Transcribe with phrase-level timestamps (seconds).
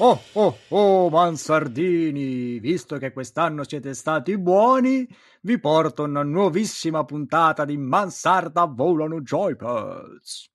[0.00, 5.04] Oh, oh, oh, Mansardini, visto che quest'anno siete stati buoni,
[5.40, 10.50] vi porto una nuovissima puntata di Mansarda Volano Joypads.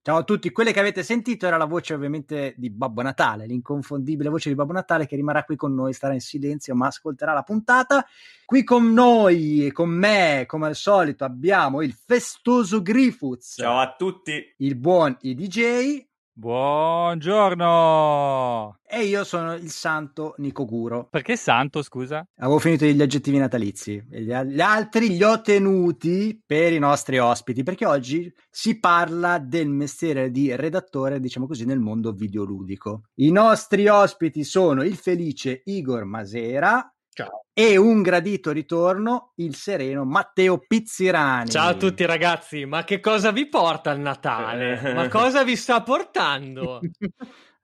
[0.00, 4.28] Ciao a tutti, quelle che avete sentito era la voce ovviamente di Babbo Natale, l'inconfondibile
[4.28, 7.42] voce di Babbo Natale che rimarrà qui con noi, starà in silenzio ma ascolterà la
[7.42, 8.06] puntata.
[8.44, 13.54] Qui con noi e con me, come al solito, abbiamo il festoso Grifuz.
[13.56, 14.54] Ciao a tutti.
[14.58, 16.12] Il buon IDJ.
[16.36, 18.80] Buongiorno!
[18.84, 21.06] E io sono il santo Nicoguro.
[21.08, 22.26] Perché santo, scusa?
[22.38, 24.04] Avevo finito gli aggettivi natalizi.
[24.10, 30.32] Gli altri li ho tenuti per i nostri ospiti, perché oggi si parla del mestiere
[30.32, 33.02] di redattore, diciamo così, nel mondo videoludico.
[33.20, 36.93] I nostri ospiti sono il felice Igor Masera.
[37.16, 37.44] Ciao.
[37.52, 41.48] E un gradito ritorno, il sereno Matteo Pizzirani.
[41.48, 44.92] Ciao a tutti ragazzi, ma che cosa vi porta il Natale?
[44.92, 46.80] Ma cosa vi sta portando?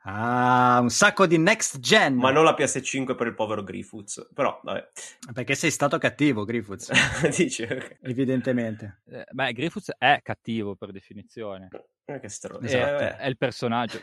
[0.03, 2.15] Ah, un sacco di next gen.
[2.15, 4.31] Ma non la PS5 per il povero Grifuz.
[4.33, 4.89] Però, vabbè.
[5.33, 6.89] Perché sei stato cattivo, Grifuz.
[7.37, 7.99] Dici, okay.
[8.03, 9.03] Evidentemente.
[9.11, 11.71] Eh, beh, Grifuz è cattivo per definizione.
[12.05, 12.65] Eh, che stronzo.
[12.65, 13.03] Esatto.
[13.03, 14.01] È, è il personaggio.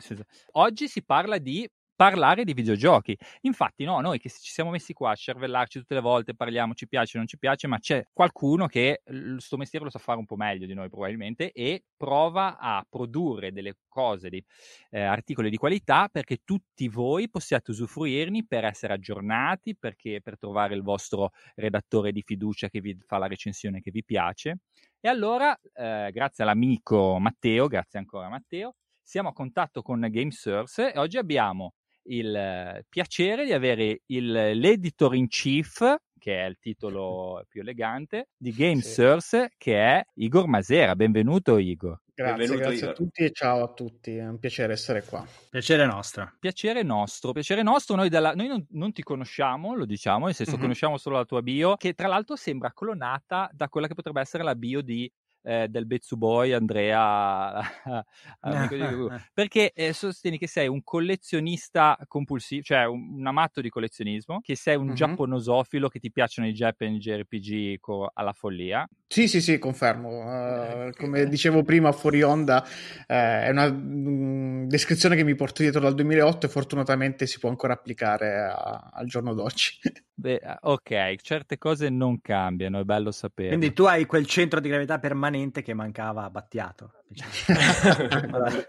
[0.52, 1.66] Oggi si parla di
[1.98, 3.17] parlare di videogiochi.
[3.42, 6.88] Infatti, no, noi che ci siamo messi qua a cervellarci tutte le volte, parliamo, ci
[6.88, 10.36] piace, non ci piace, ma c'è qualcuno che questo mestiere lo sa fare un po'
[10.36, 14.45] meglio di noi probabilmente e prova a produrre delle cose, dei
[14.92, 20.76] eh, articoli di qualità perché tutti voi possiate usufruirne per essere aggiornati, perché per trovare
[20.76, 24.59] il vostro redattore di fiducia che vi fa la recensione che vi piace.
[25.00, 31.00] E allora, eh, grazie all'amico Matteo, grazie ancora Matteo, siamo a contatto con GameSource e
[31.00, 31.73] oggi abbiamo
[32.08, 38.52] il piacere di avere il, l'editor in chief, che è il titolo più elegante, di
[38.52, 38.92] Game sì.
[38.92, 40.96] Source, che è Igor Masera.
[40.96, 42.02] Benvenuto Igor.
[42.14, 42.90] Grazie, Benvenuto, grazie Igor.
[42.90, 45.26] a tutti e ciao a tutti, è un piacere essere qua.
[45.50, 46.34] Piacere nostro.
[46.40, 47.96] Piacere nostro, piacere nostro.
[47.96, 50.62] Noi, dalla, noi non, non, ti conosciamo, lo diciamo, nel senso mm-hmm.
[50.62, 54.44] conosciamo solo la tua bio, che tra l'altro sembra clonata da quella che potrebbe essere
[54.44, 55.10] la bio di
[55.48, 57.62] eh, del Bezzu Boy, Andrea,
[59.34, 64.58] perché eh, sostieni che sei un collezionista compulsivo, cioè un, un amato di collezionismo, che
[64.58, 64.96] sei un mm-hmm.
[64.96, 68.86] giapponosofilo, che ti piacciono i Japanese RPG co- alla follia.
[69.08, 70.10] Sì, sì, sì, confermo.
[70.10, 75.80] Uh, come dicevo prima fuori onda, uh, è una um, descrizione che mi porto dietro
[75.80, 79.80] dal 2008 e fortunatamente si può ancora applicare a, al giorno d'oggi.
[80.20, 83.50] Beh, ok, certe cose non cambiano, è bello sapere.
[83.50, 86.92] Quindi tu hai quel centro di gravità permanente che mancava a Battiato.
[87.08, 87.31] Diciamo.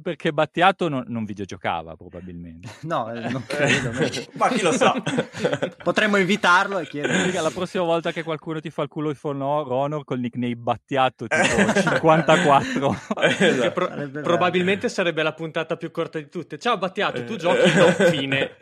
[0.00, 2.68] Perché Battiato non, non, videogiocava probabilmente.
[2.88, 3.90] No, eh, non credo.
[4.34, 4.94] Ma chi lo sa?
[5.82, 7.34] Potremmo invitarlo e chiedergli.
[7.34, 11.80] La prossima volta che qualcuno ti fa il culo di Honor col nickname Battiato tipo
[11.80, 12.96] 54.
[13.28, 13.72] esatto.
[13.72, 16.58] pro- probabilmente sarebbe la puntata più corta di tutte.
[16.58, 18.56] Ciao Battiato, tu giochi no, fine.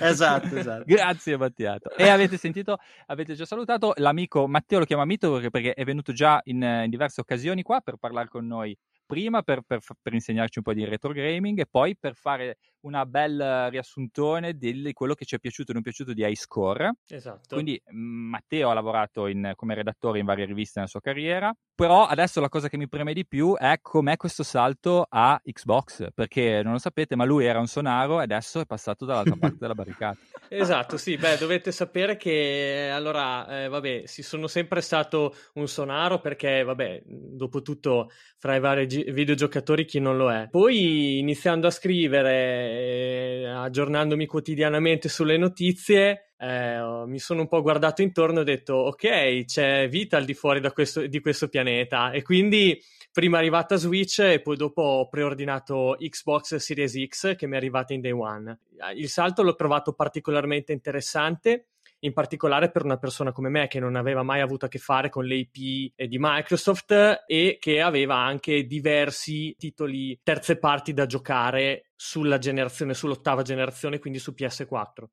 [0.00, 0.84] esatto, esatto.
[0.86, 1.96] Grazie Battiato.
[1.96, 6.12] E avete sentito, avete già salutato l'amico Matteo, lo chiama Mito perché, perché è venuto
[6.12, 10.58] già in, in diverse occasioni qua per parlare con noi prima per, per, per, insegnarci
[10.58, 15.24] un po' di retro gaming e poi per fare una bella riassuntone di quello che
[15.24, 16.92] ci è piaciuto e non piaciuto di iScore.
[17.08, 17.54] Esatto.
[17.54, 22.06] Quindi mm, Matteo ha lavorato in, come redattore in varie riviste nella sua carriera, però
[22.06, 26.62] adesso la cosa che mi preme di più è com'è questo salto a Xbox, perché
[26.62, 29.74] non lo sapete, ma lui era un sonaro e adesso è passato dall'altra parte della
[29.74, 30.18] barricata.
[30.48, 36.20] Esatto, sì, beh, dovete sapere che allora, eh, vabbè, si sono sempre stato un sonaro
[36.20, 40.48] perché, vabbè, dopo tutto, fra i vari gi- videogiocatori chi non lo è.
[40.48, 48.02] Poi iniziando a scrivere eh, aggiornandomi quotidianamente sulle notizie, eh, mi sono un po' guardato
[48.02, 52.22] intorno e ho detto ok, c'è vita al di fuori questo, di questo pianeta e
[52.22, 52.78] quindi
[53.10, 57.56] prima è arrivata Switch e poi dopo ho preordinato Xbox Series X che mi è
[57.56, 58.58] arrivata in day one.
[58.94, 61.68] Il salto l'ho trovato particolarmente interessante
[62.00, 65.08] in particolare per una persona come me che non aveva mai avuto a che fare
[65.08, 71.85] con le IP di Microsoft e che aveva anche diversi titoli terze parti da giocare
[71.96, 75.04] sulla generazione, sull'ottava generazione, quindi su PS4.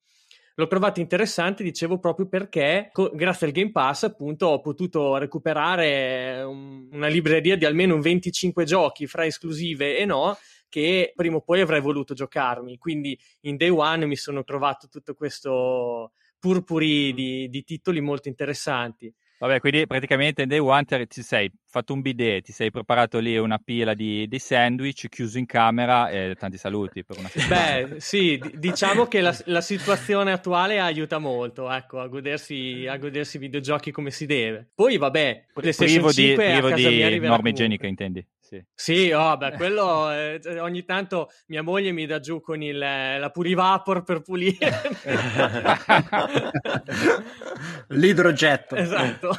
[0.55, 6.43] L'ho trovato interessante, dicevo, proprio perché co- grazie al Game Pass, appunto, ho potuto recuperare
[6.43, 10.37] un, una libreria di almeno un 25 giochi fra esclusive e no,
[10.69, 12.77] che prima o poi avrei voluto giocarmi.
[12.77, 19.11] Quindi in day one mi sono trovato tutto questo purpuri di, di titoli molto interessanti.
[19.43, 23.37] Vabbè, quindi praticamente in Day One ti sei fatto un bidet, ti sei preparato lì
[23.37, 27.87] una pila di, di sandwich, chiuso in camera e tanti saluti per una settimana.
[27.87, 33.37] Beh, sì, diciamo che la, la, situazione attuale aiuta molto, ecco, a godersi, a godersi
[33.37, 34.69] videogiochi come si deve.
[34.73, 38.25] Poi, vabbè, privo di, privo di norme igieniche, intendi?
[38.53, 38.63] Sì.
[38.75, 43.29] Sì, oh, beh, quello eh, ogni tanto mia moglie mi dà giù con il, la
[43.31, 44.81] Purivapor per pulire.
[47.89, 48.75] L'idrogetto.
[48.75, 49.35] esatto.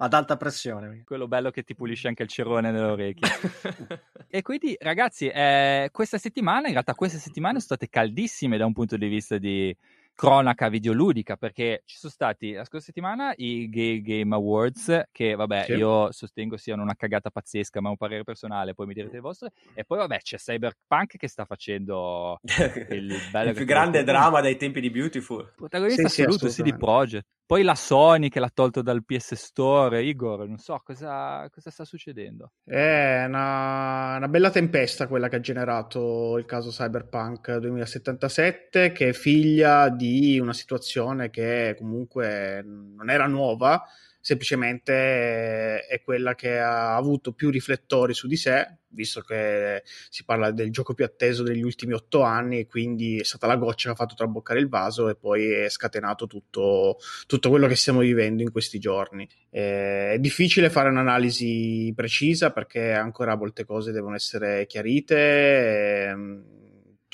[0.00, 1.02] Ad alta pressione.
[1.04, 3.28] Quello bello che ti pulisce anche il cerone nelle orecchie.
[4.28, 8.72] e quindi, ragazzi, eh, questa settimana, in realtà queste settimane sono state caldissime da un
[8.72, 9.76] punto di vista di
[10.18, 15.66] cronaca videoludica perché ci sono stati la scorsa settimana i Gay Game Awards che vabbè
[15.66, 15.74] Sì.
[15.74, 19.22] io sostengo siano una cagata pazzesca ma è un parere personale poi mi direte il
[19.22, 22.40] vostro e poi vabbè c'è Cyberpunk che sta facendo
[22.90, 25.52] il bello il più grande dramma dai tempi di Beautiful.
[25.54, 26.84] protagonista Sì, sì, assoluto CD assolutamente.
[26.84, 31.70] Projekt poi la Sony che l'ha tolto dal PS Store Igor non so cosa, cosa
[31.70, 32.52] sta succedendo?
[32.62, 39.12] È una, una bella tempesta quella che ha generato il caso Cyberpunk 2077, che è
[39.14, 43.82] figlia di una situazione che comunque non era nuova,
[44.28, 50.50] semplicemente è quella che ha avuto più riflettori su di sé, visto che si parla
[50.50, 53.94] del gioco più atteso degli ultimi otto anni, e quindi è stata la goccia che
[53.94, 58.42] ha fatto traboccare il vaso e poi è scatenato tutto, tutto quello che stiamo vivendo
[58.42, 59.26] in questi giorni.
[59.48, 66.08] Eh, è difficile fare un'analisi precisa perché ancora molte cose devono essere chiarite.
[66.08, 66.57] ehm,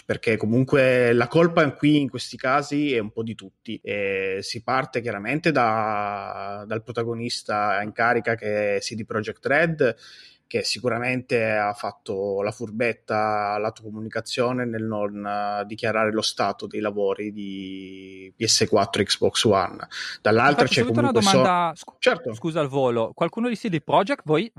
[0.05, 3.81] perché comunque la colpa qui in questi casi è un po' di tutti.
[3.83, 9.97] E si parte chiaramente da- dal protagonista in carica che è CD Projekt Red,
[10.47, 16.67] che sicuramente ha fatto la furbetta alla tua comunicazione nel non eh, dichiarare lo stato
[16.67, 19.87] dei lavori di PS4 e Xbox One.
[20.21, 22.35] Dall'altra c'è una comunque so- domanda scu- Certo.
[22.35, 24.51] scusa al volo qualcuno di CD Projekt voi,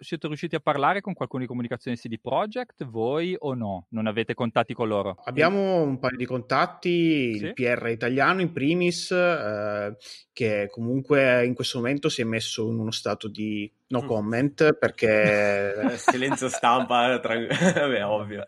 [0.00, 4.06] siete riusciti a parlare con qualcuno di comunicazione di CD Projekt voi o no non
[4.06, 7.44] avete contatti con loro Abbiamo un paio di contatti, Sì.
[7.44, 9.96] il PR italiano in primis, eh,
[10.32, 14.06] che comunque in questo momento si è messo in uno stato di no Mm.
[14.06, 15.74] comment perché...
[15.92, 17.34] Eh, Silenzio stampa, tra...
[17.48, 18.44] Vabbè, ovvio.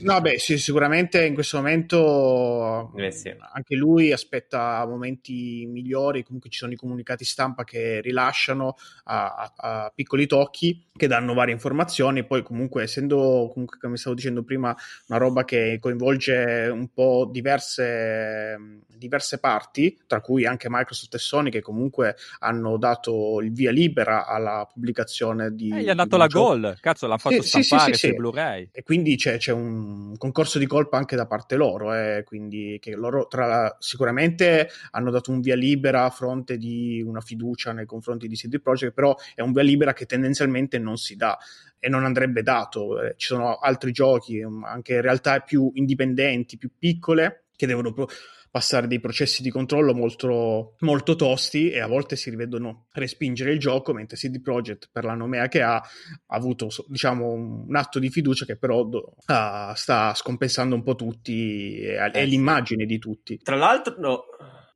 [0.00, 3.34] No, beh, sì, sicuramente in questo momento Eh, sì.
[3.52, 9.52] anche lui aspetta momenti migliori, comunque ci sono i comunicati stampa che rilasciano a, a-
[9.84, 14.74] a piccoli tocchi che danno varie informazioni, poi comunque essendo, comunque, come stavo dicendo prima,
[15.08, 18.58] una roba che coinvolge un po' diverse,
[18.88, 24.26] diverse parti, tra cui anche Microsoft e Sony che comunque hanno dato il via libera
[24.26, 25.68] alla pubblicazione di...
[25.68, 26.46] Eh, gli di dato la gioco.
[26.58, 28.14] goal cazzo l'hanno fatto Sì, sì, sì, stampare sì, sui sì.
[28.14, 32.78] Blu-ray E quindi c'è, c'è un concorso di colpa anche da parte loro, eh, quindi
[32.80, 37.86] che loro tra- sicuramente hanno dato un via libera a fronte di una fiducia nei
[37.86, 41.36] confronti di CD Projekt, però è un via libera che tendenzialmente non si dà
[41.78, 43.00] e non andrebbe dato.
[43.02, 48.08] Eh, ci sono altri giochi, anche realtà più indipendenti, più piccole, che devono pro-
[48.56, 53.58] passare dei processi di controllo molto, molto tosti e a volte si rivedono respingere il
[53.58, 58.08] gioco, mentre CD Projekt per la nomea che ha ha avuto diciamo un atto di
[58.08, 62.98] fiducia che però do- ah, sta scompensando un po' tutti e, e Eh, l'immagine di
[62.98, 63.38] tutti.
[63.42, 64.24] Tra l'altro, no.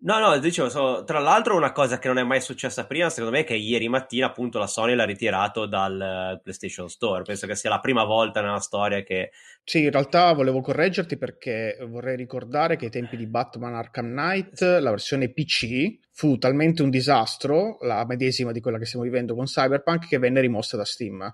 [0.03, 3.37] No, no, dicevo, so- tra l'altro una cosa che non è mai successa prima, secondo
[3.37, 7.23] me, è che ieri mattina appunto la Sony l'ha ritirato dal eh, PlayStation Store.
[7.23, 9.31] Penso che sia la prima volta nella storia che...
[9.63, 14.63] Sì, in realtà volevo correggerti perché vorrei ricordare che ai tempi di Batman Arkham Knight
[14.63, 19.45] la versione PC fu talmente un disastro, la medesima di quella che stiamo vivendo con
[19.45, 21.31] Cyberpunk, che venne rimossa da Steam.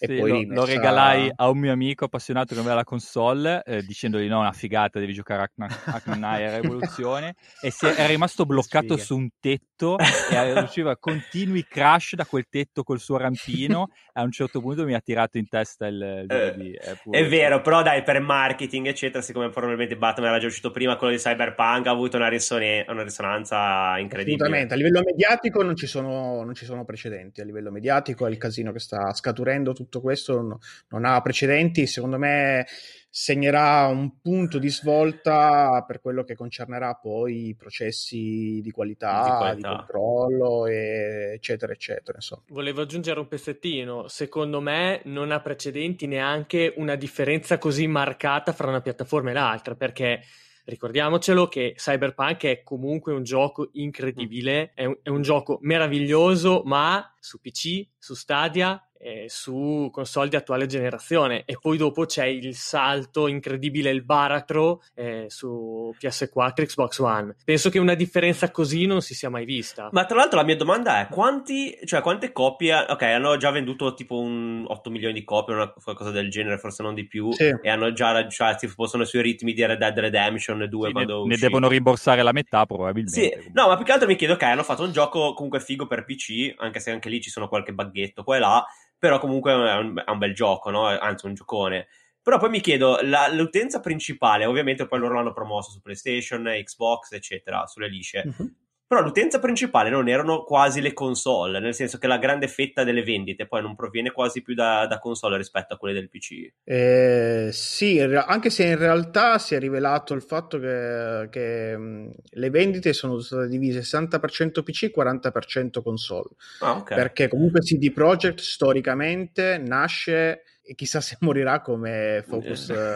[0.00, 3.62] E Sì, poi lo, lo regalai a un mio amico appassionato che aveva la console
[3.64, 8.44] eh, dicendogli no, una figata, devi giocare a e Revoluzione e si è, è rimasto
[8.46, 9.02] bloccato Sfiga.
[9.02, 14.22] su un tetto e riusciva continui crash da quel tetto col suo rampino e a
[14.22, 16.76] un certo punto mi ha tirato in testa il, il Eh, DVD.
[16.76, 20.70] È, pure- È vero, però dai, per marketing, eccetera, siccome probabilmente Batman era già uscito
[20.70, 24.36] prima, quello di Cyberpunk ha avuto una, risone- una risonanza incredibile.
[24.36, 28.30] Assolutamente, a livello mediatico non ci, sono, non ci sono precedenti, a livello mediatico è
[28.30, 32.66] il casino che sta scaturendo tutto questo non, non ha precedenti, secondo me
[33.10, 39.30] segnerà un punto di svolta per quello che concernerà poi i processi di qualità, Di
[39.30, 39.76] di, qualità.
[39.76, 42.18] controllo, e eccetera, eccetera.
[42.18, 42.42] Insomma.
[42.48, 44.08] Volevo aggiungere un pezzettino.
[44.08, 49.74] Secondo me non ha precedenti neanche una differenza così marcata fra una piattaforma e l'altra,
[49.74, 50.20] perché
[50.66, 57.14] ricordiamocelo che Cyberpunk è comunque un gioco incredibile, è un, è un gioco meraviglioso, ma
[57.18, 61.44] su PC, su Stadia e su console di attuale generazione.
[61.44, 67.36] E poi dopo c'è il salto incredibile, il baratro eh, su PS4 e Xbox One.
[67.44, 69.88] Penso che una differenza così non si sia mai vista.
[69.92, 73.94] Ma tra l'altro la mia domanda è quanti, cioè quante copie, ok, hanno già venduto
[73.94, 77.54] tipo un 8 milioni di copie, una, qualcosa del genere, forse non di più, Sì.
[77.62, 80.92] e hanno già raggiunto, tipo, sono sui ritmi di Red Dead Redemption 2 Sì, ne,
[80.92, 81.40] quando ne uscì.
[81.40, 83.20] devono rimborsare la metà probabilmente.
[83.20, 83.52] Sì, comunque.
[83.54, 86.04] no, ma più che altro mi chiedo, ok, hanno fatto un gioco comunque figo per
[86.04, 88.64] PC, anche se anche lì ci sono qualche baghetto qua e là,
[88.98, 90.86] però comunque è un, è un bel gioco, no?
[90.86, 91.88] anzi un giocone.
[92.20, 97.12] Però poi mi chiedo, la, l'utenza principale, ovviamente poi loro l'hanno promosso su PlayStation, Xbox,
[97.12, 98.22] eccetera, sulle lisce.
[98.26, 98.52] Uh-huh.
[98.88, 103.02] Però l'utenza principale non erano quasi le console, nel senso che la grande fetta delle
[103.02, 106.52] vendite poi non proviene quasi più da, da console rispetto a quelle del PC.
[106.64, 112.48] Eh, sì, anche se in realtà si è rivelato il fatto che, che mh, le
[112.48, 116.30] vendite sono state divise 60% PC e 40% console.
[116.60, 116.96] Ah, okay.
[116.96, 122.94] Perché comunque CD Projekt storicamente nasce e chissà se morirà come focus eh,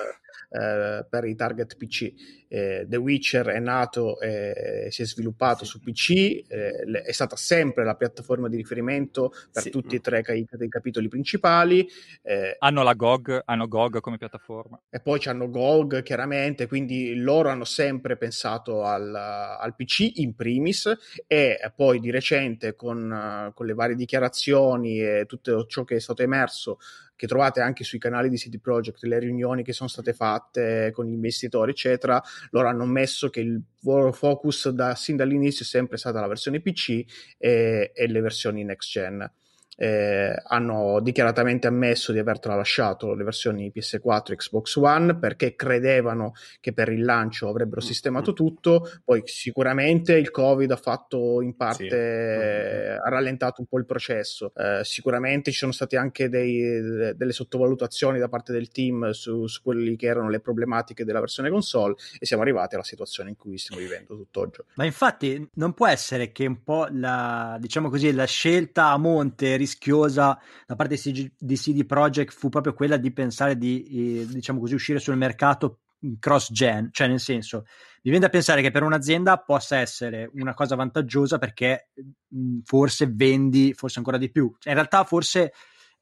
[0.52, 5.70] eh per i target PC eh, The Witcher è nato e si è sviluppato sì.
[5.70, 6.10] su PC,
[6.48, 9.70] eh, è stata sempre la piattaforma di riferimento per sì.
[9.70, 11.88] tutti e tre i, i capitoli principali.
[12.20, 14.78] Eh, hanno la GOG, hanno GOG come piattaforma.
[14.90, 20.94] E poi hanno GOG chiaramente, quindi loro hanno sempre pensato al, al PC in primis
[21.26, 26.20] e poi di recente con, con le varie dichiarazioni e tutto ciò che è stato
[26.20, 26.76] emerso
[27.22, 31.06] che trovate anche sui canali di CD Projekt, le riunioni che sono state fatte con
[31.06, 35.98] gli investitori, eccetera, loro hanno messo che il loro focus da, sin dall'inizio è sempre
[35.98, 37.04] stata la versione PC
[37.38, 39.30] e, e le versioni next gen
[39.76, 46.34] eh, hanno dichiaratamente ammesso di aver tralasciato le versioni PS4 e Xbox One perché credevano
[46.60, 48.34] che per il lancio avrebbero mm, sistemato mm.
[48.34, 51.94] tutto, poi sicuramente il Covid ha fatto in parte, sì.
[51.94, 57.32] eh, ha rallentato un po' il processo, eh, sicuramente ci sono state anche dei, delle
[57.32, 61.94] sottovalutazioni da parte del team su, su quelli che erano le problematiche della versione console
[62.18, 64.60] e siamo arrivati alla situazione in cui stiamo vivendo tutt'oggi.
[64.74, 69.56] Ma infatti non può essere che un po' la, diciamo così, la scelta a monte
[69.62, 70.98] rischiosa da parte
[71.38, 75.80] di CD Projekt fu proprio quella di pensare di, diciamo così, uscire sul mercato
[76.18, 77.58] cross-gen, cioè nel senso,
[78.02, 81.90] mi viene da pensare che per un'azienda possa essere una cosa vantaggiosa perché
[82.28, 84.52] mh, forse vendi forse ancora di più.
[84.64, 85.52] In realtà forse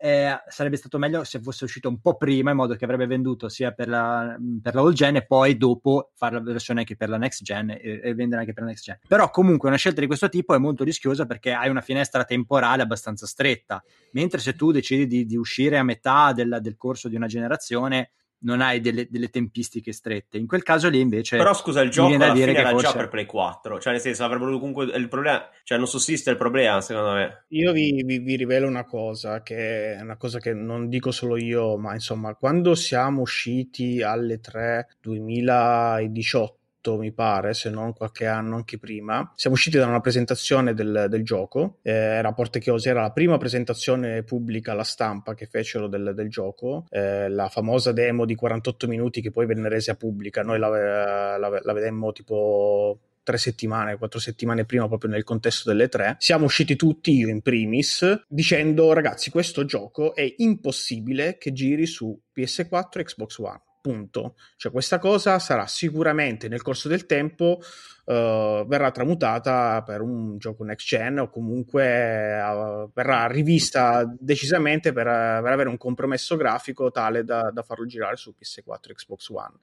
[0.03, 3.51] eh, sarebbe stato meglio se fosse uscito un po' prima in modo che avrebbe venduto
[3.51, 7.11] sia per la, per la old gen e poi dopo fare la versione anche per
[7.11, 8.99] la next gen e, e, vendere anche per la next gen.
[9.07, 12.81] Però comunque una scelta di questo tipo è molto rischiosa perché hai una finestra temporale
[12.81, 13.85] abbastanza stretta.
[14.13, 18.13] Mentre se tu decidi di, di uscire a metà del, del corso di una generazione
[18.43, 20.39] non hai delle, delle, tempistiche strette.
[20.39, 21.37] In quel caso lì invece.
[21.37, 22.87] Però scusa, il gioco alla fine era forse...
[22.87, 23.81] già per Play 4.
[23.81, 25.49] Cioè, nel senso, avrebbero comunque il problema.
[25.63, 27.45] Cioè, non sussiste il problema, secondo me.
[27.49, 31.37] Io vi, vi, vi, rivelo una cosa, che è una cosa che non dico solo
[31.37, 36.59] io, ma insomma, quando siamo usciti alle 3 2018
[36.97, 39.33] mi pare, se non qualche anno anche prima.
[39.37, 43.39] Siamo usciti da una presentazione del, del gioco, eh, era Porte Chiose, era la prima
[43.39, 48.89] presentazione pubblica alla stampa che fecero del, del gioco, eh, la famosa demo di 48
[48.89, 50.43] minuti che poi venne resa pubblica.
[50.43, 55.89] Noi la, la, la vedemmo tipo tre settimane, quattro settimane prima, proprio nel contesto delle
[55.89, 61.87] tre, siamo usciti tutti, io in primis, dicendo ragazzi questo gioco è impossibile che giri
[61.87, 64.37] su PS4 e Xbox One punto.
[64.57, 67.61] Cioè questa cosa sarà sicuramente nel corso del tempo
[68.05, 75.07] uh, verrà tramutata per un gioco next gen o comunque uh, verrà rivista decisamente per,
[75.07, 79.29] uh, per, avere un compromesso grafico tale da, da farlo girare su PS4 e Xbox
[79.29, 79.59] One.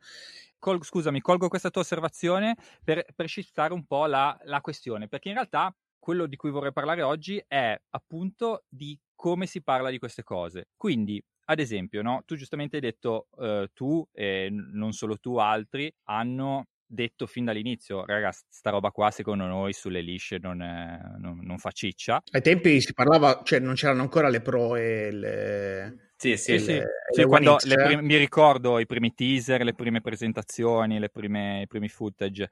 [0.60, 5.36] Col, scusami, colgo questa tua osservazione per, shiftare un po' la, la questione, perché in
[5.36, 10.24] realtà quello di cui vorrei parlare oggi è appunto di come si parla di queste
[10.24, 10.70] cose.
[10.78, 12.24] Quindi ad esempio, no?
[12.26, 18.06] tu giustamente hai detto, uh, tu e non solo tu, altri hanno detto fin dall'inizio,
[18.06, 22.22] ragazzi, sta roba qua secondo noi sulle lisce non, è, non, non fa ciccia.
[22.32, 26.12] Ai tempi si parlava, cioè non c'erano ancora le pro e le...
[26.18, 26.74] Sì, sì, le, sì.
[26.74, 31.68] Le sì quando prim- mi ricordo i primi teaser, le prime presentazioni, le prime, i
[31.68, 32.50] primi footage.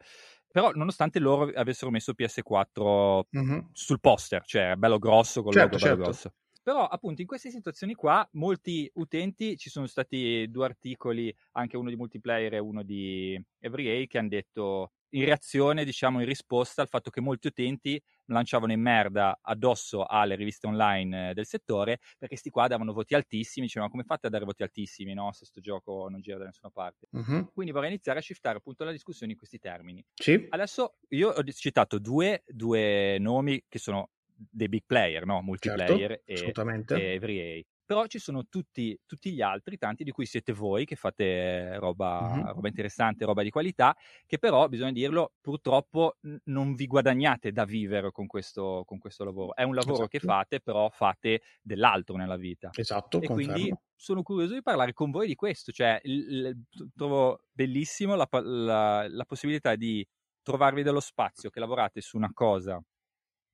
[0.51, 3.59] Però, nonostante loro avessero messo PS4 mm-hmm.
[3.73, 6.03] sul poster, cioè bello grosso con certo, logo bello certo.
[6.03, 6.33] grosso.
[6.65, 11.89] Però appunto in queste situazioni qua molti utenti, ci sono stati due articoli, anche uno
[11.91, 16.87] di multiplayer e uno di EveryA, che hanno detto in reazione, diciamo, in risposta al
[16.87, 22.49] fatto che molti utenti lanciavano in merda addosso alle riviste online del settore perché sti
[22.49, 25.31] qua davano voti altissimi, dicevano come fate a dare voti altissimi, no?
[25.33, 27.09] Se sto gioco non gira da nessuna parte.
[27.11, 27.47] Uh-huh.
[27.53, 30.03] Quindi vorrei iniziare a shiftare appunto la discussione in questi termini.
[30.15, 30.33] Sì.
[30.49, 35.41] Adesso io ho citato due, due nomi che sono dei big player, no?
[35.41, 36.61] multiplayer certo,
[36.95, 40.85] e, e Every Però ci sono tutti, tutti, gli altri, tanti di cui siete voi
[40.85, 42.45] che fate roba, mm-hmm.
[42.47, 47.63] roba, interessante, roba di qualità, che però, bisogna dirlo, purtroppo n- non vi guadagnate da
[47.63, 49.55] vivere con questo, con questo lavoro.
[49.55, 50.09] È un lavoro esatto.
[50.09, 52.69] che fate, però fate dell'altro nella vita.
[52.73, 53.53] Esatto, e confermo.
[53.53, 58.27] quindi sono curioso di parlare con voi di questo, cioè il, il, trovo bellissimo la,
[58.41, 60.05] la, la possibilità di
[60.41, 62.81] trovarvi dello spazio, che lavorate su una cosa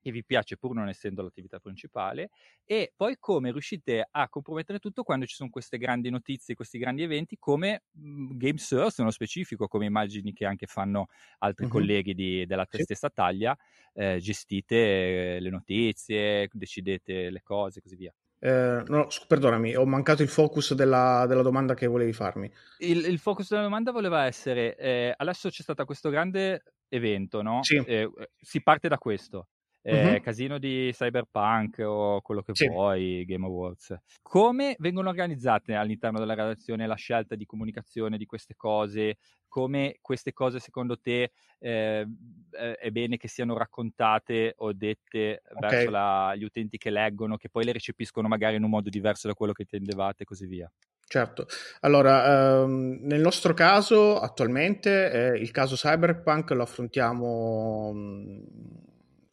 [0.02, 2.30] e vi piace pur non essendo l'attività principale
[2.66, 7.04] e poi come riuscite a compromettere tutto quando ci sono queste grandi notizie, questi grandi
[7.04, 11.08] eventi come mhmm, Game Source nello specifico, come immagini che anche fanno
[11.40, 11.72] altri uh-huh.
[11.72, 12.82] colleghi di, della sì.
[12.84, 13.56] stessa taglia,
[13.94, 18.14] eh, gestite le notizie, decidete le cose e così via.
[18.44, 22.52] Eh, no, perdonami, ho mancato il focus della, della domanda che volevi farmi.
[22.80, 27.62] Il, il, focus della domanda voleva essere: eh, adesso c'è stato questo grande evento, no?
[27.62, 27.76] Sì.
[27.86, 29.50] Eh, si parte da questo
[29.84, 30.22] eh, uh-huh.
[30.22, 32.68] casino di cyberpunk o quello che sì.
[32.68, 33.96] vuoi, Game Awards.
[34.22, 39.18] Come vengono organizzate all'interno della redazione la scelta di comunicazione di queste cose?
[39.48, 42.08] Come queste cose secondo te eh,
[42.52, 45.70] è bene che siano raccontate o dette okay.
[45.70, 49.28] verso la, gli utenti che leggono, che poi le recepiscono magari in un modo diverso
[49.28, 50.72] da quello che intendevate e così via?
[51.06, 51.46] Certo,
[51.82, 58.44] allora ehm, nel nostro caso attualmente eh, il caso Cyberpunk lo affrontiamo mh,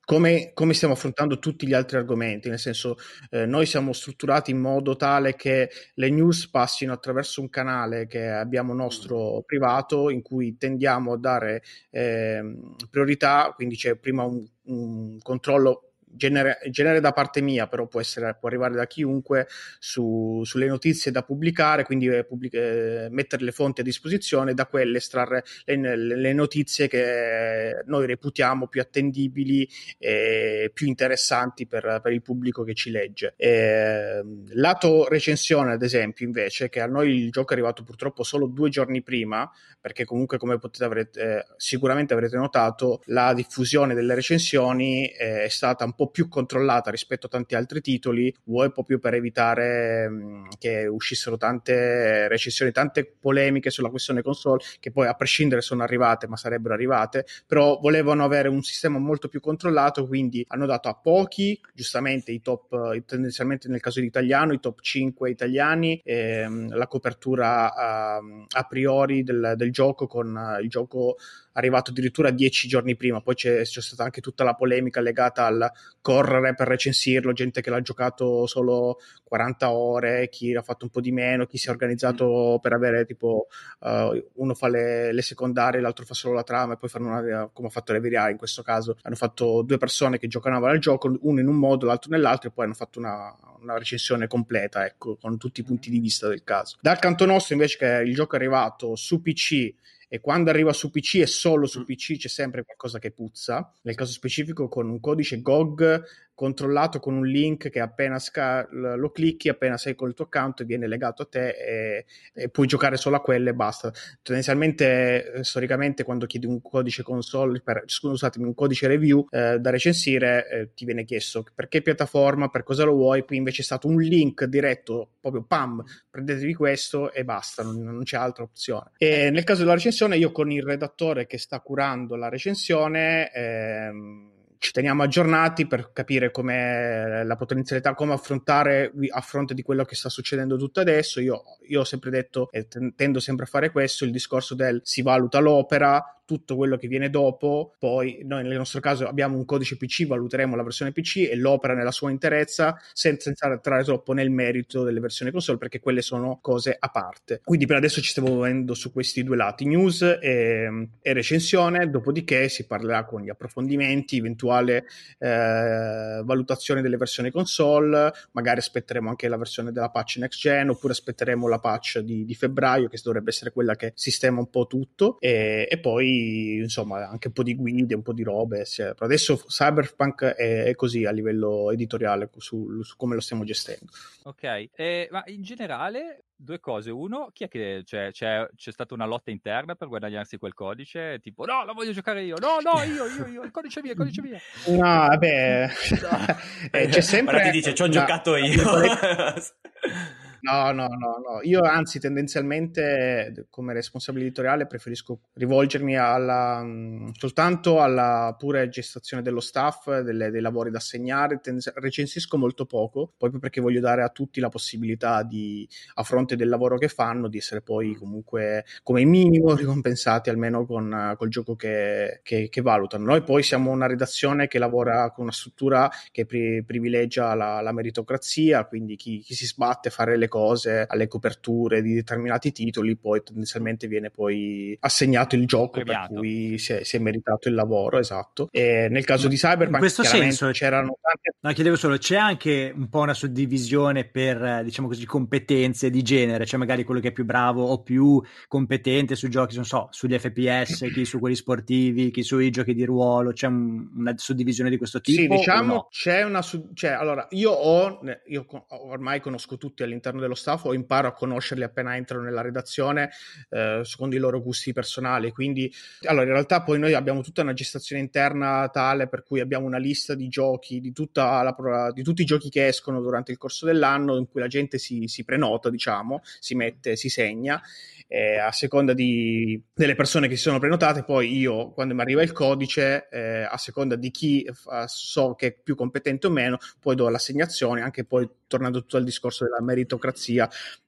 [0.09, 2.97] come, come, stiamo affrontando tutti gli altri argomenti, nel senso
[3.29, 8.27] eh, noi siamo strutturati in modo tale che le news passino attraverso un canale che
[8.27, 12.43] abbiamo nostro privato in cui tendiamo a dare eh,
[12.89, 18.37] priorità, quindi c'è prima un, un controllo genere, genere, da parte mia, però può, essere,
[18.39, 19.47] può arrivare da chiunque
[19.79, 24.67] su, sulle notizie da pubblicare, quindi eh, pubblic- eh, mettere le fonti a disposizione da
[24.67, 32.13] quelle estrarre le, le, notizie che noi reputiamo più attendibili e più interessanti per, per
[32.13, 33.35] il pubblico che ci legge.
[33.37, 34.23] E,
[34.53, 38.69] lato recensione, ad esempio, invece, che a noi il gioco è arrivato purtroppo solo due
[38.69, 39.51] giorni prima,
[39.81, 45.85] perché comunque, come potete avrete, eh, sicuramente avrete notato, la diffusione delle recensioni è stata
[45.85, 50.11] un po' più controllata rispetto a tanti altri titoli, vuoi proprio per evitare
[50.59, 56.27] che uscissero tante recensioni, tante polemiche sulla questione console, che poi a prescindere sono arrivate,
[56.27, 60.95] ma sarebbero arrivate, però volevano avere un sistema molto più controllato, quindi hanno dato a
[60.95, 67.75] pochi, giustamente i top, tendenzialmente nel caso italiano, i top 5 italiani, ehm, la copertura
[67.75, 71.17] a, a priori del, del gioco con il gioco
[71.59, 75.71] arrivato addirittura dieci giorni prima, poi c'è, c'è, stata anche tutta la polemica legata al
[76.01, 81.01] correre per recensirlo, gente che l'ha giocato solo 40 ore, chi l'ha fatto un po'
[81.01, 82.61] di meno, chi si è organizzato mm.
[82.61, 83.49] per avere tipo
[83.81, 87.51] uh, uno fa le, le, secondarie, l'altro fa solo la trama e poi fanno una,
[87.53, 91.13] come ha fatto Reveria in questo caso, hanno fatto due persone che giocavano al gioco,
[91.23, 95.17] uno in un modo, l'altro nell'altro e poi hanno fatto una, una recensione completa, ecco,
[95.17, 96.77] con tutti i punti di vista del caso.
[96.81, 99.75] Dal canto nostro invece che il gioco è arrivato su PC
[100.09, 103.73] e quando arriva su PC e solo su PC c'è sempre qualcosa che puzza.
[103.83, 106.03] Nel caso specifico con un codice GOG
[106.39, 110.87] controllato con un link che appena sca- lo clicchi, appena sei col tuo account, viene
[110.87, 113.91] legato a te e, e puoi giocare solo a quelle e basta.
[114.23, 119.71] Tendenzialmente, eh, storicamente, quando chiedi un codice console, per, scusatemi, un codice review eh, da
[119.71, 123.65] recensire, eh, ti viene chiesto per che piattaforma, per cosa lo vuoi, qui invece è
[123.65, 128.93] stato un link diretto, proprio pam, prendetevi questo e basta, non, non c'è altra opzione.
[128.97, 134.37] E nel caso della recensione, io con il redattore che sta curando la recensione, ehm,
[134.59, 139.95] ci teniamo aggiornati per capire com'è la potenzialità, come affrontare a fronte di quello che
[139.95, 141.21] sta succedendo tutto adesso.
[141.21, 145.03] Io, io ho sempre detto e tendo sempre a fare questo, il discorso del si
[145.03, 149.79] valuta l'opera, tutto quello che viene dopo, poi noi nel nostro caso abbiamo un codice
[149.79, 154.83] PC, valuteremo la versione PC e l'opera nella sua interezza senza entrare troppo nel merito
[154.83, 157.41] delle versioni console perché quelle sono cose a parte.
[157.43, 162.51] Quindi per adesso ci stiamo muovendo su questi due lati, news e, e recensione, dopodiché
[162.51, 164.85] si parlerà con gli approfondimenti, eventuale
[165.19, 170.93] eh, valutazione delle versioni console, magari aspetteremo anche la versione della patch next gen oppure
[170.93, 175.17] aspetteremo la patch di, di febbraio che dovrebbe essere quella che sistema un po' tutto
[175.21, 176.18] e, e poi
[176.63, 178.65] insomma anche un po' di guide, un po' di robe.
[178.65, 183.91] Cioè, adesso Cyberpunk è, è, così a livello editoriale su, su, come lo stiamo gestendo.
[184.25, 186.91] Ok, eh, ma in generale due cose.
[186.91, 191.19] Uno, chi è che cioè, c'è, c'è, stata una lotta interna per guadagnarsi quel codice?
[191.21, 193.99] Tipo, no, lo voglio giocare io, no, no, io, io, io, il codice mio, il
[193.99, 194.39] codice mio.
[194.67, 196.27] No, vabbè, no.
[196.71, 197.37] eh, c'è sempre.
[197.37, 198.63] Ora ti dice, ci ho giocato io.
[200.41, 201.41] No, no, no, no.
[201.43, 206.65] Io anzi tendenzialmente come responsabile editoriale preferisco rivolgermi alla,
[207.13, 211.41] soltanto alla pura gestazione dello staff, delle, dei lavori da assegnare.
[211.75, 216.49] Recensisco molto poco, proprio perché voglio dare a tutti la possibilità di, a fronte del
[216.49, 222.21] lavoro che fanno, di essere poi comunque come minimo ricompensati almeno con col gioco che,
[222.23, 223.05] che, che valutano.
[223.05, 227.73] Noi poi siamo una redazione che lavora con una struttura che pri- privilegia la, la
[227.73, 232.53] meritocrazia, quindi chi, chi si sbatte a fare le delle cose, alle coperture di determinati
[232.53, 236.13] titoli, poi tendenzialmente viene poi assegnato il gioco Premiato.
[236.13, 238.49] per cui si è, si è, meritato il lavoro, esatto.
[238.53, 241.37] E nel caso di Cyberpunk, in questo senso c'erano tante.
[241.41, 246.45] No, chiedevo solo, c'è anche un po' una suddivisione per, diciamo così, competenze di genere,
[246.47, 250.17] cioè magari quello che è più bravo o più competente sui giochi, non so, sugli
[250.19, 254.77] FPS, chi su quelli sportivi, chi sui giochi di ruolo, c'è un, una suddivisione di
[254.77, 255.21] questo tipo?
[255.21, 255.87] Sì, diciamo, no?
[255.91, 256.43] c'è una...
[256.43, 261.63] Cioè, allora, io ho, io ormai conosco tutti all'interno dello staff o imparo a conoscerli
[261.63, 263.11] appena entrano nella redazione
[263.51, 267.53] eh, secondo i loro gusti personali, quindi, allora, in realtà poi noi abbiamo tutta una
[267.53, 272.27] gestazione interna tale per cui abbiamo una lista di giochi, di, la, di tutti i
[272.27, 276.21] giochi che escono durante il corso dell'anno in cui la gente si, si prenota, diciamo,
[276.39, 277.61] si mette, si segna
[278.09, 282.23] eh, a seconda di, delle persone che si sono prenotate, poi io quando mi arriva
[282.23, 286.57] il codice, eh, a seconda di chi fa, so che è più competente o meno,
[286.81, 290.08] poi do l'assegnazione, anche poi tornando tutto al discorso della meritocrazia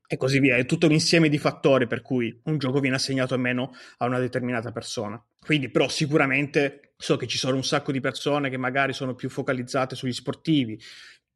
[0.07, 0.57] e così via.
[0.57, 4.07] È tutto un insieme di fattori per cui un gioco viene assegnato o meno a
[4.07, 5.23] una determinata persona.
[5.41, 9.31] Quindi, però, sicuramente so che ci sono un sacco di persone che magari sono più
[9.31, 10.79] focalizzate sugli sportivi,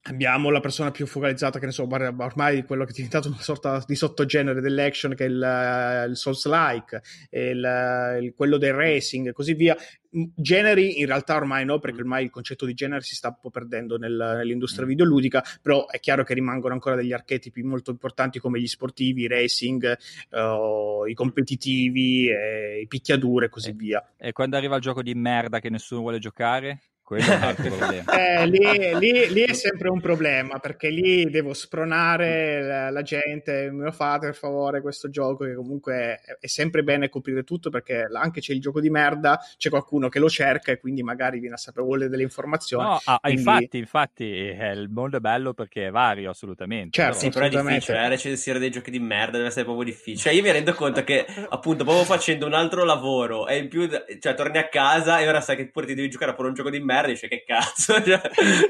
[0.06, 3.82] abbiamo la persona più focalizzata, che ne so, ormai quello che è diventato una sorta
[3.86, 9.32] di sottogenere dell'action, che è il, eh, il Souls-like, il, il, quello del racing e
[9.32, 9.76] così via.
[10.10, 13.50] Generi in realtà ormai no, perché ormai il concetto di genere si sta un po'
[13.50, 14.88] perdendo nel, nell'industria mm.
[14.88, 19.26] videoludica, però è chiaro che rimangono ancora degli archetipi molto importanti come gli sportivi, i
[19.26, 19.96] racing,
[20.30, 24.12] uh, i competitivi, eh, i picchiadure e così e, via.
[24.16, 26.80] E quando arriva il gioco di merda che nessuno vuole giocare?
[27.04, 28.02] Quello è un altro problema.
[28.24, 28.58] Eh, lì,
[28.98, 33.92] lì, lì, è sempre un problema perché lì devo spronare la, la, gente, me lo
[33.92, 38.40] fate per favore questo gioco che comunque è, è, sempre bene coprire tutto perché anche
[38.40, 41.58] c'è il gioco di merda, c'è qualcuno che lo cerca e quindi magari viene a
[41.58, 42.84] sapere vuole delle informazioni.
[42.84, 43.40] No, ah, quindi...
[43.40, 46.90] infatti, infatti eh, il mondo è bello perché è vario assolutamente.
[46.92, 49.84] Certo, però, sì, però è difficile, eh, recensire dei giochi di merda deve essere proprio
[49.84, 50.16] difficile.
[50.16, 53.88] Cioè io mi rendo conto che appunto proprio facendo un altro lavoro e in più,
[54.20, 56.70] cioè torni a casa e ora sai che pure ti devi giocare per un gioco
[56.70, 58.20] di merda merda dice che cazzo, cioè,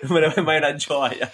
[0.03, 1.31] non è mai una gioia.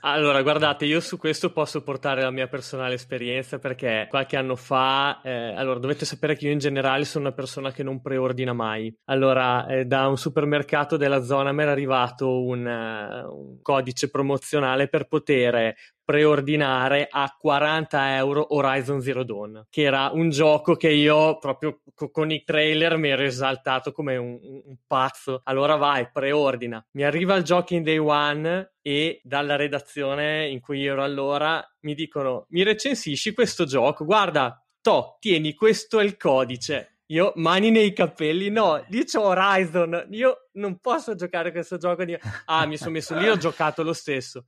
[0.00, 5.20] Allora, guardate, io su questo posso portare la mia personale esperienza perché qualche anno fa,
[5.22, 8.94] eh, allora dovete sapere che io in generale sono una persona che non preordina mai.
[9.04, 14.88] Allora, eh, da un supermercato della zona mi era arrivato un, uh, un codice promozionale
[14.88, 15.74] per poter
[16.10, 22.10] preordinare a 40 euro Horizon Zero Dawn, che era un gioco che io proprio co-
[22.10, 25.40] con i trailer mi ero esaltato come un, un, pazzo.
[25.44, 26.84] Allora vai, preordina.
[26.94, 31.94] Mi arriva il gioco in day one e dalla redazione in cui ero allora mi
[31.94, 34.04] dicono mi recensisci questo gioco?
[34.04, 37.02] Guarda, to, tieni, questo è il codice.
[37.10, 42.04] Io mani nei capelli, no, ho Horizon, io non posso giocare questo gioco.
[42.04, 42.18] Di...
[42.46, 44.46] Ah, mi sono messo lì, ho giocato lo stesso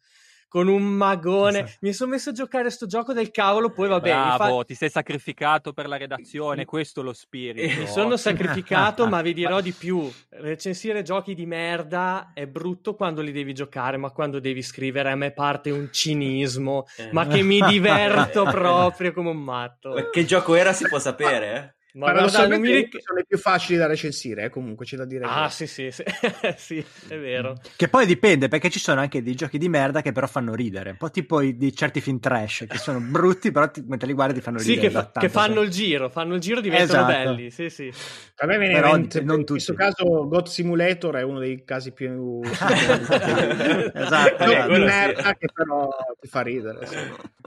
[0.52, 1.78] con un magone.
[1.80, 4.36] Mi sono messo a giocare a sto gioco del cavolo, poi va bene.
[4.36, 4.64] Bravo, fa...
[4.64, 7.80] ti sei sacrificato per la redazione, questo è lo spirito.
[7.80, 10.12] Mi sono sacrificato, ma vi dirò di più.
[10.28, 15.16] Recensire giochi di merda è brutto quando li devi giocare, ma quando devi scrivere a
[15.16, 17.08] me parte un cinismo, eh.
[17.12, 20.10] ma che mi diverto proprio come un matto.
[20.10, 21.81] Che gioco era si può sapere, eh?
[21.94, 25.26] Ma paradossalmente mi ric- sono i più facili da recensire, eh, comunque c'è da dire.
[25.26, 25.66] Ah, che...
[25.66, 26.02] sì, sì, sì.
[26.56, 27.60] sì, è vero.
[27.76, 30.90] Che poi dipende, perché ci sono anche dei giochi di merda che però fanno ridere,
[30.90, 34.14] un po' tipo i, di certi film trash, che sono brutti, però ti, mentre li
[34.14, 34.76] guardi ti fanno ridere.
[34.76, 37.12] Sì, che, fa- che fanno il giro, fanno il giro diventano esatto.
[37.12, 37.92] belli, sì, sì.
[38.36, 41.62] A me viene però, in mente, non in questo caso God Simulator è uno dei
[41.62, 42.40] casi più...
[42.48, 45.36] esatto, di merda sì.
[45.38, 46.86] che però ti fa ridere.
[46.86, 46.96] Sì,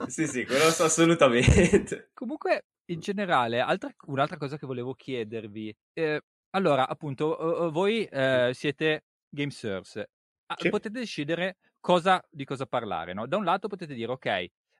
[0.07, 2.11] sì, sì quello so assolutamente.
[2.13, 5.75] Comunque in generale, altra, un'altra cosa che volevo chiedervi.
[5.93, 6.21] Eh,
[6.51, 9.97] allora, appunto, voi uh, siete gamesers.
[10.47, 10.69] Ah, sì.
[10.69, 13.27] Potete decidere cosa, di cosa parlare, no?
[13.27, 14.25] Da un lato potete dire, ok,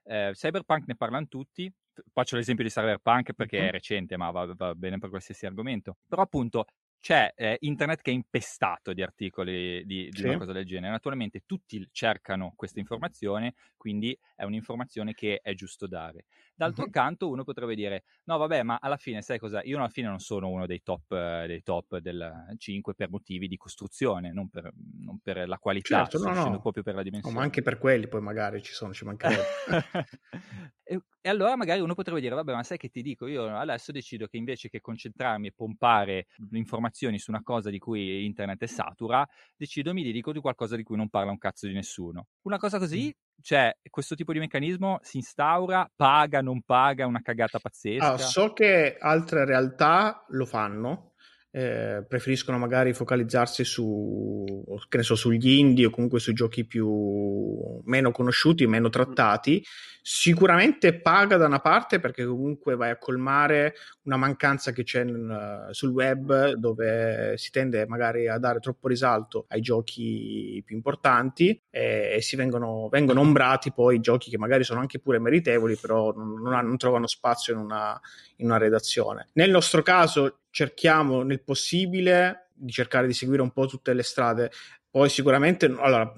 [0.04, 1.72] eh, Cyberpunk ne parlano tutti,
[2.12, 3.68] faccio l'esempio di Cyberpunk perché mm-hmm.
[3.68, 5.96] è recente, ma va, va, bene per qualsiasi argomento.
[6.08, 6.66] Però appunto
[6.98, 10.24] c'è eh, internet che è impestato di articoli di, di sì.
[10.24, 10.92] una cosa del genere.
[10.92, 16.24] Naturalmente tutti cercano questa informazione, quindi è un'informazione che è giusto dare.
[16.56, 16.92] D'altro mm-hmm.
[16.92, 19.62] canto uno potrebbe dire, no vabbè, ma alla fine sai cosa?
[19.64, 23.58] Io alla fine non sono uno dei top, dei top del 5 per motivi di
[23.58, 26.60] costruzione, non per, non per la qualità, certo, no, no.
[26.60, 27.34] proprio per la dimensione.
[27.34, 29.44] No, ma anche per quelli poi magari ci sono, ci mancherebbe.
[30.82, 33.26] e, e, allora magari uno potrebbe dire, vabbè, ma sai che ti dico?
[33.26, 38.24] Io adesso decido che invece che concentrarmi e pompare informazioni su una cosa di cui
[38.24, 41.74] internet è satura, decido mi dedico di qualcosa di cui non parla un cazzo di
[41.74, 42.28] nessuno.
[42.42, 47.58] Una cosa così cioè, questo tipo di meccanismo si instaura, paga, non paga, una cagata
[47.58, 48.12] pazzesca?
[48.12, 51.12] Ah, so che altre realtà lo fanno,
[51.56, 54.44] eh, preferiscono magari focalizzarsi su,
[54.90, 59.64] che ne so, sugli indie o comunque sui giochi più meno conosciuti, meno trattati,
[60.02, 65.68] sicuramente paga da una parte perché comunque vai a colmare una mancanza che c'è nel,
[65.70, 72.12] sul web dove si tende magari a dare troppo risalto ai giochi più importanti e,
[72.16, 76.40] e si vengono, vengono ombrati poi giochi che magari sono anche pure meritevoli però non,
[76.40, 78.00] non, non trovano spazio in una,
[78.36, 79.28] in una redazione.
[79.34, 84.50] Nel nostro caso cerchiamo nel possibile di cercare di seguire un po' tutte le strade.
[84.90, 86.10] Poi sicuramente, allora,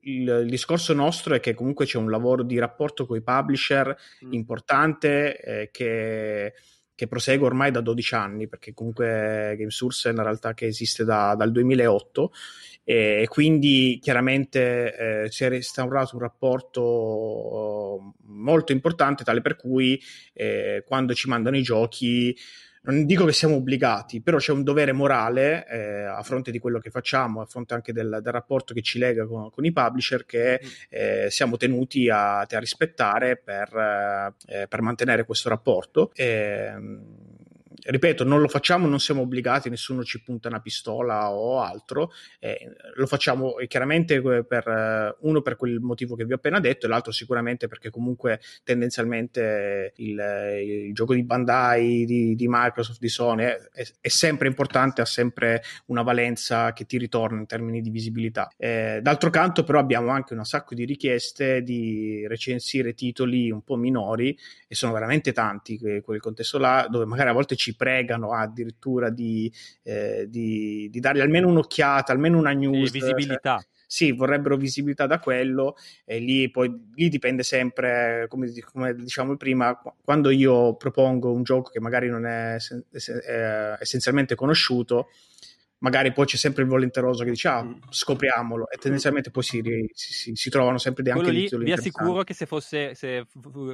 [0.00, 3.96] il, il, discorso nostro è che comunque c'è un lavoro di rapporto con i publisher
[4.26, 4.32] mm.
[4.32, 6.52] importante eh, che,
[6.94, 11.34] che, prosegue ormai da 12 anni, perché comunque GameSource è una realtà che esiste da,
[11.34, 12.32] dal 2008
[12.88, 20.00] e quindi chiaramente eh, si è restaurato un rapporto molto importante, tale per cui
[20.32, 22.32] eh, quando ci mandano i giochi
[22.82, 26.78] non dico che siamo obbligati, però c'è un dovere morale eh, a fronte di quello
[26.78, 30.24] che facciamo, a fronte anche del, del rapporto che ci lega con, con i publisher,
[30.24, 30.68] che mm.
[30.90, 36.12] eh, siamo tenuti a, a rispettare per, eh, per, mantenere questo rapporto.
[36.14, 37.35] E, ehm,
[37.86, 42.72] ripeto, non lo facciamo, non siamo obbligati, nessuno ci punta una pistola o altro, eh,
[42.94, 46.86] lo facciamo eh, chiaramente per, eh, uno per quel motivo che vi ho appena detto
[46.86, 50.18] e l'altro sicuramente perché comunque tendenzialmente il,
[50.62, 53.58] il gioco di Bandai, di, di, Microsoft, di Sony è,
[54.00, 58.50] è, sempre importante, ha sempre una valenza che ti ritorna in termini di visibilità.
[58.56, 63.76] Eh, d'altro canto però abbiamo anche un sacco di richieste di recensire titoli un po'
[63.76, 69.10] minori e sono veramente tanti quel contesto là dove magari a volte ci pregano addirittura
[69.10, 72.90] di, eh, di, di dargli almeno un'occhiata, almeno una news.
[72.90, 73.58] Sì, visibilità.
[73.58, 79.36] Cioè, sì, vorrebbero visibilità da quello e lì poi lì dipende sempre, come, come diciamo
[79.36, 85.10] prima, quando io propongo un gioco che magari non è, è essenzialmente conosciuto,
[85.78, 87.74] magari poi c'è sempre il volenteroso che dice ah mm.
[87.90, 88.70] scopriamolo.
[88.70, 89.62] E tendenzialmente poi si,
[89.92, 93.26] si, si, si trovano sempre dei anche lì vi assicuro che se fosse se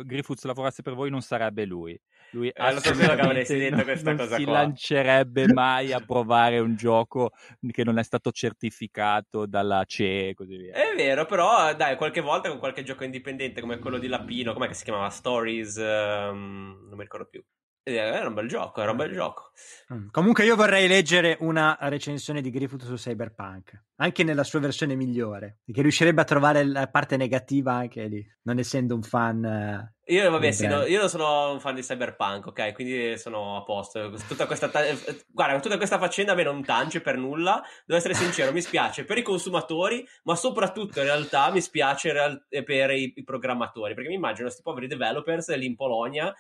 [0.05, 1.99] Griffiths lavorasse per voi non sarebbe lui.
[2.31, 4.53] Lui eh, assolutamente detto questa non cosa si qua.
[4.53, 7.33] lancerebbe mai a provare un gioco
[7.71, 10.73] che non è stato certificato dalla CE e così via.
[10.73, 14.69] È vero però dai qualche volta con qualche gioco indipendente come quello di Lapino com'è
[14.69, 15.11] che si chiamava?
[15.11, 17.43] Stories um, non mi ricordo più
[17.85, 19.51] era un bel gioco, era un bel gioco.
[19.93, 20.09] Mm.
[20.11, 25.59] Comunque io vorrei leggere una recensione di Griffith su Cyberpunk, anche nella sua versione migliore,
[25.71, 29.45] che riuscirebbe a trovare la parte negativa anche lì, non essendo un fan.
[29.45, 32.73] Eh, io, vabbè, sì, no, io non sono un fan di Cyberpunk, ok?
[32.73, 34.13] Quindi sono a posto.
[34.29, 34.83] Tutta questa, ta-
[35.27, 37.63] guarda, tutta questa faccenda a me non tance per nulla.
[37.85, 42.47] Devo essere sincero, mi spiace per i consumatori, ma soprattutto in realtà mi spiace real-
[42.49, 46.33] per i-, i programmatori, perché mi immagino questi poveri developers lì in Polonia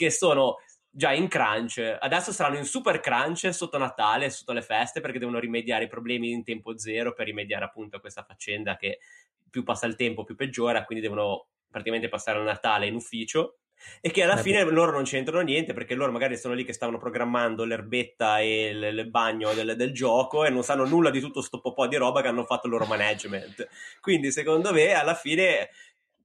[0.00, 0.56] che sono
[0.90, 1.96] già in crunch.
[1.98, 6.30] Adesso saranno in super crunch sotto Natale, sotto le feste, perché devono rimediare i problemi
[6.30, 8.98] in tempo zero per rimediare appunto a questa faccenda che
[9.48, 13.56] più passa il tempo più peggiora, quindi devono praticamente passare il Natale in ufficio.
[14.02, 14.72] E che alla eh fine beh.
[14.72, 18.82] loro non c'entrano niente perché loro magari sono lì che stavano programmando l'erbetta e il,
[18.82, 22.20] il bagno del, del, gioco e non sanno nulla di tutto sto po' di roba
[22.20, 23.66] che hanno fatto il loro management.
[24.02, 25.70] Quindi secondo me alla fine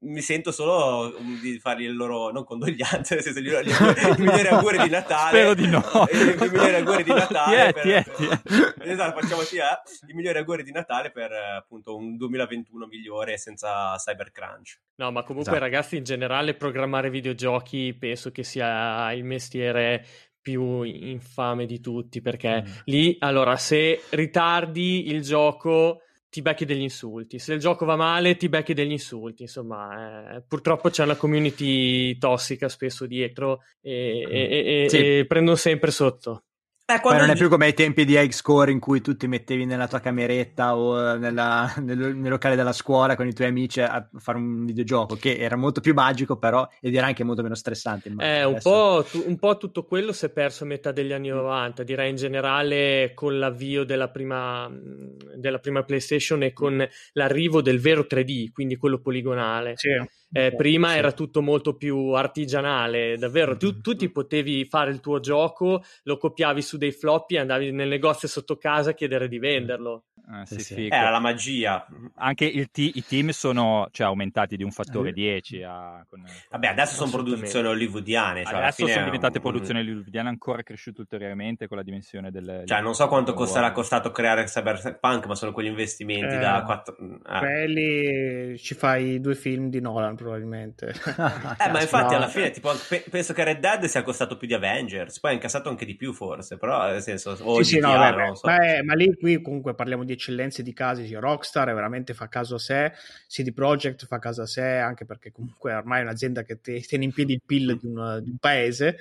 [0.05, 4.21] mi sento solo um, di fargli il loro non condoglianze, nel senso gli, gli, i
[4.21, 5.37] migliori auguri di Natale.
[5.37, 5.81] Spero di no.
[6.11, 7.55] I, i migliori auguri di Natale.
[7.55, 8.03] Tiè, per, tiè,
[8.43, 8.91] tiè.
[8.91, 14.79] Esatto, facciamo tia, i migliori auguri di Natale per appunto un 2021 migliore senza cybercrunch.
[14.95, 15.65] No, ma comunque esatto.
[15.65, 20.05] ragazzi, in generale programmare videogiochi penso che sia il mestiere
[20.45, 22.71] più infame di tutti perché mm.
[22.83, 26.01] lì allora se ritardi il gioco
[26.35, 27.39] ti becchi degli insulti.
[27.39, 29.43] Se il gioco va male, ti becchi degli insulti.
[29.43, 34.97] Insomma, eh, purtroppo c'è una community tossica spesso dietro e, e, e, sì.
[34.97, 36.43] e prendono sempre sotto.
[36.87, 39.65] Eh, Poi non è più come ai tempi di Score in cui tu ti mettevi
[39.65, 44.07] nella tua cameretta o nella, nel, nel, locale della scuola con i tuoi amici a
[44.17, 48.13] fare un videogioco, che era molto più magico però ed era anche molto meno stressante.
[48.19, 51.29] Eh, un, po tu, un, po tutto quello si è perso a metà degli anni
[51.29, 57.79] 90, direi in generale con l'avvio della prima, della prima PlayStation e con l'arrivo del
[57.79, 59.73] vero 3D, quindi quello poligonale.
[59.75, 59.89] Sì
[60.35, 60.97] eh, prima sì.
[60.97, 63.55] era tutto molto più artigianale, davvero.
[63.55, 67.71] Tu, tu, ti potevi fare il tuo gioco, lo copiavi su dei floppy e andavi
[67.71, 70.03] nel negozio sotto casa a chiedere di venderlo.
[70.27, 70.87] Ah, sì, sì.
[70.87, 71.85] Era la magia.
[72.15, 75.61] Anche t- i team sono cioè, aumentati di un fattore 10.
[75.61, 78.43] A, con, Vabbè, adesso sono produzioni hollywoodiane.
[78.43, 79.43] Cioè adesso sono diventate un...
[79.43, 82.63] produzioni hollywoodiane ancora cresciute ulteriormente con la dimensione del.
[82.65, 86.95] Cioè, non so quanto costerà costato creare Cyberpunk, ma sono quegli investimenti eh, da 4.
[86.99, 87.39] Eh.
[87.39, 90.87] Quelli ci fai due film di Nolan probabilmente.
[90.87, 94.55] eh, ma infatti alla fine tipo, pe- penso che Red Dead sia costato più di
[94.55, 97.37] Avengers, poi ha incassato anche di più forse, però nel senso...
[97.41, 98.47] O sì, sì, no, beh, beh, so.
[98.47, 102.27] ma, è, ma, lì qui comunque parliamo di eccellenze di casi, sì, Rockstar veramente fa
[102.27, 102.91] caso a sé,
[103.27, 107.03] CD Projekt fa caso a sé, anche perché comunque ormai è un'azienda che te, tiene
[107.03, 108.97] in piedi il PIL di un, di un paese,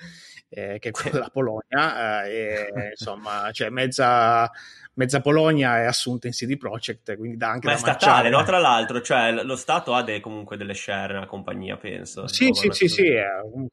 [0.51, 4.51] eh, che è quello della Polonia, eh, e insomma, cioè mezza
[4.95, 8.43] mezza Polonia è assunta in CD Projekt, quindi dà anche Ma è statale, no?
[8.45, 12.27] Tra l'altro, cioè lo Stato ha de- comunque delle share nella compagnia, penso.
[12.27, 13.25] Sì, sì, sì, sì, eh,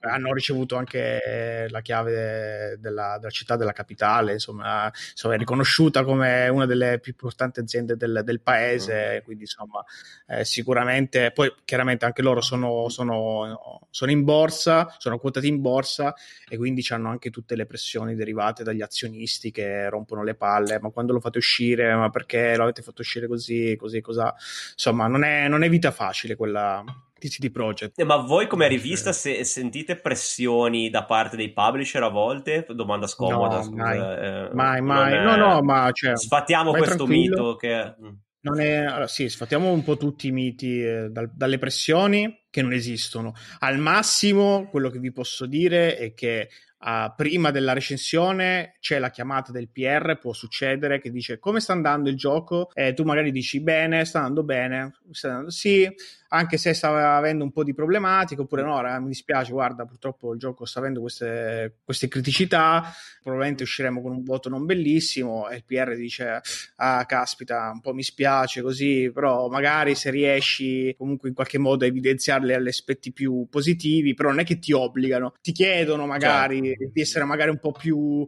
[0.02, 6.48] hanno ricevuto anche la chiave della, della città della capitale, insomma, insomma, è riconosciuta come
[6.50, 9.24] una delle più importanti aziende del, del paese, mm.
[9.24, 9.84] quindi insomma,
[10.28, 16.14] eh, sicuramente, poi chiaramente anche loro sono, sono, sono in borsa, sono quotati in borsa
[16.48, 20.90] e quindi hanno anche tutte le pressioni derivate dagli azionisti che rompono le palle, ma
[20.90, 24.34] quando quando lo fate uscire, ma perché lo avete fatto uscire così, così, cosa.
[24.71, 26.84] Insomma, non è, non è vita facile quella
[27.17, 28.02] di CD Projekt.
[28.04, 32.65] Ma voi come rivista se, sentite pressioni da parte dei publisher a volte?
[32.69, 33.84] Domanda scomoda, no, scusa.
[33.84, 35.13] Mai, eh, mai, mai.
[35.13, 35.24] È...
[35.24, 37.41] no, no, ma cioè, sfattiamo questo tranquillo.
[37.43, 37.95] mito che...
[38.02, 38.10] Mm.
[38.43, 42.63] Non è, allora, sì, sfattiamo un po' tutti i miti eh, dal, dalle pressioni che
[42.63, 43.36] non esistono.
[43.60, 46.50] Al massimo, quello che vi posso dire è che
[46.84, 51.74] Uh, prima della recensione c'è la chiamata del PR, può succedere che dice come sta
[51.74, 55.88] andando il gioco e tu magari dici bene, sta andando bene, sta andando sì,
[56.34, 60.39] anche se sta avendo un po' di problematiche, oppure no, mi dispiace, guarda, purtroppo il
[60.39, 62.91] gioco sta avendo queste, queste criticità,
[63.22, 66.41] probabilmente usciremo con un voto non bellissimo e il PR dice,
[66.78, 71.84] ah, caspita, un po' mi spiace così, però magari se riesci comunque in qualche modo
[71.84, 76.62] a evidenziarle agli aspetti più positivi, però non è che ti obbligano, ti chiedono magari
[76.67, 76.71] certo.
[76.76, 78.28] Di essere magari un po' più uh,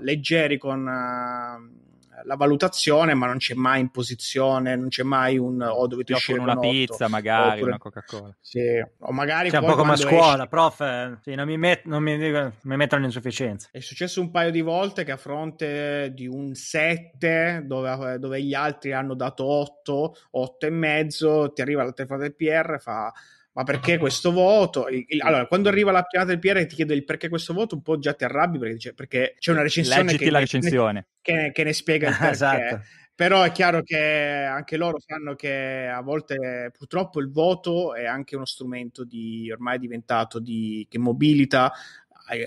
[0.00, 0.86] leggeri con...
[0.86, 1.88] Uh,
[2.24, 6.12] la valutazione, ma non c'è mai in posizione, non c'è mai un o oh, dovete
[6.12, 8.36] uscire una pizza, magari oppure, una Coca-Cola.
[8.40, 8.60] Sì,
[8.98, 10.48] o magari c'è un po' come a scuola, esci...
[10.48, 13.68] prof, sì, non, mi met- non mi, mi mettono in insufficienza.
[13.70, 18.54] È successo un paio di volte che a fronte di un 7 dove, dove gli
[18.54, 23.12] altri hanno dato 8, 8 e mezzo, ti arriva la telefonata del PR e fa
[23.52, 24.86] ma perché questo voto?
[25.20, 27.82] Allora, quando arriva la chiamata del PR e ti chiede il perché questo voto, un
[27.82, 31.06] po' già ti arrabbi perché, dice, perché c'è una recensione, che, la recensione.
[31.20, 32.32] Che, che, ne spiega il perché.
[32.32, 32.80] esatto.
[33.20, 38.34] Però è chiaro che anche loro sanno che a volte purtroppo il voto è anche
[38.34, 41.70] uno strumento di ormai diventato di che mobilita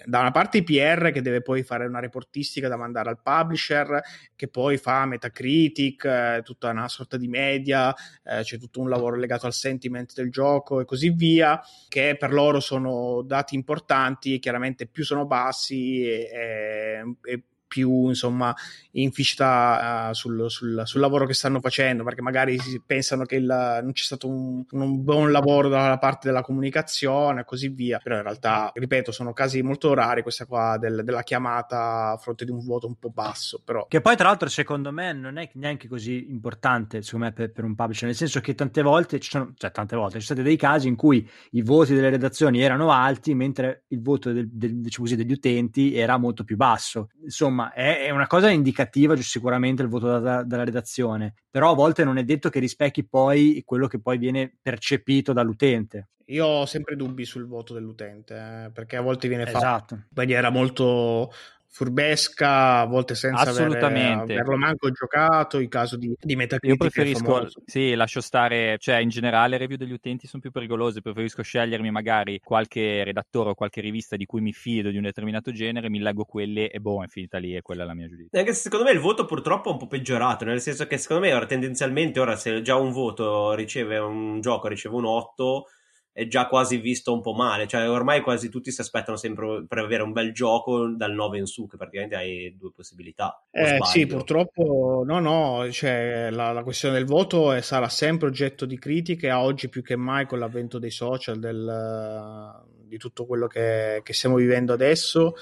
[0.05, 4.01] da una parte i PR che deve poi fare una reportistica da mandare al publisher,
[4.35, 7.93] che poi fa Metacritic, eh, tutta una sorta di media,
[8.23, 12.31] eh, c'è tutto un lavoro legato al sentiment del gioco e così via, che per
[12.31, 17.43] loro sono dati importanti e chiaramente più sono bassi e, e
[17.73, 18.55] più insomma
[18.91, 22.55] inficita uh, sul, sul, sul, lavoro che stanno facendo perché magari
[22.85, 27.45] pensano che il, non c'è stato un, un, buon lavoro dalla parte della comunicazione e
[27.45, 27.97] così via.
[27.97, 32.45] Però in realtà ripeto sono casi molto rari questa qua del, della chiamata a fronte
[32.45, 33.87] di un voto un po' basso però.
[33.87, 37.63] Che poi tra l'altro secondo me non è neanche così importante secondo me per, per
[37.63, 40.43] un publisher nel senso che tante volte ci sono cioè tante volte ci sono stati
[40.43, 44.79] dei casi in cui i voti delle redazioni erano alti mentre il voto del, del,
[44.79, 47.09] diciamo così, degli utenti era molto più basso.
[47.23, 51.75] Insomma insomma è, è, una cosa indicativa sicuramente il voto da, dalla redazione, però a
[51.75, 56.09] volte non è detto che rispecchi poi quello che poi viene percepito dall'utente.
[56.27, 60.49] Io ho sempre dubbi sul voto dell'utente, eh, perché a volte viene fatto in maniera
[60.49, 61.31] molto
[61.73, 64.33] furbesca, a volte senza Assolutamente.
[64.33, 66.69] averlo manco giocato, in caso di, di Metacritic.
[66.69, 71.01] Io preferisco, sì, lascio stare, cioè in generale le review degli utenti sono più pericolose,
[71.01, 75.51] preferisco scegliermi magari qualche redattore o qualche rivista di cui mi fido di un determinato
[75.51, 78.37] genere, mi leggo quelle e boh, è finita lì e quella è la mia giudizio.
[78.37, 81.23] Anche se secondo me il voto purtroppo è un po' peggiorato, nel senso che secondo
[81.25, 85.65] me ora tendenzialmente ora se già un voto riceve un gioco riceve un 8
[86.13, 89.79] è già quasi visto un po' male, cioè ormai quasi tutti si aspettano sempre per
[89.79, 93.43] avere un bel gioco dal 9 in su, che praticamente hai due possibilità.
[93.49, 98.67] Eh, sì, purtroppo no, no, cioè, la, la questione del voto è, sarà sempre oggetto
[98.67, 103.47] di critiche, a oggi più che mai con l'avvento dei social, del, di tutto quello
[103.47, 105.33] che, che stiamo vivendo adesso.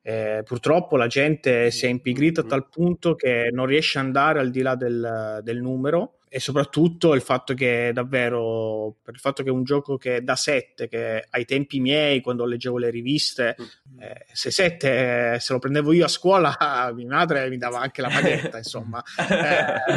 [0.00, 4.38] Eh, purtroppo la gente si è impigrita a tal punto che non riesce ad andare
[4.38, 9.42] al di là del, del numero e soprattutto il fatto che davvero per il fatto
[9.42, 13.56] che è un gioco che da 7 che ai tempi miei quando leggevo le riviste
[13.60, 14.00] mm.
[14.00, 16.56] eh, se 7 eh, se lo prendevo io a scuola
[16.94, 19.02] mia madre mi dava anche la maglietta insomma.
[19.28, 19.92] Eh,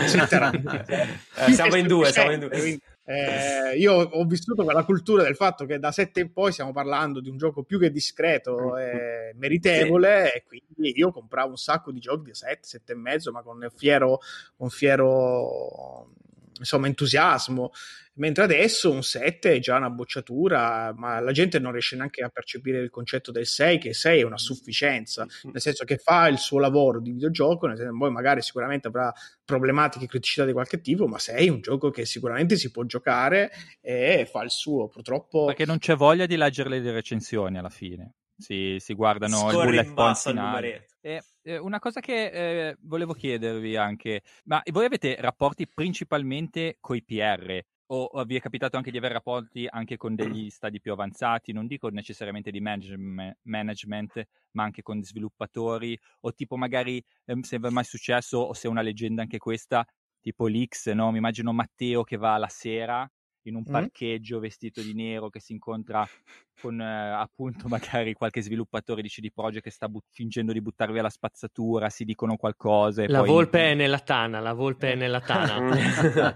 [1.46, 2.80] eh, siamo in due siamo in due
[3.12, 7.20] eh, io ho vissuto quella cultura del fatto che da 7 in poi stiamo parlando
[7.20, 10.38] di un gioco più che discreto e meritevole sì.
[10.38, 13.68] e quindi io compravo un sacco di giochi di 7, 7 e mezzo ma con
[13.76, 14.20] fiero,
[14.56, 16.12] con fiero
[16.60, 17.72] insomma, entusiasmo.
[18.16, 22.28] Mentre adesso un 7 è già una bocciatura, ma la gente non riesce neanche a
[22.28, 26.38] percepire il concetto del 6, che 6 è una sufficienza, nel senso che fa il
[26.38, 29.14] suo lavoro di videogioco, nel senso, poi magari sicuramente avrà
[29.46, 33.52] problematiche, criticità di qualche tipo, ma 6 è un gioco che sicuramente si può giocare
[33.80, 34.90] e fa il suo.
[34.90, 35.46] Purtroppo...
[35.46, 39.84] Perché non c'è voglia di leggere le recensioni alla fine si, si guardano Scorri il
[39.84, 40.86] bullet point finale.
[41.02, 46.96] E, eh, una cosa che eh, volevo chiedervi anche, ma voi avete rapporti principalmente con
[46.96, 50.92] i PR o vi è capitato anche di avere rapporti anche con degli stadi più
[50.92, 57.58] avanzati, non dico necessariamente di management, ma anche con sviluppatori o tipo magari eh, se
[57.58, 59.86] è mai successo o se è una leggenda anche questa,
[60.22, 61.12] tipo l'X, no?
[61.12, 63.10] Mi immagino Matteo che va la sera
[63.44, 64.42] in un parcheggio mm.
[64.42, 66.08] vestito di nero che si incontra
[66.60, 70.92] con eh, appunto magari qualche sviluppatore di CD Projekt che sta but- fingendo di buttar
[70.92, 73.04] via la spazzatura, si dicono qualcosa.
[73.08, 73.28] la poi...
[73.28, 76.36] volpe è nella tana, la volpe è nella tana.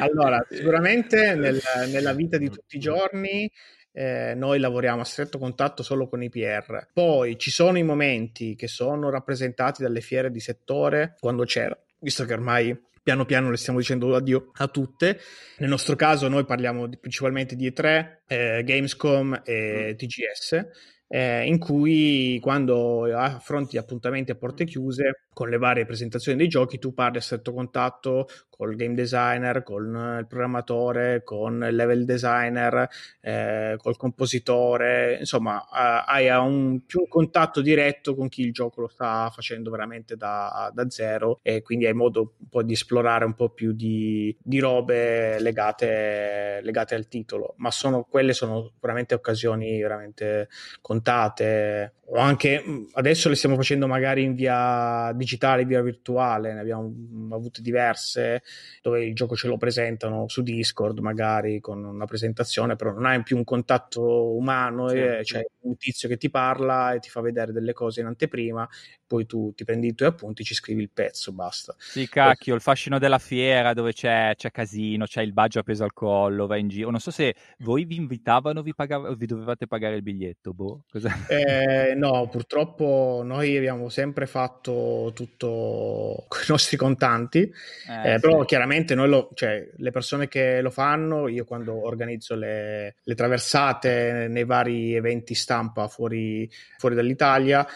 [0.00, 1.60] allora, sicuramente nel,
[1.90, 3.50] nella vita di tutti i giorni
[3.96, 6.88] eh, noi lavoriamo a stretto contatto solo con i PR.
[6.92, 12.26] Poi ci sono i momenti che sono rappresentati dalle fiere di settore quando c'era, visto
[12.26, 15.20] che ormai piano piano le stiamo dicendo addio a tutte.
[15.58, 19.96] Nel nostro caso noi parliamo di, principalmente di E3, eh, Gamescom e mm.
[19.96, 20.66] TGS
[21.08, 26.78] eh, in cui quando affronti appuntamenti a porte chiuse con le varie presentazioni dei giochi
[26.78, 28.26] tu parli a stretto contatto
[28.56, 32.88] col game designer, con il programmatore, con il level designer,
[33.20, 39.28] eh, col compositore, insomma hai un, più contatto diretto con chi il gioco lo sta
[39.30, 43.50] facendo veramente da, da zero e quindi hai modo un po' di esplorare un po'
[43.50, 50.48] più di, di robe legate, legate al titolo, ma sono, quelle sono veramente occasioni veramente
[50.96, 56.94] contate o anche adesso le stiamo facendo magari in via digitale, via virtuale, ne abbiamo
[57.32, 58.42] avute diverse
[58.80, 63.22] dove il gioco ce lo presentano su Discord magari con una presentazione, però non hai
[63.22, 67.20] più un contatto umano, sì, e, c'è un tizio che ti parla e ti fa
[67.20, 68.68] vedere delle cose in anteprima,
[69.04, 71.74] poi tu ti prendi i tuoi appunti, ci scrivi il pezzo, basta.
[71.76, 75.92] Sì, cacchio, il fascino della fiera dove c'è, c'è casino, c'è il baggio appeso al
[75.92, 76.90] collo, vai in giro.
[76.90, 80.84] Non so se voi vi invitavano, vi, pagav- vi dovevate pagare il biglietto, boh.
[81.28, 88.44] Eh, no, purtroppo noi abbiamo sempre fatto tutto con i nostri contanti, eh, eh, però
[88.44, 94.26] chiaramente noi lo, cioè, le persone che lo fanno, io quando organizzo le, le traversate
[94.28, 97.66] nei vari eventi stampa fuori, fuori dall'Italia,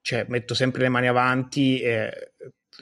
[0.00, 2.32] cioè, metto sempre le mani avanti e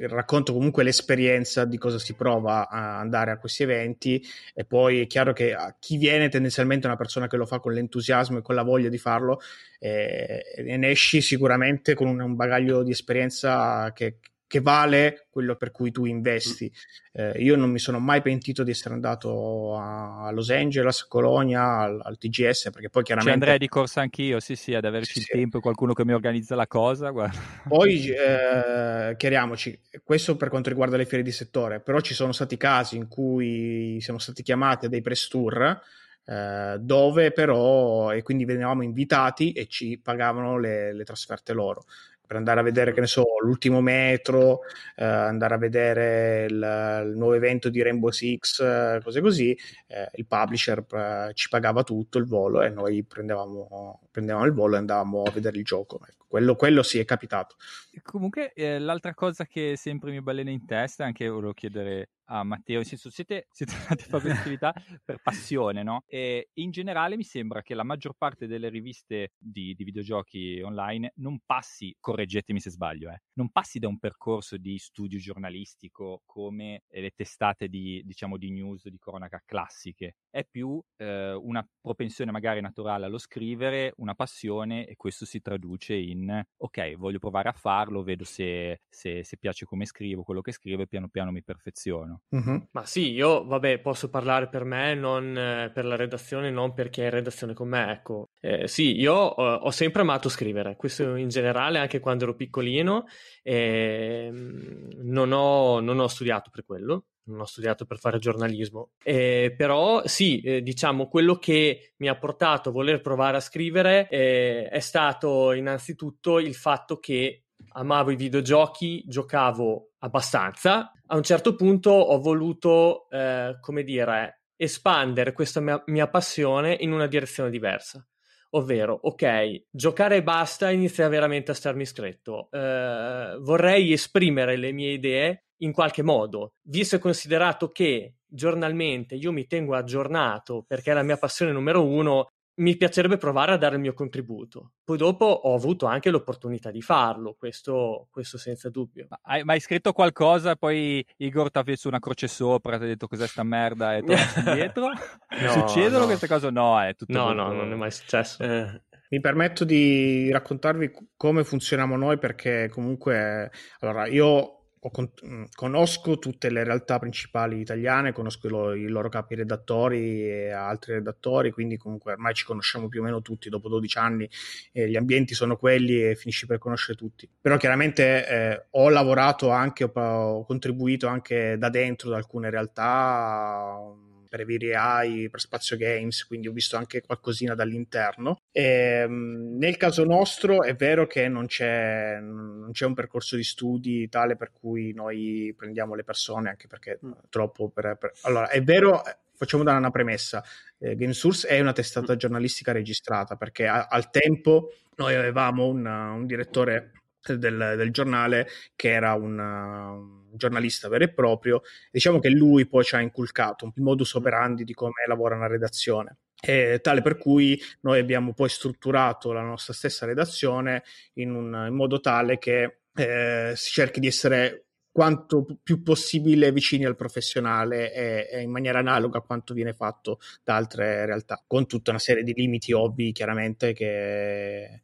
[0.08, 4.22] racconto comunque l'esperienza di cosa si prova a andare a questi eventi.
[4.54, 7.72] E poi è chiaro che a chi viene tendenzialmente una persona che lo fa con
[7.72, 9.40] l'entusiasmo e con la voglia di farlo
[9.78, 14.18] eh, e ne esci sicuramente con un, un bagaglio di esperienza che,
[14.50, 16.72] che vale quello per cui tu investi.
[17.12, 21.78] Eh, io non mi sono mai pentito di essere andato a Los Angeles, a Colonia,
[21.78, 23.38] al, al, TGS, perché poi chiaramente...
[23.38, 26.04] Ci andrei di corsa anch'io, sì sì, ad averci sì, il tempo e qualcuno che
[26.04, 27.10] mi organizza la cosa.
[27.14, 27.38] Guarda.
[27.68, 32.56] Poi, eh, chiariamoci, questo per quanto riguarda le fiere di settore, però ci sono stati
[32.56, 35.80] casi in cui siamo stati chiamati a dei press tour
[36.24, 41.84] eh, dove però, e quindi venivamo invitati e ci pagavano le, le trasferte loro
[42.30, 44.60] per andare a vedere, che ne so, l'ultimo metro,
[44.94, 49.58] eh, andare a vedere il, il, nuovo evento di Rainbow Six, eh, cose così,
[49.88, 54.76] eh, il publisher eh, ci pagava tutto il volo e noi prendevamo, prendevamo il volo
[54.76, 55.98] e andavamo a vedere il gioco.
[56.08, 57.56] Ecco, quello, quello sì è capitato.
[58.00, 62.76] Comunque, eh, l'altra cosa che sempre mi balena in testa, anche volevo chiedere a Matteo,
[62.76, 64.74] nel senso siete, siete andati a fare questa attività
[65.04, 66.04] per passione, no?
[66.06, 71.12] E in generale mi sembra che la maggior parte delle riviste di, di videogiochi online
[71.16, 76.82] non passi, correggetemi se sbaglio, eh, non passi da un percorso di studio giornalistico come
[76.88, 82.60] le testate di, diciamo, di news di cronaca classiche, è più eh, una propensione magari
[82.60, 88.02] naturale allo scrivere, una passione e questo si traduce in ok, voglio provare a farlo,
[88.02, 92.19] vedo se, se, se piace come scrivo, quello che scrivo e piano piano mi perfeziono.
[92.34, 92.56] Mm-hmm.
[92.70, 97.02] Ma sì, io vabbè posso parlare per me, non eh, per la redazione, non perché
[97.02, 98.30] è in redazione con me, ecco.
[98.40, 103.06] Eh, sì, io eh, ho sempre amato scrivere, questo in generale anche quando ero piccolino,
[103.42, 109.54] ehm, non ho, non ho studiato per quello, non ho studiato per fare giornalismo, eh,
[109.56, 114.68] però sì, eh, diciamo quello che mi ha portato a voler provare a scrivere eh,
[114.68, 120.92] è stato innanzitutto il fatto che amavo i videogiochi, giocavo abbastanza.
[121.06, 126.92] A un certo punto ho voluto, eh, come dire, espandere questa mia, mia passione in
[126.92, 128.04] una direzione diversa
[128.50, 132.48] ovvero, ok, giocare e basta inizia veramente a starmi stretto.
[132.50, 139.32] Eh, vorrei esprimere le mie idee in qualche modo, visto e considerato che giornalmente io
[139.32, 143.76] mi tengo aggiornato perché è la mia passione numero uno, mi piacerebbe provare a dare
[143.76, 144.72] il mio contributo.
[144.84, 149.06] Poi dopo ho avuto anche l'opportunità di farlo, questo, questo senza dubbio.
[149.08, 152.86] Ma hai mai scritto qualcosa poi Igor ti ha messo una croce sopra, ti ha
[152.86, 154.86] detto cos'è sta merda e tornato indietro?
[154.88, 156.06] no, Succedono no.
[156.06, 156.50] queste cose?
[156.50, 157.42] No, è tutto No, molto...
[157.42, 158.42] no, non è mai successo.
[158.42, 158.82] Eh.
[159.08, 166.48] Mi permetto di raccontarvi come funzioniamo noi perché comunque, allora io con- mm, conosco tutte
[166.48, 171.76] le realtà principali italiane, conosco i loro, i loro, capi redattori e altri redattori, quindi
[171.76, 174.28] comunque ormai ci conosciamo più o meno tutti, dopo 12 anni
[174.72, 177.28] eh, gli ambienti sono quelli e finisci per conoscere tutti.
[177.40, 184.08] Però chiaramente eh, ho lavorato anche, ho, ho contribuito anche da dentro ad alcune realtà
[184.30, 188.40] per Eviri per Spazio Games, quindi ho visto anche qualcosina dall'interno.
[188.52, 188.62] E,
[189.02, 194.08] ehm, nel caso nostro è vero che non c'è, non c'è, un percorso di studi
[194.08, 197.12] tale per cui noi prendiamo le persone, anche perché mm.
[197.28, 198.12] troppo per, per...
[198.22, 199.02] Allora, è vero,
[199.34, 200.44] facciamo dare una premessa.
[200.78, 202.16] Eh, GameSource è una testata mm.
[202.16, 206.92] giornalistica registrata perché a, al tempo noi avevamo un, un direttore
[207.26, 211.62] del, del, giornale che era un giornalista vero e proprio.
[211.90, 216.18] Diciamo che lui poi ci ha inculcato il modus operandi di come lavora una redazione.
[216.42, 221.74] E tale per cui noi abbiamo poi strutturato la nostra stessa redazione in, un, in
[221.74, 228.28] modo tale che eh, si cerchi di essere quanto più possibile vicini al professionale e,
[228.30, 232.24] e, in maniera analoga a quanto viene fatto da altre realtà, con tutta una serie
[232.24, 234.82] di limiti ovvi chiaramente che,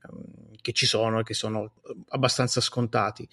[0.60, 1.72] che ci sono e che sono
[2.08, 3.28] abbastanza scontati.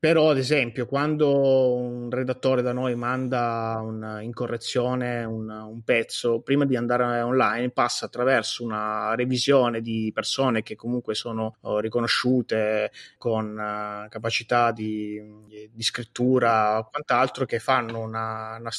[0.00, 6.40] Però, ad esempio, quando un redattore da noi manda una, in correzione un, un, pezzo,
[6.40, 12.92] prima di andare online passa attraverso una revisione di persone che comunque sono oh, riconosciute
[13.18, 15.22] con uh, capacità di,
[15.70, 18.70] di, scrittura o quant'altro, che fanno una, una,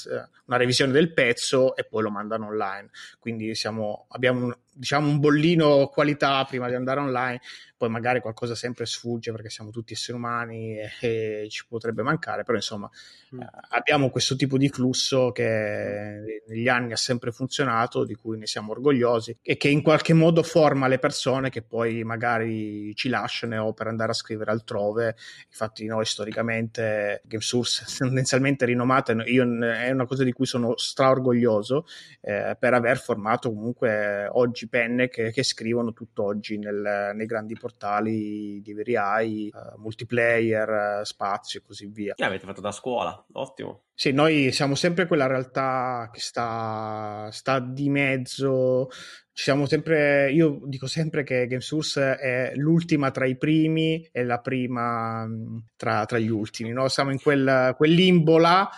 [0.45, 2.89] una, revisione del pezzo e poi lo mandano online.
[3.19, 7.41] Quindi siamo, abbiamo un, diciamo un bollino qualità prima di andare online
[7.82, 12.43] poi magari qualcosa sempre sfugge perché siamo tutti esseri umani e, e ci potrebbe mancare,
[12.43, 12.88] però insomma
[13.34, 13.41] mm.
[13.41, 18.45] Eh, abbiamo questo tipo di flusso che negli anni ha sempre funzionato, di cui ne
[18.45, 23.63] siamo orgogliosi e che in qualche modo forma le persone che poi magari ci lasciano
[23.63, 25.15] o per andare a scrivere altrove.
[25.47, 31.88] Infatti noi storicamente GameSource tendenzialmente rinomata, io, è una cosa di cui sono straorgoglioso
[32.22, 38.62] eh, per aver formato comunque oggi penne che, che scrivono tutt'oggi nel, nei grandi portali
[38.62, 42.14] di veri AI, uh, multiplayer, uh, spazio e così via.
[42.14, 43.84] Che avete fatto da scuola, ottimo.
[43.93, 48.88] Sì, noi siamo sempre quella realtà che sta, sta di mezzo.
[49.32, 54.39] Ci siamo sempre, io dico sempre che GameSource è l'ultima tra i primi e la
[54.39, 56.72] prima mm, tra, tra gli ultimi.
[56.72, 56.88] No?
[56.88, 58.70] Siamo in quel, quel limbo là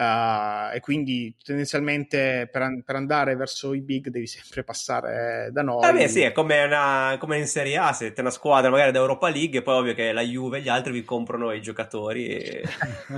[0.00, 5.86] Uh, e quindi tendenzialmente per, per, andare verso i big devi sempre passare da noi.
[5.86, 8.92] Eh beh, sì, è come, una, come in Serie A, se siete una squadra magari
[8.92, 12.28] d'Europa League, e poi ovvio che la Juve e gli altri vi comprano i giocatori
[12.28, 12.64] e,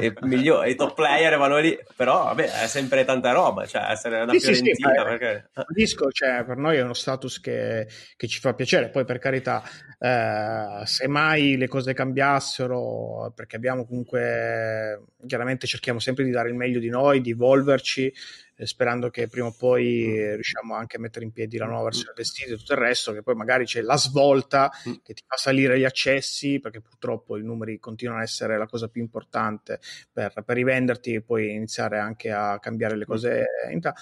[0.00, 4.22] e migliori, i top player vanno lì, però vabbè, è sempre tanta roba, cioè essere
[4.22, 4.74] una sì, Fiorentina.
[4.74, 5.50] Sì, sì, perché...
[5.68, 9.62] Disco, cioè, per noi è uno status che, che ci fa piacere, poi per carità,
[10.00, 16.56] eh, se mai le cose cambiassero, perché abbiamo comunque, chiaramente cerchiamo sempre di dare il
[16.56, 18.12] meglio meglio di noi, di evolverci,
[18.56, 20.34] eh, sperando che prima o poi mm.
[20.34, 23.12] riusciamo anche a mettere in piedi la nuova versione del sito e tutto il resto,
[23.12, 24.94] che poi magari c'è la svolta mm.
[25.02, 28.88] che ti fa salire gli accessi, perché purtroppo i numeri continuano a essere la cosa
[28.88, 33.08] più importante per, per rivenderti e poi iniziare anche a cambiare le mm.
[33.08, 33.94] cose in ta-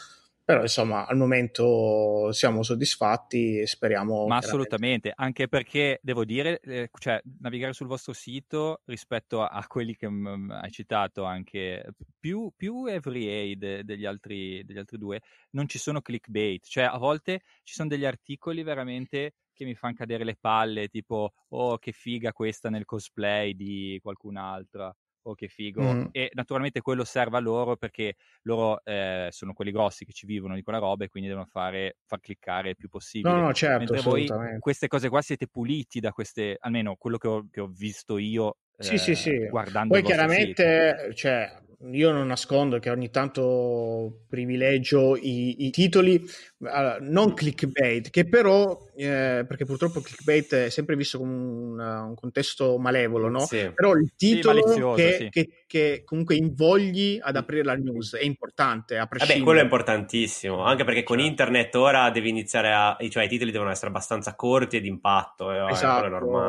[0.50, 6.90] però insomma al momento siamo soddisfatti e speriamo ma assolutamente anche perché devo dire eh,
[6.98, 11.84] cioè navigare sul vostro sito rispetto a, a quelli che m- hai citato anche
[12.18, 15.20] più, più every de- degli, altri, degli altri due
[15.50, 16.64] non ci sono clickbait.
[16.66, 21.32] Cioè a volte ci sono degli articoli veramente che mi fanno cadere le palle tipo
[21.48, 25.82] oh che figa questa nel cosplay di qualcun'altra oh che figo.
[25.82, 26.06] Mm.
[26.12, 30.54] E naturalmente quello serve a loro perché loro eh, sono quelli grossi che ci vivono
[30.54, 33.34] di quella roba e quindi devono fare, far cliccare il più possibile.
[33.34, 33.92] No, no, certo.
[33.92, 37.68] Mentre voi queste cose qua siete puliti da queste, almeno quello che ho, che ho
[37.68, 38.56] visto io.
[38.78, 39.46] Sì, eh, sì, sì.
[39.48, 41.60] Guardando Poi chiaramente, cioè,
[41.92, 46.22] io non nascondo che ogni tanto privilegio i, i titoli
[46.58, 46.68] uh,
[47.00, 52.78] non clickbait, che però, eh, perché purtroppo clickbait è sempre visto come un, un contesto
[52.78, 53.40] malevolo, no?
[53.40, 53.70] Sì.
[53.74, 55.28] Però il titolo sì, che, sì.
[55.30, 59.38] che, che comunque invogli ad aprire la news, è importante, a prescindere.
[59.38, 61.30] Vabbè, quello è importantissimo, anche perché con certo.
[61.30, 65.70] internet ora devi iniziare a, cioè i titoli devono essere abbastanza corti e d'impatto, eh,
[65.70, 66.06] esatto,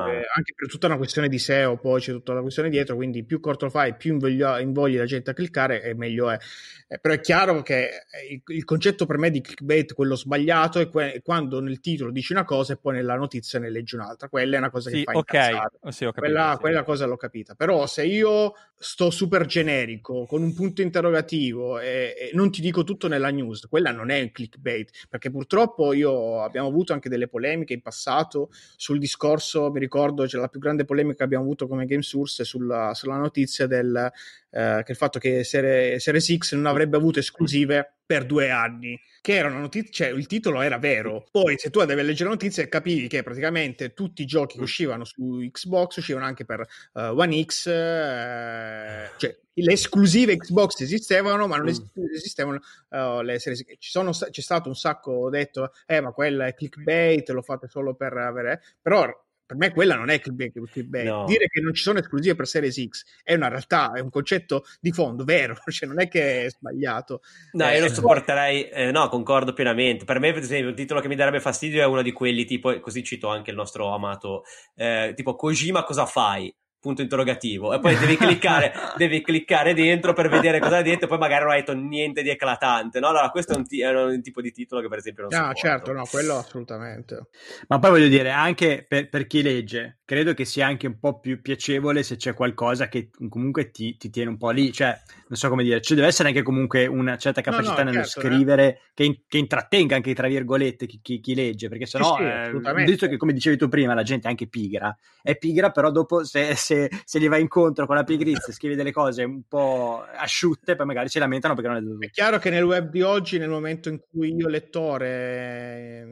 [0.07, 3.23] eh, anche per tutta una questione di SEO, poi c'è tutta la questione dietro, quindi
[3.23, 6.39] più corto lo fai, più invogli, invogli la gente a cliccare e meglio è.
[6.87, 7.89] Eh, però è chiaro che
[8.27, 12.11] il, il, concetto per me di clickbait, quello sbagliato, è, que- è, quando nel titolo
[12.11, 14.29] dici una cosa e poi nella notizia ne leggi un'altra.
[14.29, 15.51] Quella è una cosa sì, che fa okay.
[15.51, 15.77] incazzare.
[15.79, 16.59] Oh, sì, quella, sì.
[16.59, 17.53] quella cosa l'ho capita.
[17.53, 22.83] Però se io sto super generico, con un punto interrogativo e, e, non ti dico
[22.83, 27.27] tutto nella news, quella non è un clickbait, perché purtroppo io abbiamo avuto anche delle
[27.27, 31.67] polemiche in passato sul discorso, mi ricordo, c'è la più grande polemica che abbiamo avuto
[31.67, 34.11] come Game Source sulla, sulla notizia del
[34.51, 38.99] eh, che il fatto che Series, Series X non avrebbe avuto esclusive per due anni,
[39.21, 41.25] che era una notizia, cioè il titolo era vero.
[41.31, 44.63] Poi se tu andavi a leggere la notizia capivi che praticamente tutti i giochi che
[44.63, 51.47] uscivano su Xbox uscivano anche per uh, One X, uh, cioè le esclusive Xbox esistevano,
[51.47, 52.03] ma non mm.
[52.13, 53.63] esistevano uh, le serie.
[53.77, 57.95] Ci sono, c'è stato un sacco detto, eh, ma quella è clickbait, lo fate solo
[57.95, 58.61] per avere.
[58.81, 59.07] Però
[59.51, 61.03] per me quella non è clickbait.
[61.03, 61.25] No.
[61.25, 64.63] Dire che non ci sono esclusive per Series X è una realtà, è un concetto
[64.79, 67.21] di fondo vero, cioè non è che è sbagliato.
[67.51, 70.05] No, eh, io lo supporterei, eh, no, concordo pienamente.
[70.05, 72.79] Per me, per esempio, il titolo che mi darebbe fastidio è uno di quelli tipo,
[72.79, 74.43] così cito anche il nostro amato,
[74.75, 76.53] eh, tipo Kojima cosa fai?
[76.81, 77.73] Punto interrogativo.
[77.73, 81.43] E poi devi cliccare, devi cliccare dentro per vedere cosa è dentro e poi magari
[81.43, 83.07] non hai detto niente di eclatante no?
[83.07, 85.53] allora questo è un, t- è un, tipo di titolo che per esempio non ah,
[85.53, 87.27] certo no quello assolutamente.
[87.67, 91.21] Ma poi voglio dire anche per, per, chi legge credo che sia anche un po'
[91.21, 95.37] più piacevole se c'è qualcosa che comunque ti, ti tiene un po' lì cioè non
[95.37, 98.19] so come dire ci deve essere anche comunque una certa capacità no, no, nello certo,
[98.19, 98.23] eh.
[98.23, 98.79] scrivere eh.
[98.93, 102.67] che, in, che, intrattenga anche tra virgolette chi, chi, chi legge perché sennò sì, sì,
[102.67, 105.91] eh, visto che come dicevi tu prima la gente è anche pigra è pigra però
[105.91, 110.03] dopo se, se se, gli vai incontro con la pigrizia scrivi delle cose un po'
[110.15, 112.05] asciutte, poi magari si lamentano perché non è dovuto.
[112.05, 116.07] È chiaro che nel web di oggi, nel momento in cui io lettore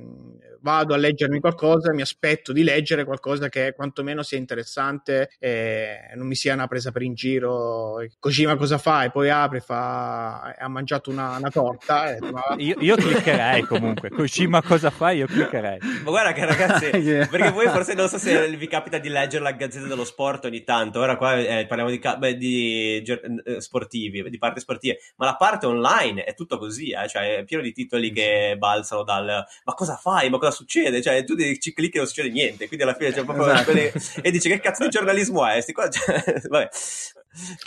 [0.62, 6.28] vado a leggermi qualcosa, mi aspetto di leggere qualcosa che quantomeno sia interessante e non
[6.28, 8.06] mi sia una presa per in giro.
[8.20, 9.06] Kojima cosa fa?
[9.06, 12.12] E poi apre, fa, ha mangiato una, una torta.
[12.12, 12.42] E, ma...
[12.58, 14.10] io, io, cliccherei comunque.
[14.12, 15.12] Kojima cosa fa?
[15.12, 15.80] Io cliccherei.
[16.04, 16.90] Ma guarda che ragazzi,
[17.30, 20.64] perché voi forse non so se vi capita di leggere la Gazzetta dello Sport ogni
[20.64, 21.00] tanto.
[21.00, 23.04] Ora qua eh, parliamo di, beh, di
[23.46, 27.08] eh, sportivi, di parti sportive, ma la parte online è tutto così, eh?
[27.08, 30.30] cioè è pieno di titoli che balzano dal ma cosa fai?
[30.30, 31.02] Ma cosa cosa succede?
[31.02, 32.68] Cioè, tu ci clicchi e non succede niente.
[32.68, 33.72] Quindi alla fine c'è proprio esatto.
[33.80, 34.22] Quelle...
[34.22, 35.62] e dice che cazzo di giornalismo è?
[35.62, 35.90] Sti qua...
[35.90, 36.70] Cioè, vabbè.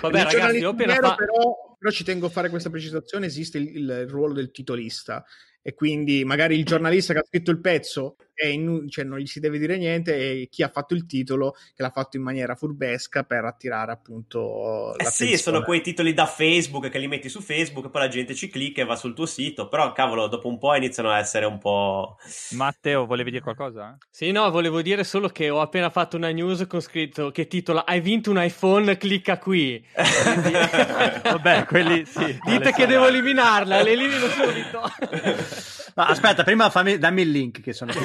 [0.00, 1.14] Vabbè, ragazzi, io appena fa...
[1.14, 5.24] però, però, ci tengo a fare questa precisazione: esiste il, il ruolo del titolista
[5.62, 8.16] e quindi magari il giornalista che ha scritto il pezzo
[8.48, 11.82] in, cioè non gli si deve dire niente e chi ha fatto il titolo che
[11.82, 16.88] l'ha fatto in maniera furbesca per attirare appunto eh sì, sono quei titoli da Facebook
[16.88, 19.26] che li metti su Facebook e poi la gente ci clicca e va sul tuo
[19.26, 22.16] sito però cavolo dopo un po' iniziano a essere un po'
[22.52, 23.96] Matteo volevi dire qualcosa?
[24.10, 27.84] Sì no volevo dire solo che ho appena fatto una news con scritto che titola
[27.86, 28.96] hai vinto un iPhone?
[28.96, 30.52] Clicca qui Quindi...
[31.22, 34.80] vabbè quelli sì dite che devo eliminarla le elimino subito
[35.94, 37.92] No, aspetta, prima fammi, dammi il link che sono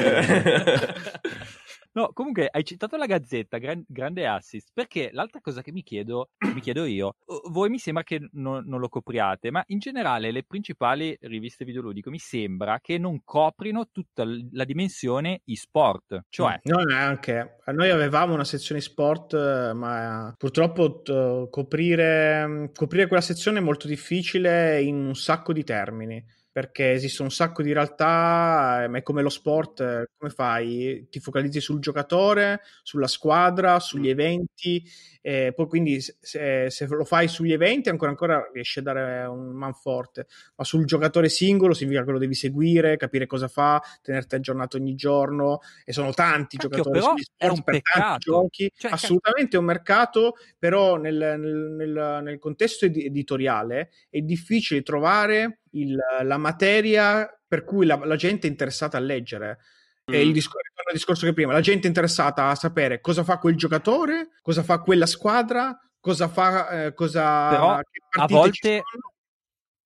[1.98, 6.30] No, comunque hai citato la Gazzetta, gran, grande assist, perché l'altra cosa che mi chiedo,
[6.54, 7.16] mi chiedo io,
[7.50, 12.12] voi mi sembra che non, non, lo copriate, ma in generale le principali riviste videoludiche
[12.12, 16.60] mi sembra che non coprino tutta la dimensione e-sport, cioè...
[16.66, 17.58] No, neanche.
[17.66, 24.84] Noi avevamo una sezione sport, ma purtroppo t- coprire, coprire quella sezione è molto difficile
[24.84, 26.24] in un sacco di termini
[26.58, 31.06] perché esiste un sacco di realtà, eh, ma è come lo sport, eh, come fai?
[31.08, 34.10] Ti focalizzi sul giocatore, sulla squadra, sugli mm.
[34.10, 34.84] eventi,
[35.22, 39.50] e poi quindi se, se, lo fai sugli eventi ancora ancora riesci a dare un
[39.50, 44.34] man forte, ma sul giocatore singolo significa che lo devi seguire, capire cosa fa, tenerti
[44.34, 49.58] aggiornato ogni giorno, e sono tanti Cacchio, giocatori sugli sport per tanti giochi, cioè, assolutamente
[49.58, 56.38] è un mercato, però nel, nel, nel, nel contesto editoriale è difficile trovare il, la
[56.38, 59.60] materia per cui la, la, gente è interessata a leggere.
[60.10, 60.14] Mm.
[60.14, 63.38] E il discorso, il discorso che prima, la gente è interessata a sapere cosa fa
[63.38, 67.50] quel giocatore, cosa fa quella squadra, cosa fa, eh, cosa...
[67.50, 68.82] Però a volte,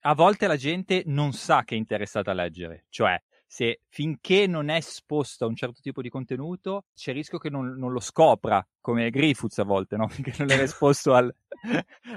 [0.01, 3.19] a volte la gente non sa che è interessata a leggere, cioè
[3.51, 7.49] se finché non è esposto a un certo tipo di contenuto c'è il rischio che
[7.49, 10.07] non, non lo scopra come Griffiths a volte, no?
[10.09, 11.36] finché non era esposto al,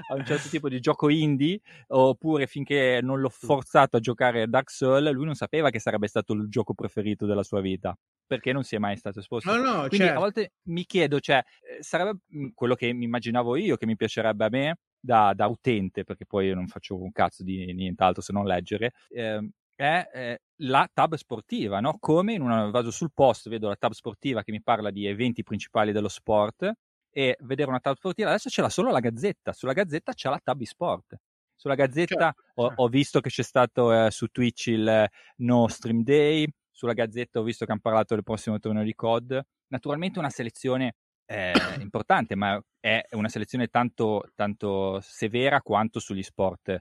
[0.09, 4.47] a un certo tipo di gioco indie oppure finché non l'ho forzato a giocare a
[4.47, 8.51] Dark Souls lui non sapeva che sarebbe stato il gioco preferito della sua vita perché
[8.51, 9.55] non si è mai stato esposto.
[9.55, 10.17] No, no, Quindi certo.
[10.17, 13.95] a volte mi chiedo, cioè, eh, sarebbe mm, quello che mi immaginavo io, che mi
[13.95, 18.21] piacerebbe a me, da, da, utente, perché poi io non faccio un cazzo di nient'altro
[18.21, 21.97] se non leggere, eh, è eh, la tab sportiva, no?
[21.99, 25.43] Come in una, vado sul post, vedo la tab sportiva che mi parla di eventi
[25.43, 26.71] principali dello sport
[27.17, 30.61] e vedere una tab sportiva, adesso c'è solo la gazzetta, sulla gazzetta c'è la tab
[30.63, 31.15] sport.
[31.55, 32.81] Sulla gazzetta certo, ho, certo.
[32.81, 37.39] ho, visto che c'è stato eh, su Twitch il eh, No Stream Day, sulla gazzetta
[37.39, 39.41] ho visto che hanno parlato del prossimo torneo di COD.
[39.67, 40.95] Naturalmente una selezione
[41.25, 46.77] eh, importante, ma è una selezione tanto, tanto severa quanto sugli sport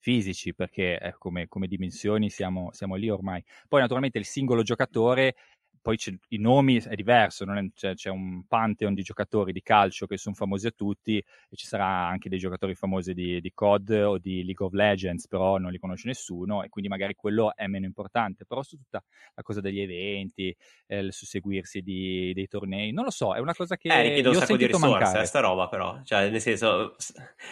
[0.00, 3.40] fisici, perché eh, come, come, dimensioni siamo, siamo, lì ormai.
[3.68, 5.36] Poi naturalmente il singolo giocatore
[5.86, 5.96] poi
[6.30, 10.34] i nomi è diverso, è, c'è, c'è, un pantheon di giocatori di calcio che sono
[10.34, 14.42] famosi a tutti e ci sarà anche dei giocatori famosi di, di, COD o di
[14.44, 18.44] League of Legends, però non li conosce nessuno e quindi magari quello è meno importante,
[18.44, 19.00] però su tutta
[19.32, 20.52] la cosa degli eventi,
[20.88, 24.28] eh, il susseguirsi di, dei tornei, non lo so, è una cosa che eh, io
[24.30, 25.24] ho sentito mancare.
[25.24, 26.96] sta roba però, cioè nel senso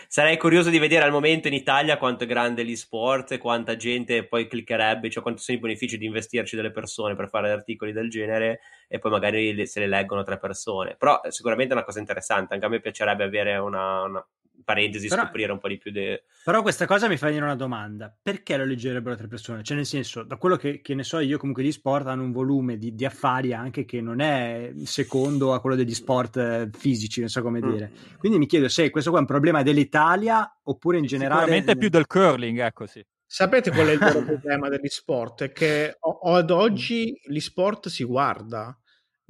[0.09, 4.49] sarei curioso di vedere al momento in Italia quanto è grande l'e-sport, quanta gente poi
[4.49, 8.22] cliccherebbe, cioè quanto sono i benefici di investirci delle persone per fare articoli del genere
[8.25, 10.97] genere e poi magari se le leggono tre persone.
[10.97, 14.27] Però eh, sicuramente è una cosa interessante, anche a me piacerebbe avere una, una
[14.64, 15.91] parentesi, però, scoprire un po' di più.
[15.91, 16.25] De...
[16.45, 19.62] Però questa cosa mi fa venire una domanda: perché lo leggerebbero tre persone?
[19.62, 22.33] Cioè, nel senso, da quello che, che ne so io, comunque gli sport hanno un
[22.33, 27.20] volume di, di, affari anche che non è secondo a quello degli sport eh, fisici,
[27.20, 27.70] non so come mm.
[27.70, 27.93] dire.
[28.18, 31.41] Quindi mi chiedo se questo qua è un problema dell'Italia oppure in generale.
[31.41, 33.05] Sicuramente più del curling, ecco sì.
[33.37, 35.43] Sapete qual è il vero problema degli sport?
[35.43, 38.78] È che ad oggi l'e-sport si guarda,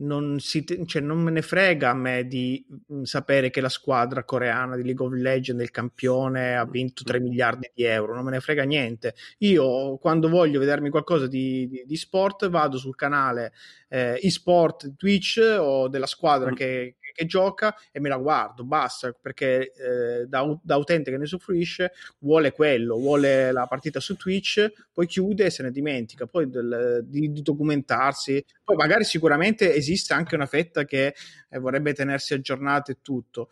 [0.00, 4.22] non, si, cioè non me ne frega a me di mhmm, sapere che la squadra
[4.22, 8.32] coreana di League of Legends, il campione, ha vinto 3 miliardi di euro, non me
[8.32, 9.14] ne frega niente.
[9.38, 13.54] Io quando voglio vedermi qualcosa di, di, di sport vado sul canale
[13.88, 16.54] eh, eSport Twitch o della squadra mm.
[16.54, 21.26] che, che gioca e me la guardo, basta, perché eh, da, da, utente che ne
[21.26, 26.50] soffrisce vuole quello, vuole la partita su Twitch, poi chiude e se ne dimentica, poi
[26.50, 31.14] del, di, di, documentarsi, poi magari sicuramente esiste anche una fetta che
[31.48, 33.48] eh, vorrebbe tenersi aggiornata e tutto.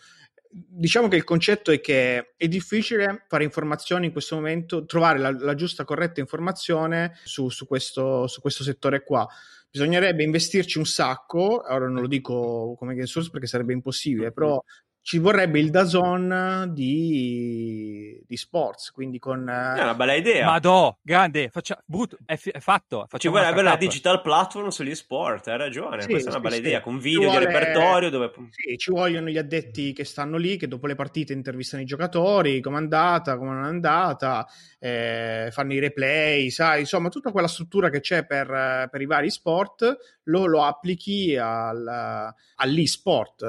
[0.54, 5.30] Diciamo che il concetto è che è difficile fare informazioni in questo momento, trovare la,
[5.30, 9.26] la giusta, corretta informazione su, su, questo, su questo settore qua.
[9.70, 14.62] Bisognerebbe investirci un sacco, ora non lo dico come game source perché sarebbe impossibile, però
[15.04, 19.40] ci vorrebbe il Dazon di, di sports, quindi con...
[19.48, 20.46] È una bella idea.
[20.46, 23.08] Madò, grande, faccia, brutto, è, f- è fatto.
[23.16, 26.54] Ci vorrebbe la digital platform sugli sport, hai ragione, sì, questa sì, è una bella
[26.54, 27.46] sì, idea, con video vuole...
[27.46, 28.32] di repertorio dove...
[28.50, 32.60] Sì, ci vogliono gli addetti che stanno lì, che dopo le partite intervistano i giocatori,
[32.60, 34.46] come è andata, come non è andata,
[34.78, 39.30] eh, fanno i replay, sai, insomma, tutta quella struttura che c'è per, per i vari
[39.30, 43.44] sport, lo, lo applichi al, all'e-sport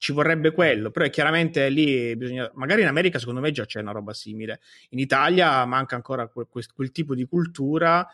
[0.00, 3.80] ci vorrebbe quello, però è chiaramente lì bisogna, magari in America secondo me già c'è
[3.80, 8.08] una roba simile, in Italia manca ancora quel, quel tipo di cultura,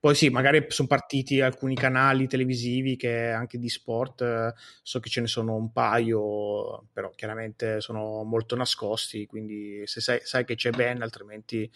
[0.00, 5.20] poi sì, magari sono partiti alcuni canali televisivi che anche di sport, so che ce
[5.20, 10.70] ne sono un paio, però chiaramente sono molto nascosti, quindi se sai, sai che c'è
[10.70, 11.70] ben, altrimenti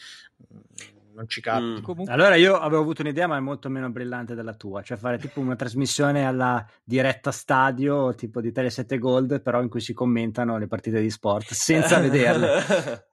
[1.14, 1.82] non ci capiti.
[2.02, 2.08] Mm.
[2.08, 5.40] Allora io avevo avuto un'idea, ma è molto meno brillante della tua, cioè fare tipo
[5.40, 10.58] una trasmissione alla diretta stadio, tipo di Tele 7 Gold, però in cui si commentano
[10.58, 13.06] le partite di sport senza vederle.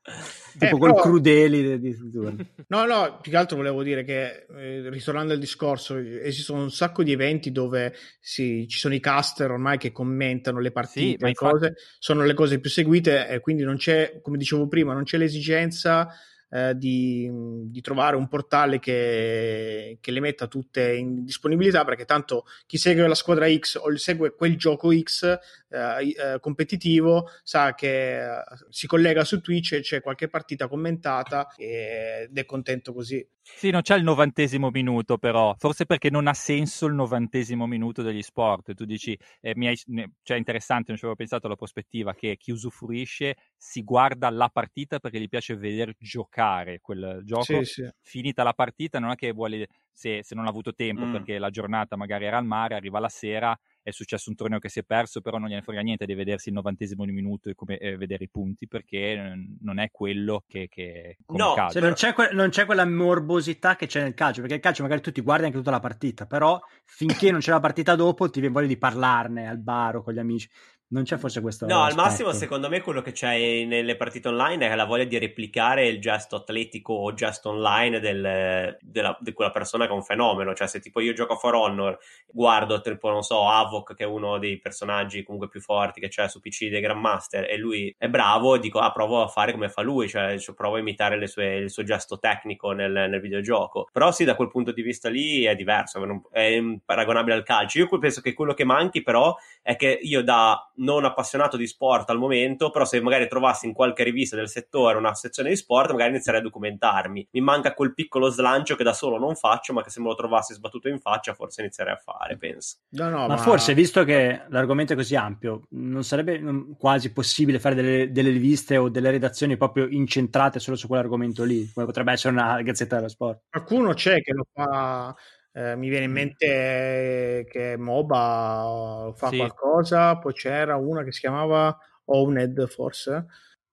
[0.57, 1.01] tipo eh, col però...
[1.01, 5.97] crudeli di, di No, no, più che altro volevo dire che, eh, ritornando al discorso,
[5.97, 10.71] esistono un sacco di eventi dove si, ci sono i caster ormai che commentano le
[10.71, 11.81] partite, sì, cose, infatti...
[11.99, 16.09] sono le cose più seguite e quindi non c'è, come dicevo prima, non c'è l'esigenza
[16.51, 17.29] eh, di,
[17.65, 23.07] di, trovare un portale che, che, le metta tutte in disponibilità perché tanto chi segue
[23.07, 25.37] la squadra X o segue quel gioco X
[25.69, 31.47] eh, eh, competitivo sa che eh, si collega su Twitch e c'è qualche partita commentata
[31.55, 33.25] ed è contento così.
[33.41, 38.01] Sì, non c'è il novantesimo minuto, però, forse perché non ha senso il novantesimo minuto
[38.01, 38.73] degli sport.
[38.73, 42.37] Tu dici, eh, mi hai, cioè, è interessante, non ci avevo pensato alla prospettiva che
[42.37, 47.63] chi usufruisce si guarda la partita perché gli piace vedere giocare quel gioco.
[47.63, 47.89] Sì, sì.
[48.01, 51.11] Finita la partita, non è che vuole, se, se non ha avuto tempo mm.
[51.11, 54.69] perché la giornata magari era al mare, arriva la sera è successo un torneo che
[54.69, 57.77] si è perso, però non gliene frega niente di vedersi il novantesimo minuto e come,
[57.77, 62.31] eh, vedere i punti perché non è quello che, che no, cioè non, c'è que-
[62.33, 65.45] non, c'è quella morbosità che c'è nel calcio, perché il calcio magari tu ti guardi
[65.45, 68.77] anche tutta la partita, però finché non c'è la partita dopo ti viene voglia di
[68.77, 70.49] parlarne al bar o con gli amici.
[70.91, 71.67] Non c'è forse questo.
[71.67, 75.19] No, al massimo, secondo me, quello che c'è nelle partite online è la voglia di
[75.19, 80.01] replicare il gesto atletico o gesto online del, della, di quella persona che è un
[80.01, 80.55] fenomeno.
[80.55, 84.07] Cioè, se tipo io gioco a For Honor, guardo, tipo, non so, Avok, che è
[84.07, 88.07] uno dei personaggi comunque più forti che c'è su PC dei Grandmaster, e lui è
[88.07, 91.57] bravo, dico, ah, provo a fare come fa lui, cioè, cioè provo a imitare sue,
[91.57, 93.87] il suo gesto tecnico nel, nel, videogioco.
[93.91, 97.77] Però sì, da quel punto di vista lì è diverso, è paragonabile al calcio.
[97.77, 102.09] Io penso che quello che manchi, però, è che io da non appassionato di sport
[102.09, 105.91] al momento, però se magari trovassi in qualche rivista del settore una sezione di sport,
[105.91, 107.29] magari inizierei a documentarmi.
[107.31, 110.15] Mi manca quel piccolo slancio che da solo non faccio, ma che se me lo
[110.15, 112.77] trovassi sbattuto in faccia, forse inizierei a fare, penso.
[112.89, 116.41] No, no, ma, ma, forse, visto che l'argomento è così ampio, non sarebbe
[116.77, 121.69] quasi possibile fare delle, delle riviste o delle redazioni proprio incentrate solo su quell'argomento lì,
[121.73, 123.43] come potrebbe essere una gazzetta dello sport?
[123.49, 125.15] Qualcuno c'è che lo fa
[125.59, 126.13] eh, mi viene in mm.
[126.13, 129.37] mente che MOBA fa sì.
[129.37, 133.25] qualcosa, poi c'era una che si chiamava Owned forse,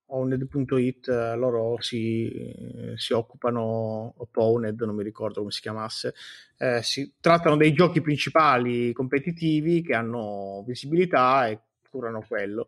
[0.06, 1.06] owned.it,
[1.36, 6.14] loro si, si occupano, o Owned, non mi ricordo come si chiamasse,
[6.58, 12.66] eh, si trattano dei giochi principali competitivi che hanno visibilità e curano quello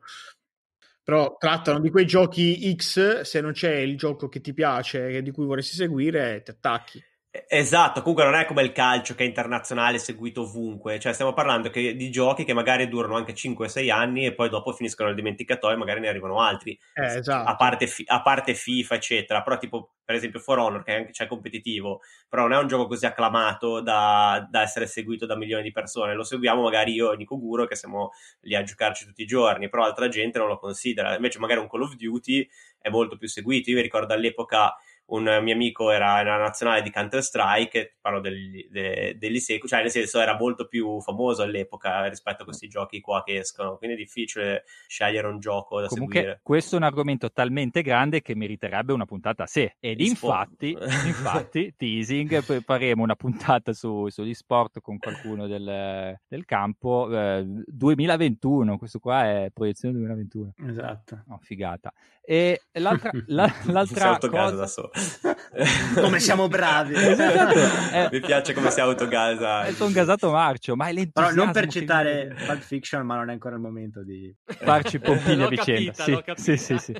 [1.03, 5.23] però trattano di quei giochi X, se non c'è il gioco che ti piace e
[5.23, 7.03] di cui vorresti seguire, ti attacchi.
[7.31, 11.68] Esatto, comunque non è come il calcio che è internazionale seguito ovunque, cioè stiamo parlando
[11.68, 15.74] che, di giochi che magari durano anche 5-6 anni e poi dopo finiscono nel dimenticatoio
[15.74, 17.47] e magari ne arrivano altri, eh, esatto.
[17.47, 21.11] a, parte, a, parte, FIFA eccetera, però tipo per esempio For Honor che è anche
[21.12, 22.01] c'è competitivo,
[22.31, 26.14] però non è un gioco così acclamato da, da, essere seguito da milioni di persone,
[26.14, 29.68] lo seguiamo magari io e Nico Guro che siamo lì a giocarci tutti i giorni,
[29.68, 32.49] però altra gente non lo considera, invece magari un Call of Duty
[32.81, 34.74] è molto più seguito, io mi ricordo all'epoca
[35.09, 39.91] un mio amico era nella nazionale di Counter Strike, parlo degli, de, dell'ISECU, cioè nel
[39.91, 43.99] senso era molto più famoso all'epoca rispetto a questi giochi qua che escono, quindi è
[43.99, 46.41] difficile scegliere un gioco da Comunque, seguire.
[46.43, 51.75] Questo è un argomento talmente grande che meriterebbe una puntata a sé ed infatti, infatti,
[51.77, 58.99] teasing, faremo una puntata su, sugli sport con qualcuno del, del campo eh, 2021, questo
[58.99, 60.53] qua è proiezione 2021.
[60.67, 61.25] Esatto.
[61.29, 61.93] Oh, figata.
[62.21, 64.51] E l'altra, la, l'altra cosa...
[64.55, 64.91] da solo.
[66.01, 66.95] come siamo bravi.
[66.95, 67.87] Esatto.
[67.99, 69.65] Eh, Mi piace come si autogasa.
[69.65, 72.45] È un gasato marcio, ma è Però non per citare che...
[72.45, 75.93] Pulp Fiction, ma non è ancora il momento di farci pompini a vicenda.
[75.93, 76.95] Capita, sì, sì, sì, sì.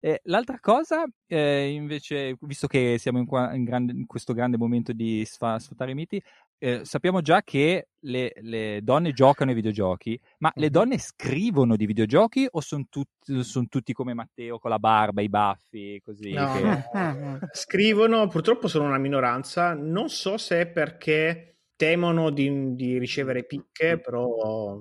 [0.00, 4.58] e l'altra cosa, eh, invece, visto che siamo in, qua, in, grande, in questo grande
[4.58, 6.22] momento di sfa, sfatare i miti,
[6.62, 11.86] eh, sappiamo già che le, le, donne giocano ai videogiochi, ma le donne scrivono di
[11.86, 16.32] videogiochi o sono tut- son tutti come Matteo con la barba, i baffi, così?
[16.32, 17.48] No, che...
[17.52, 23.98] scrivono, purtroppo sono una minoranza, non so se è perché temono di, di, ricevere picche,
[23.98, 24.78] però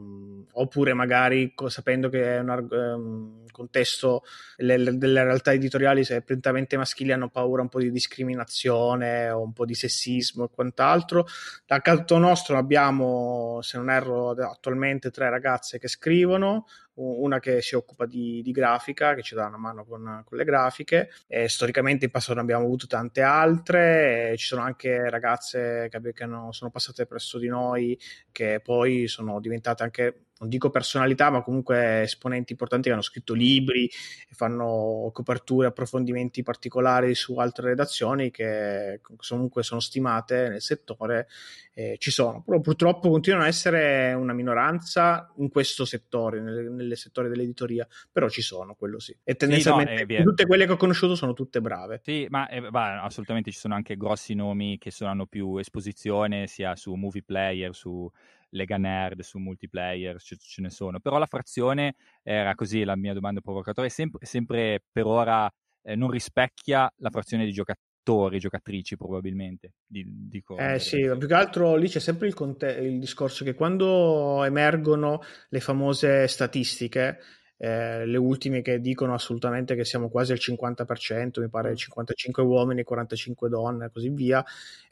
[0.52, 4.24] oppure magari sapendo che è un, um, contesto
[4.58, 9.42] le, le, delle realtà editoriali se prettamente maschili hanno paura un po' di discriminazione o
[9.42, 11.26] un po' di sessismo e quant'altro.
[11.66, 16.66] Dal canto nostro abbiamo, se non erro, attualmente tre ragazze che scrivono,
[17.00, 20.44] una che si occupa di, di, grafica, che ci dà una mano con, con le
[20.44, 21.10] grafiche.
[21.28, 26.24] E storicamente in passato ne abbiamo avuto tante altre, ci sono anche ragazze che, che
[26.24, 27.98] hanno, sono passate presso di noi,
[28.32, 33.34] che poi sono diventate anche non dico personalità, ma comunque esponenti importanti che hanno scritto
[33.34, 33.90] libri,
[34.32, 41.28] fanno coperture, approfondimenti particolari su altre redazioni che comunque sono stimate nel settore,
[41.74, 42.42] eh, ci sono.
[42.44, 48.30] Però purtroppo continuano a essere una minoranza in questo settore, nel, nel settore dell'editoria, però
[48.30, 49.16] ci sono, quello sì.
[49.24, 52.00] E tendenzialmente sì, no, tutte quelle che ho conosciuto sono tutte brave.
[52.04, 56.48] Sì, ma eh, bah, assolutamente ci sono anche grossi nomi che sono, hanno più esposizione
[56.48, 58.10] sia su movie player, su
[58.52, 63.14] Lega Nerd su multiplayer, ce, ce, ne sono, però la frazione era così, la mia
[63.14, 65.52] domanda provocatoria, è sempre, per ora
[65.84, 69.74] eh, non rispecchia la frazione di giocatori, giocatrici probabilmente.
[69.86, 73.54] Di, dico, eh sì, più che altro lì c'è sempre il, conte- il discorso che
[73.54, 77.20] quando emergono le famose statistiche,
[77.62, 82.84] eh, le ultime che dicono assolutamente che siamo quasi al 50%, mi pare 55 uomini,
[82.84, 84.44] 45 donne e così via,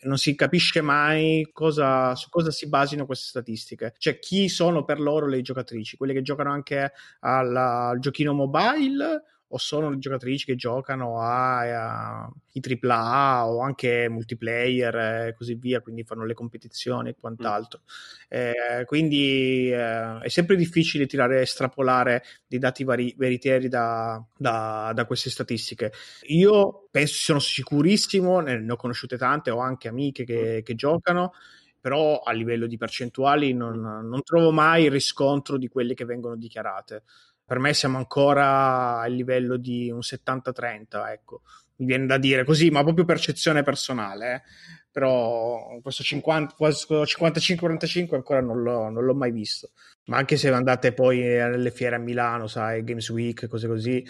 [0.02, 5.00] non si capisce mai cosa, su cosa si basino queste statistiche, cioè chi sono per
[5.00, 6.92] loro le giocatrici, quelle che giocano anche
[7.22, 14.96] alla, al giochino mobile o sono le giocatrici che giocano ai AAA o anche multiplayer
[15.28, 17.82] e così via, quindi fanno le competizioni e quant'altro.
[17.86, 17.92] Mm.
[18.30, 25.06] Eh, quindi eh, è sempre difficile tirare, estrapolare dei dati vari, veritieri da, da, da,
[25.06, 25.94] queste statistiche.
[26.28, 30.64] Io penso, sono sicurissimo, ne, ho conosciute tante, ho anche amiche che, mm.
[30.64, 31.34] che giocano
[31.80, 36.36] però a livello di percentuali non, non trovo mai il riscontro di quelle che vengono
[36.36, 37.04] dichiarate.
[37.48, 41.42] Per me siamo ancora a livello di un 70-30, ecco,
[41.78, 44.34] mi viene da dire così, ma proprio percezione personale.
[44.34, 44.42] Eh
[44.98, 49.70] però questo 50, 55-45 ancora non l'ho, non l'ho, mai visto.
[50.06, 54.04] Ma anche se andate poi alle fiere a Milano, sai, Games Week, cose così,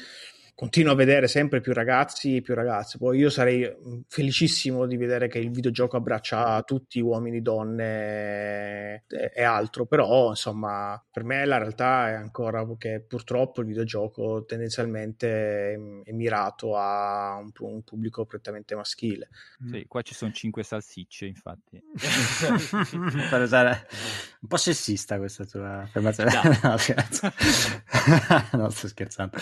[0.57, 2.97] continuo a vedere sempre più ragazzi e più ragazze.
[2.97, 9.43] Poi io sarei mm, felicissimo di vedere che il videogioco abbraccia tutti, uomini, donne e,
[9.43, 15.77] altro, però insomma per me la realtà è ancora che purtroppo il videogioco tendenzialmente è,
[16.05, 19.29] è mirato a un, un, pubblico prettamente maschile.
[19.63, 21.79] Sì, qua ci sono cinque salsicce infatti.
[23.29, 23.87] per usare
[24.41, 26.31] un po' sessista questa tua affermazione.
[26.63, 26.77] No,
[28.49, 29.37] no, no sto scherzando.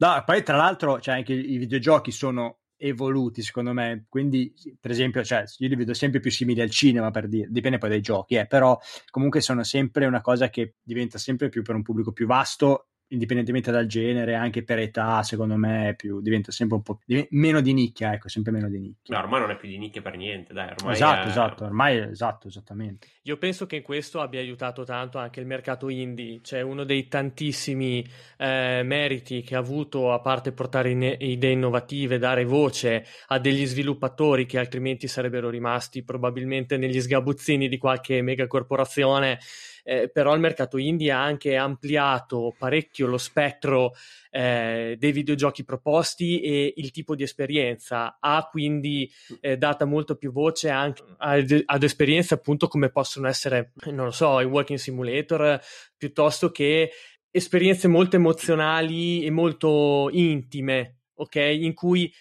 [0.00, 4.06] No, poi tra l'altro cioè, anche i videogiochi sono evoluti secondo me.
[4.08, 7.78] Quindi per esempio cioè, io li vedo sempre più simili al cinema per dire dipende
[7.78, 8.78] poi dai giochi eh, però
[9.10, 13.70] comunque sono sempre una cosa che diventa sempre più per un pubblico più vasto indipendentemente
[13.70, 17.72] dal genere, anche per età, secondo me più, diventa sempre un po' div- meno di
[17.72, 19.16] nicchia, ecco, sempre meno di nicchia.
[19.16, 21.30] No, ormai non è più di nicchia per niente, dai, ormai Esatto, è...
[21.30, 23.08] esatto, ormai esatto, esattamente.
[23.22, 27.06] Io penso che in questo abbia aiutato tanto anche il mercato indie, cioè uno dei
[27.06, 28.04] tantissimi
[28.36, 33.66] eh, meriti che ha avuto, a parte portare in- idee innovative, dare voce a degli
[33.66, 39.38] sviluppatori che altrimenti sarebbero rimasti probabilmente negli sgabuzzini di qualche megacorporazione
[39.82, 43.94] eh, però il mercato indie ha anche ampliato parecchio lo spettro
[44.30, 49.10] eh, dei videogiochi proposti e il tipo di esperienza, ha quindi
[49.40, 54.10] eh, data molto più voce anche ad, ad, esperienze appunto come possono essere, non lo
[54.12, 55.60] so, i walking simulator,
[55.96, 56.90] piuttosto che
[57.30, 61.36] esperienze molto emozionali e molto intime, ok?
[61.36, 62.12] In cui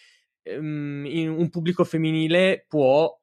[0.44, 3.21] um, in un pubblico femminile può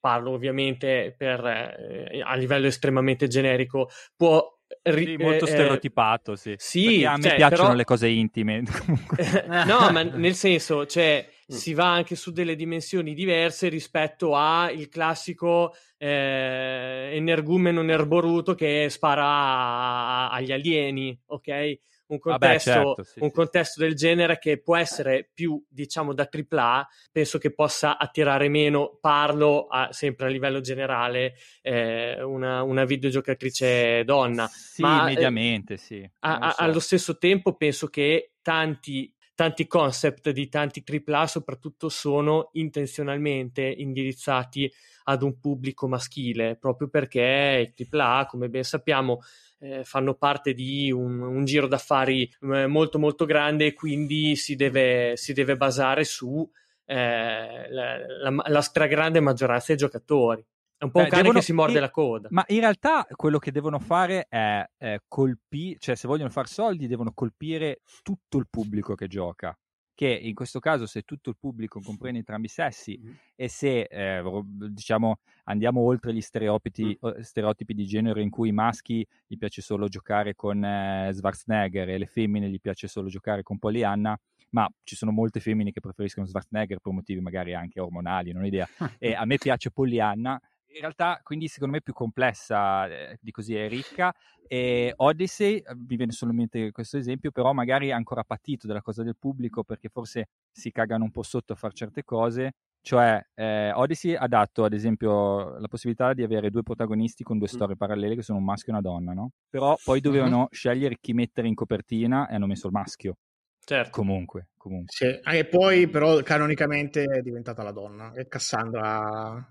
[0.00, 6.54] parlo ovviamente per, eh, a livello estremamente generico, può Ri- sì, molto eh, stereotipato, sì.
[6.58, 7.74] sì a me cioè, piacciono però...
[7.74, 8.62] le cose intime.
[9.66, 11.56] no, ma nel senso, cioè, mm.
[11.56, 19.24] si va anche su delle dimensioni diverse rispetto al classico eh, energumeno nerboruto che spara
[19.24, 21.78] a- agli alieni, ok?
[22.08, 26.28] Un contesto, Vabbè, certo, sì, un contesto del genere che può essere più, diciamo, da
[26.30, 32.84] AAA, penso che possa attirare meno, parlo a, sempre a livello generale, eh, una, una,
[32.84, 34.46] videogiocatrice donna.
[34.46, 36.10] Sì, Ma, mediamente, eh, sì.
[36.20, 36.62] A, so.
[36.62, 44.68] Allo stesso tempo penso che tanti tanti concept di tanti AAA soprattutto sono intenzionalmente indirizzati
[45.04, 49.20] ad un pubblico maschile, proprio perché i AAA, come ben sappiamo,
[49.60, 54.56] eh, fanno parte di un, un giro d'affari eh, molto molto grande e quindi si
[54.56, 56.48] deve, si deve basare su
[56.84, 60.44] eh, la, la, la, stragrande maggioranza dei giocatori.
[60.76, 62.28] È un po' Beh, un cane devono, che si morde la coda.
[62.30, 66.86] Ma in realtà quello che devono fare è, è colpire, cioè se vogliono fare soldi
[66.86, 69.56] devono colpire tutto il pubblico che gioca
[69.98, 73.10] che in questo caso se tutto il pubblico comprende entrambi i sessi mm.
[73.34, 77.18] e se eh, diciamo andiamo oltre gli stereotipi, mm.
[77.18, 81.98] stereotipi, di genere in cui i maschi gli piace solo giocare con eh, Schwarzenegger e
[81.98, 84.16] le femmine gli piace solo giocare con Pollyanna
[84.50, 88.46] ma ci sono molte femmine che preferiscono Schwarzenegger per motivi magari anche ormonali, non ho
[88.46, 88.68] idea.
[89.00, 90.40] e a me piace Pollyanna
[90.70, 94.14] in realtà quindi secondo me è più complessa eh, di così, è ricca
[94.46, 99.02] e Odyssey, eh, mi viene solamente questo esempio, però magari è ancora patito della cosa
[99.02, 103.72] del pubblico perché forse si cagano un po' sotto a fare certe cose, cioè eh,
[103.72, 108.14] Odyssey ha dato ad esempio la possibilità di avere due protagonisti con due storie parallele
[108.14, 109.32] che sono un maschio e una donna, no?
[109.50, 110.48] Però poi dovevano uh-huh.
[110.50, 113.16] scegliere chi mettere in copertina e hanno messo il maschio.
[113.58, 113.90] Certo.
[113.90, 114.94] Comunque, comunque.
[114.96, 115.36] Sì.
[115.36, 119.46] E poi però canonicamente è diventata la donna e Cassandra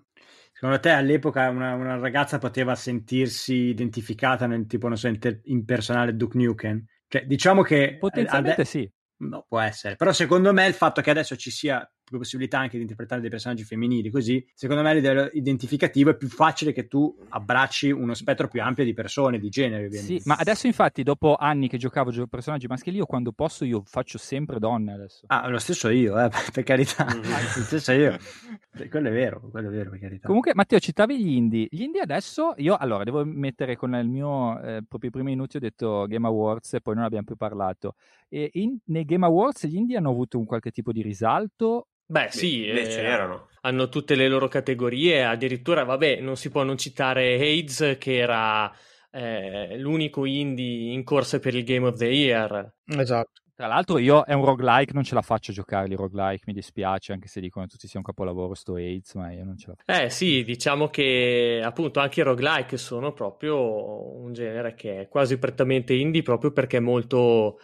[0.60, 6.16] Secondo te all'epoca una, una, ragazza poteva sentirsi identificata nel tipo, non so, inter- impersonale
[6.16, 6.84] Duke Nukem?
[7.08, 7.98] Cioè, diciamo che...
[8.00, 8.92] Potenzialmente ade- sì.
[9.18, 9.96] No, può essere.
[9.96, 11.88] Però secondo me il fatto che adesso ci sia
[12.18, 16.30] possibilità anche di interpretare dei personaggi femminili così, secondo me a livello identificativo è più
[16.30, 20.20] facile che tu abbracci uno spettro più ampio di persone, di genere ovviamente.
[20.20, 23.82] Sì, ma adesso infatti dopo anni che giocavo gio- personaggi maschili, io quando posso io
[23.86, 25.26] faccio sempre donne adesso.
[25.28, 27.06] Ah, lo stesso io, eh, per carità.
[27.06, 27.22] Mm.
[27.22, 28.18] lo stesso io.
[28.90, 30.28] quello è vero, quello è vero, per carità.
[30.28, 31.68] Comunque, Matteo, citavi gli indie.
[31.70, 35.58] Gli indie adesso, io allora devo mettere con il mio, eh, proprio i primi minuti
[35.58, 37.96] ho detto Game Awards e poi non abbiamo più parlato.
[38.30, 42.28] E in, nei Game Awards gli indie hanno avuto un qualche tipo di risalto Beh,
[42.32, 43.50] sì, beh, eh, ce n'erano.
[43.62, 48.74] Hanno tutte le loro categorie, addirittura, vabbè, non si può non citare Hades, che era
[49.12, 52.74] eh, l'unico indie in corsa per il Game of the Year.
[52.86, 53.42] Esatto.
[53.58, 57.12] Tra l'altro io è un roguelike, non ce la faccio a giocarli roguelike, mi dispiace,
[57.12, 60.00] anche se dicono tutti sia un capolavoro sto AIDS, ma io non ce la faccio.
[60.00, 65.40] Eh sì, diciamo che appunto anche i roguelike sono proprio un genere che è quasi
[65.40, 67.60] prettamente indie proprio perché è molto...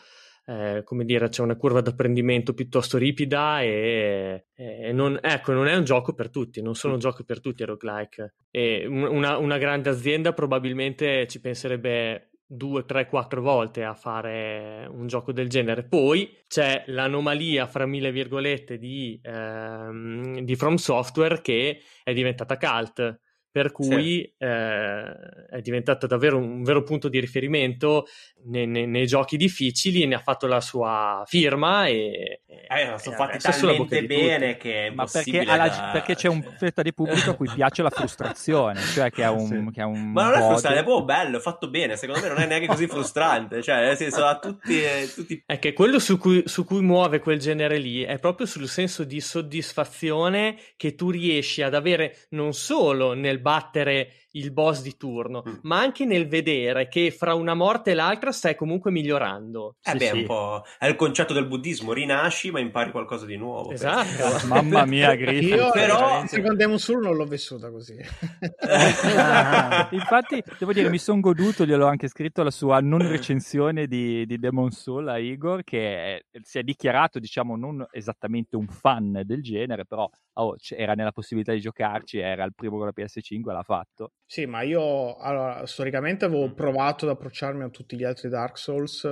[0.45, 5.75] Eh, come dire, c'è una curva d'apprendimento piuttosto ripida e, e non, ecco, non è
[5.75, 8.35] un gioco per tutti, non sono giochi per tutti i roguelike.
[8.51, 15.07] E una, una grande azienda probabilmente ci penserebbe due, tre, quattro volte a fare un
[15.07, 15.85] gioco del genere.
[15.87, 23.21] Poi c'è l'anomalia, fra mille virgolette, di, ehm, di From Software che è diventata cult
[23.53, 24.33] per cui sì.
[24.39, 28.07] eh, è diventato davvero un vero punto di riferimento
[28.45, 33.15] nei, nei, nei, giochi difficili e ne ha fatto la sua firma e, eh, sono
[33.15, 35.53] fatti talmente bene che è ma perché, da...
[35.53, 39.29] alla, perché, c'è un fetta di pubblico a cui piace la frustrazione cioè che ha
[39.29, 39.71] un, sì.
[39.71, 42.29] che ha un ma non è frustrante, è proprio bello, è fatto bene secondo me
[42.29, 44.81] non è neanche così frustrante cioè nel senso ha tutti,
[45.13, 45.43] tutti...
[45.45, 49.03] è che quello su cui, su cui muove quel genere lì è proprio sul senso
[49.03, 55.43] di soddisfazione che tu riesci ad avere non solo nel battere il boss di turno,
[55.47, 55.53] mm.
[55.63, 59.77] ma anche nel vedere che fra una morte e l'altra stai comunque migliorando.
[59.81, 60.17] Eh sì, beh, sì.
[60.19, 63.71] un po' è il concetto del buddismo, rinasci ma impari qualcosa di nuovo.
[63.71, 64.45] Esatto.
[64.47, 65.49] Mamma mia, Griffin.
[65.49, 67.95] Io però Second Demon Soul non l'ho vissuta così.
[69.91, 74.39] Infatti, devo dire, mi sono goduto, gliel'ho anche scritto la sua non recensione di, di
[74.39, 79.41] Demon Soul a Igor, che è, si è dichiarato, diciamo, non esattamente un fan del
[79.41, 83.63] genere, però oh, era nella possibilità di giocarci, era il primo con la PS5, l'ha
[83.63, 84.11] fatto.
[84.25, 89.05] Sì, ma io allora, storicamente avevo provato ad approcciarmi a tutti gli altri Dark Souls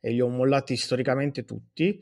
[0.00, 1.98] e li ho mollati storicamente tutti.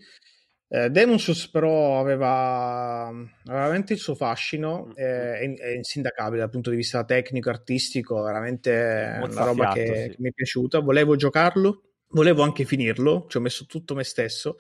[0.69, 6.51] Eh, Demon Souls però aveva, aveva, veramente il suo fascino, mm, è, è, insindacabile dal
[6.51, 10.09] punto di vista tecnico, artistico, veramente una roba che, sì.
[10.11, 10.81] che mi è piaciuta.
[10.81, 14.57] Volevo giocarlo, Volevo anche finirlo, ci ho messo tutto me stesso,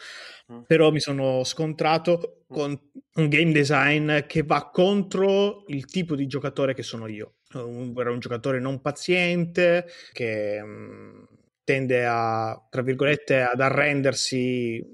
[0.68, 2.78] però mi sono scontrato con
[3.14, 7.38] un game design che va contro il tipo di giocatore che sono io.
[7.52, 11.22] Un, era un giocatore non paziente, che mh, mm,
[11.64, 14.84] tende a, tra virgolette, ad arrendersi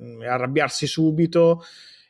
[0.00, 1.62] mm, e arrabbiarsi subito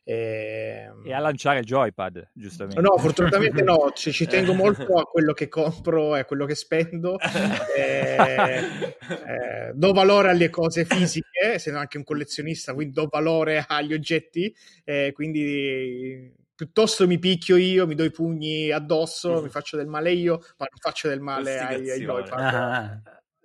[0.09, 0.88] e...
[1.05, 2.80] e, a lanciare il joypad, giustamente.
[2.80, 6.55] No, fortunatamente no, ci, ci, tengo molto a quello che compro e a quello che
[6.55, 7.18] spendo.
[7.76, 13.94] e, eh, do valore alle cose fisiche, essendo anche un collezionista, quindi do valore agli
[13.94, 19.42] oggetti, eh, quindi piuttosto mi picchio io, mi do i pugni addosso, mm.
[19.44, 22.40] mi faccio del male io, ma non faccio del male ai, ai joypad.
[22.40, 23.02] Ah.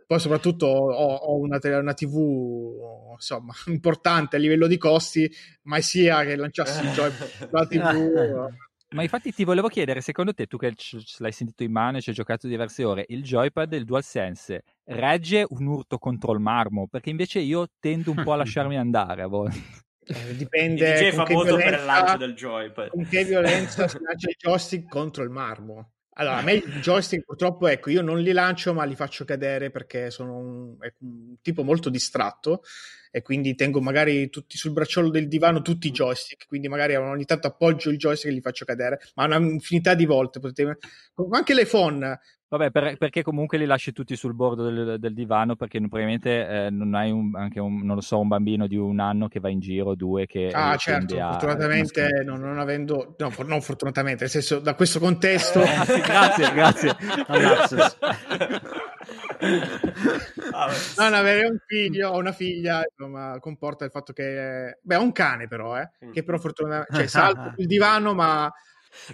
[0.08, 5.32] Poi soprattutto ho, ho una, una, TV insomma, importante a livello di costi,
[5.64, 8.50] mai sia che lanciassi il gioco la TV.
[8.94, 10.74] Ma infatti ti volevo chiedere, secondo te, tu che
[11.20, 14.64] l'hai sentito in mano e ci hai giocato diverse ore, il joypad e il DualSense
[14.84, 16.88] regge un urto contro il marmo?
[16.88, 19.60] Perché invece io tendo un po' a lasciarmi andare a volte.
[20.14, 22.90] Eh, dipende il DJ famoso per il lancio del joypad.
[22.90, 25.94] Con che violenza si lancia il joystick contro il marmo?
[26.16, 29.72] Allora, a me i joystick purtroppo, ecco, io non li lancio ma li faccio cadere
[29.72, 32.64] perché sono un, un, tipo molto distratto
[33.10, 37.26] e quindi tengo magari tutti sul bracciolo del divano tutti i joystick, quindi magari ogni
[37.26, 40.40] tanto appoggio il joystick e li faccio cadere, ma una infinità di volte.
[40.40, 40.78] Potete...
[41.32, 42.20] Anche l'iPhone,
[42.52, 46.70] Vabbè, per, perché comunque li lasci tutti sul bordo del, del divano perché probabilmente eh,
[46.70, 49.48] non hai un, anche un, non lo so, un bambino di un anno che va
[49.48, 50.50] in giro, due che...
[50.52, 53.16] Ah, certo, a, fortunatamente non, non, avendo...
[53.20, 55.62] No, for, non fortunatamente, nel senso, da questo contesto...
[55.62, 56.96] ah, sì, grazie, grazie.
[60.98, 64.78] non avere un figlio o una figlia insomma, comporta il fatto che...
[64.82, 66.96] Beh, ho un cane però, eh, che però fortunatamente...
[66.98, 68.52] Cioè, salto sul divano ma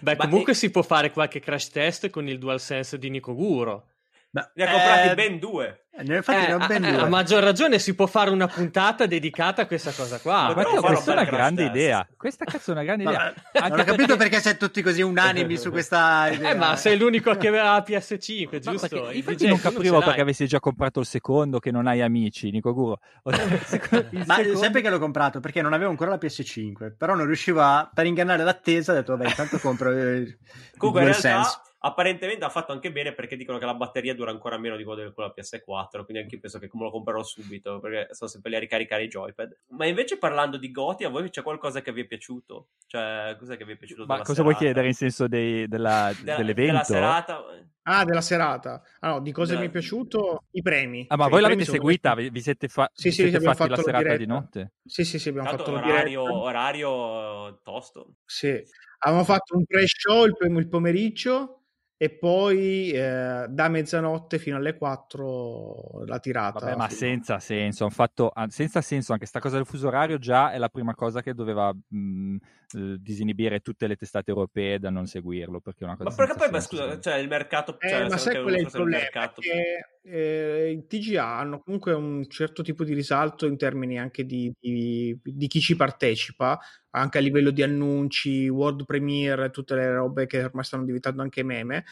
[0.01, 0.55] Beh, Ma comunque e...
[0.55, 3.96] si può fare qualche crash test con il DualSense di Nikoguro.
[4.38, 5.81] Ma, ne ha comprati eh, ben due.
[5.97, 7.01] Eh, infatti eh, ne ho ben eh, due.
[7.01, 10.53] A maggior ragione si può fare una puntata dedicata a questa cosa qua.
[10.55, 11.75] Ma io, questa è una grande test.
[11.75, 12.07] idea.
[12.15, 13.33] Questa cazzo è una grande idea.
[13.53, 14.17] Anche non ho capito perché...
[14.17, 16.51] perché siete tutti così unanimi su questa idea.
[16.51, 19.01] Eh, ma sei l'unico che aveva la PS5, giusto?
[19.01, 22.73] Ma infatti non capivo perché avessi già comprato il secondo che non hai amici, Nico
[22.73, 22.99] Guro.
[23.23, 23.35] ma
[23.65, 24.57] secondo...
[24.57, 28.05] sempre che l'ho comprato perché non avevo ancora la PS5, però non riuscivo a per
[28.05, 30.38] ingannare l'attesa, ho detto vabbè, intanto compro il
[30.77, 34.57] Comunque in realtà apparentemente ha fatto anche bene perché dicono che la batteria dura ancora
[34.57, 38.13] meno di quella della PS4 quindi anche io penso che come lo comprerò subito perché
[38.13, 41.43] sono sempre lì a ricaricare i joypad ma invece parlando di Goti a voi c'è
[41.43, 42.69] qualcosa che vi è piaciuto?
[42.88, 44.43] cioè cos'è che vi è piaciuto ma cosa serata?
[44.43, 46.71] vuoi chiedere in senso dei, della, della, dell'evento?
[46.71, 47.43] della serata
[47.89, 48.82] Ah, della serata.
[48.99, 50.43] Allora, di cosa mi è piaciuto?
[50.51, 51.05] I premi.
[51.07, 52.15] Ah, ma cioè, voi l'avete seguita?
[52.15, 52.30] Sono...
[52.30, 52.89] Vi siete, fa...
[52.93, 54.18] sì, sì, siete fatti la serata diretta.
[54.18, 54.73] di notte?
[54.84, 58.15] Sì, sì, sì, abbiamo Tanto fatto orario, orario tosto.
[58.26, 58.61] Sì,
[58.99, 61.56] abbiamo fatto un pre-show il, il pomeriggio
[61.99, 66.60] e poi eh, da mezzanotte fino alle 4 la tirata.
[66.60, 70.52] Vabbè, ma senza senso, hanno fatto senza senso anche sta cosa del fuso orario già
[70.52, 72.36] è la prima cosa che doveva mh,
[72.76, 76.34] eh, disinibire tutte le testate europee da non seguirlo perché è una cosa Ma perché
[76.38, 79.02] poi, ma scusa, cioè il mercato eh, cioè, ma sai qual è il problema?
[79.02, 79.41] Mercato...
[79.41, 84.51] Che, eh, i TGA hanno comunque un certo tipo di risalto in termini anche di,
[84.57, 86.59] di, di chi ci partecipa,
[86.91, 91.43] anche a livello di annunci, world premiere, tutte le robe che ormai stanno diventando anche
[91.43, 91.85] meme.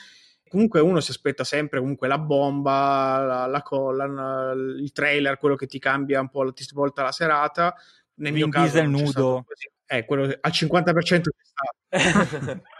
[0.47, 5.65] Comunque uno si aspetta sempre comunque la bomba, la, la colla, il trailer, quello che
[5.65, 7.75] ti cambia un po', la, ti svolta la serata.
[8.15, 9.45] Nel Vin mio caso il nudo.
[9.87, 12.61] Eh, quello al 50% è stato.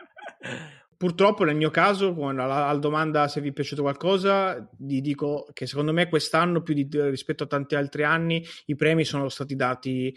[0.98, 5.92] Purtroppo nel mio caso, alla, domanda se vi è piaciuto qualcosa, vi dico che secondo
[5.92, 10.16] me quest'anno, più di, rispetto a tanti altri anni, i premi sono stati dati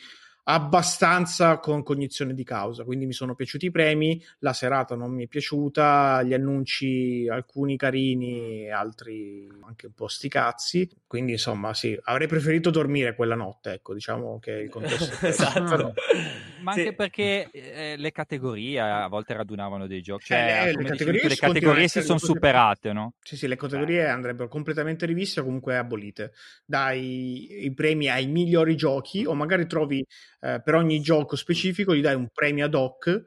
[0.50, 5.24] abbastanza con cognizione di causa, quindi mi sono piaciuti i premi, la serata non mi
[5.24, 12.28] è piaciuta, gli annunci alcuni carini, altri anche un po' sticazzi, quindi insomma sì, avrei
[12.28, 15.92] preferito dormire quella notte, ecco, diciamo che il contesto esatto.
[16.62, 16.94] Ma anche sì.
[16.94, 21.36] perché eh, le categorie a volte radunavano dei giochi, cioè eh, le, categorie, tu, le
[21.36, 23.14] categorie si sono superate, no?
[23.20, 24.08] Sì, sì, le categorie eh.
[24.08, 26.32] andrebbero completamente riviste o comunque abolite.
[26.64, 30.04] Dai i premi ai migliori giochi o magari trovi
[30.40, 33.24] eh, per ogni gioco specifico gli dai un premio ad hoc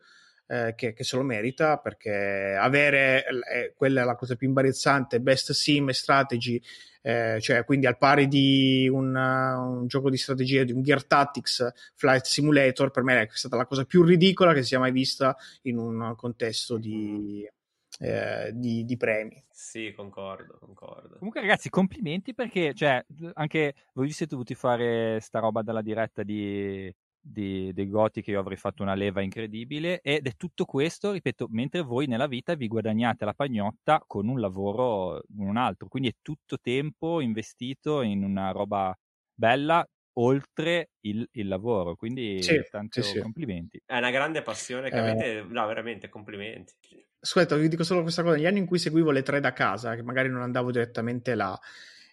[0.47, 5.19] eh, che, che, se lo merita perché avere eh, quella è la cosa più imbarazzante
[5.19, 6.61] best sim e strategy
[7.01, 11.71] eh, cioè quindi al pari di un, un, gioco di strategia di un Gear Tactics
[11.95, 15.77] Flight Simulator per me è stata la cosa più ridicola che sia mai vista in
[15.77, 17.47] un contesto di,
[18.01, 19.43] eh, di, di, premi.
[19.51, 21.17] Sì, concordo, concordo.
[21.17, 23.03] Comunque, ragazzi, complimenti perché, cioè,
[23.33, 28.31] anche voi vi siete dovuti fare sta roba dalla diretta di, di, dei Goti che
[28.31, 32.55] io avrei fatto una leva incredibile ed è tutto questo, ripeto, mentre voi nella vita
[32.55, 38.01] vi guadagnate la pagnotta con un lavoro in un altro, quindi è tutto tempo investito
[38.01, 38.97] in una roba
[39.33, 43.81] bella oltre il, il lavoro, quindi sì, tanti sì, complimenti.
[43.85, 44.99] È una grande passione che eh...
[44.99, 46.73] avete, no, veramente complimenti.
[47.23, 49.95] Aspetta, vi dico solo questa cosa, negli anni in cui seguivo le tre da casa,
[49.95, 51.57] che magari non andavo direttamente là,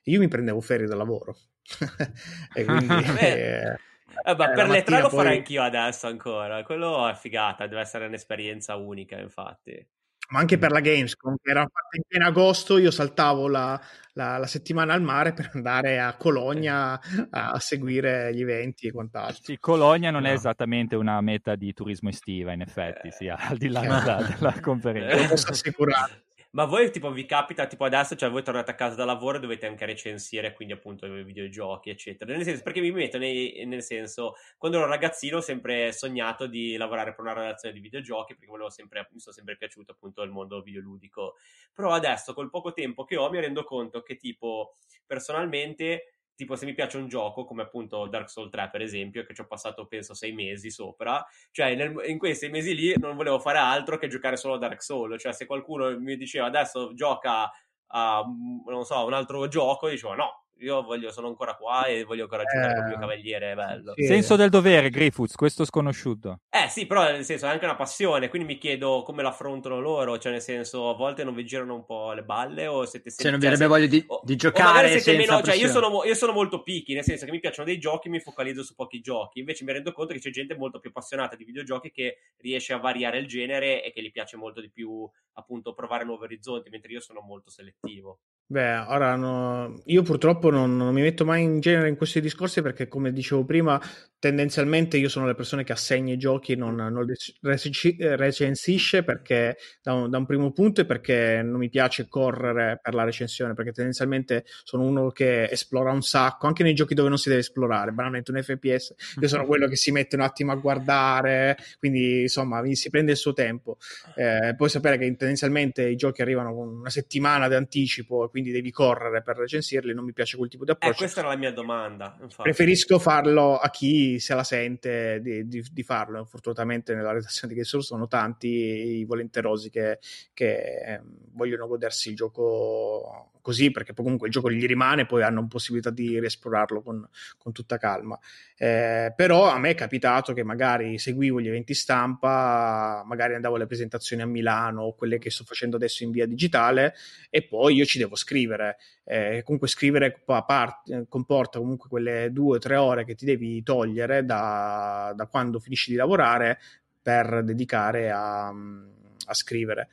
[0.04, 1.36] io mi prendevo ferie dal lavoro.
[2.54, 2.94] e quindi...
[3.18, 3.78] eh,
[4.24, 5.18] eh, eh, per le tre lo poi...
[5.18, 6.62] farei anch'io adesso ancora.
[6.62, 9.86] Quello è figata, deve essere un'esperienza unica, infatti.
[10.30, 13.80] Ma anche per la Gamescom, che era fatta in pieno agosto, io saltavo la,
[14.12, 17.00] la, la, settimana al mare per andare a Cologna
[17.30, 19.42] a, seguire gli eventi e quant'altro.
[19.42, 20.28] Sì, Cologna non no.
[20.28, 24.60] è esattamente una meta di turismo estiva, in effetti, sia al di là della, della
[24.60, 25.16] conferenza.
[25.16, 26.26] Lo posso assicurare.
[26.58, 29.40] Ma voi tipo vi capita tipo adesso, cioè voi tornate a casa da lavoro e
[29.40, 32.32] dovete anche recensire quindi appunto i videogiochi eccetera.
[32.32, 36.76] Nel senso, perché mi metto nei, nel senso, quando ero ragazzino ho sempre sognato di
[36.76, 40.60] lavorare per una redazione di videogiochi perché sempre, mi sono sempre piaciuto appunto il mondo
[40.60, 41.36] videoludico.
[41.72, 44.74] Però adesso col poco tempo che ho mi rendo conto che tipo
[45.06, 49.34] personalmente tipo se mi piace un gioco come appunto Dark Souls 3 per esempio che
[49.34, 53.16] ci ho passato penso sei mesi sopra cioè nel, in quei sei mesi lì non
[53.16, 56.94] volevo fare altro che giocare solo a Dark Souls cioè se qualcuno mi diceva adesso
[56.94, 57.50] gioca
[57.88, 58.24] a
[58.66, 62.42] non so un altro gioco dicevo no io voglio, sono ancora qua e voglio ancora
[62.44, 63.92] giocare eh, con il mio cavaliere, è bello.
[63.94, 64.06] Sì.
[64.06, 66.40] Senso del dovere, Griffiths, questo sconosciuto.
[66.50, 70.18] Eh sì, però nel senso è anche una passione, quindi mi chiedo come l'affrontano loro,
[70.18, 73.10] cioè nel senso a volte non vi girano un po' le balle o siete.
[73.10, 76.32] Se non vi avrebbe voglia di, di giocare senza meno, cioè io sono, io sono
[76.32, 79.64] molto picchi, nel senso che mi piacciono dei giochi, mi focalizzo su pochi giochi, invece
[79.64, 83.18] mi rendo conto che c'è gente molto più appassionata di videogiochi che riesce a variare
[83.18, 87.00] il genere e che gli piace molto di più appunto provare nuovi orizzonti, mentre io
[87.00, 88.20] sono molto selettivo.
[88.50, 92.62] Beh, ora no, io purtroppo non, non, mi metto mai in genere in questi discorsi
[92.62, 93.78] perché, come dicevo prima,
[94.18, 97.06] tendenzialmente io sono le persone che assegna i giochi e non, non
[97.42, 102.94] recensisce perché da un, da un, primo punto e perché non mi piace correre per
[102.94, 107.18] la recensione, perché tendenzialmente sono uno che esplora un sacco, anche nei giochi dove non
[107.18, 110.56] si deve esplorare, banalmente un FPS, io sono quello che si mette un attimo a
[110.56, 113.76] guardare, quindi insomma si prende il suo tempo.
[114.16, 118.70] Eh, puoi sapere che tendenzialmente i giochi arrivano con una settimana di anticipo quindi devi
[118.70, 120.94] correre per recensirli, non mi piace quel tipo di eh, approccio.
[120.94, 122.16] Eh, questa era la mia domanda.
[122.20, 122.42] Infatti.
[122.42, 126.24] Preferisco farlo a chi se la sente di, di, di farlo.
[126.24, 129.98] Fortunatamente nella redazione di Game sono tanti i volenterosi che,
[130.32, 131.00] che eh,
[131.32, 135.88] vogliono godersi il gioco così, perché poi comunque il gioco gli rimane, poi hanno possibilità
[135.88, 137.08] di riesplorarlo con,
[137.38, 138.18] con tutta calma.
[138.58, 143.64] Eh, però a me è capitato che magari seguivo gli eventi stampa, magari andavo alle
[143.64, 146.94] presentazioni a Milano o quelle che sto facendo adesso in via digitale
[147.30, 148.76] e poi io ci devo scrivere.
[149.02, 154.26] Eh, comunque scrivere part- comporta comunque quelle due o tre ore che ti devi togliere
[154.26, 156.58] da, da quando finisci di lavorare
[157.00, 159.88] per dedicare a, a scrivere.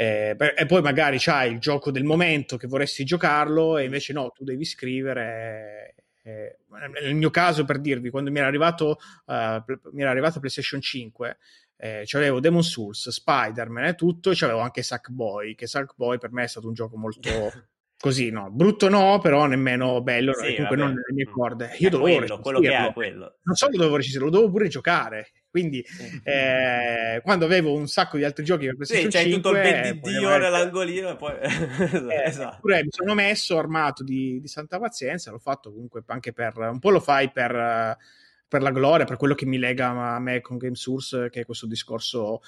[0.00, 4.30] Eh, e poi magari c'hai il gioco del momento che vorresti giocarlo e invece no,
[4.30, 5.96] tu devi scrivere.
[6.22, 6.58] Eh,
[7.02, 9.32] nel mio caso, per dirvi, quando mi era arrivato, uh,
[9.90, 11.38] mi era arrivato PlayStation 5,
[11.78, 16.44] eh, c'avevo Demon Souls, Spider-Man e tutto, e c'avevo anche Sackboy, che Sackboy per me
[16.44, 17.20] è stato un gioco molto
[17.98, 20.76] così, no, brutto no, però nemmeno bello, sì, comunque vabbè.
[20.76, 21.74] non nelle mie corde.
[21.78, 23.38] Io dovevo quello, quello è quello.
[23.42, 25.30] Non solo dovevo registrarlo, lo dovevo pure giocare.
[25.50, 25.84] Quindi
[26.24, 29.62] eh, quando avevo un sacco di altri giochi per PlayStation sì, c'hai 5, tutto il
[29.62, 32.60] ben di Dio eh, nell'angolino e poi eh, esatto.
[32.62, 36.90] mi sono messo armato di, di, santa pazienza, l'ho fatto comunque anche per un po'
[36.90, 37.96] lo fai per
[38.48, 41.66] per la gloria, per quello che mi lega a me con GameSource, che è questo
[41.66, 42.40] discorso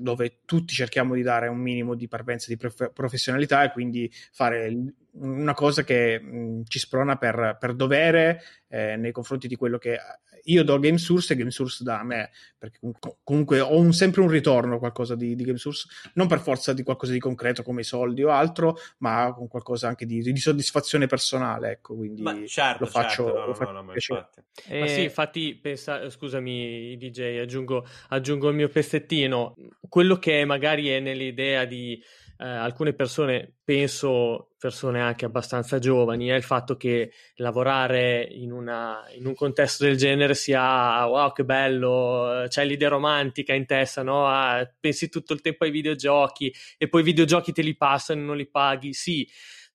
[0.00, 4.72] dove tutti cerchiamo di dare un minimo di parvenza di prof- professionalità e quindi fare
[5.12, 9.98] una cosa che mh, ci sprona per, per dovere eh, nei confronti di quello che
[10.44, 12.78] io do game source e game source da me, perché
[13.22, 16.82] comunque ho un, sempre un ritorno qualcosa di, di, game source, non per forza di
[16.82, 21.06] qualcosa di concreto come i soldi o altro, ma con qualcosa anche di, di soddisfazione
[21.06, 24.40] personale, ecco, quindi ma certo, lo faccio, certo, no, lo faccio no, no, infatti.
[24.68, 24.80] Eh...
[24.80, 29.54] Ma sì, infatti, pensa, scusami DJ, aggiungo, aggiungo il mio pezzettino,
[29.88, 32.02] quello che magari è nell'idea di
[32.38, 39.04] eh, alcune persone, penso persone anche abbastanza giovani, è il fatto che lavorare in, una,
[39.16, 44.26] in un contesto del genere sia wow che bello, c'hai l'idea romantica in testa, no?
[44.26, 48.24] Ah, pensi tutto il tempo ai videogiochi e poi i videogiochi te li passano e
[48.24, 49.28] non li paghi, sì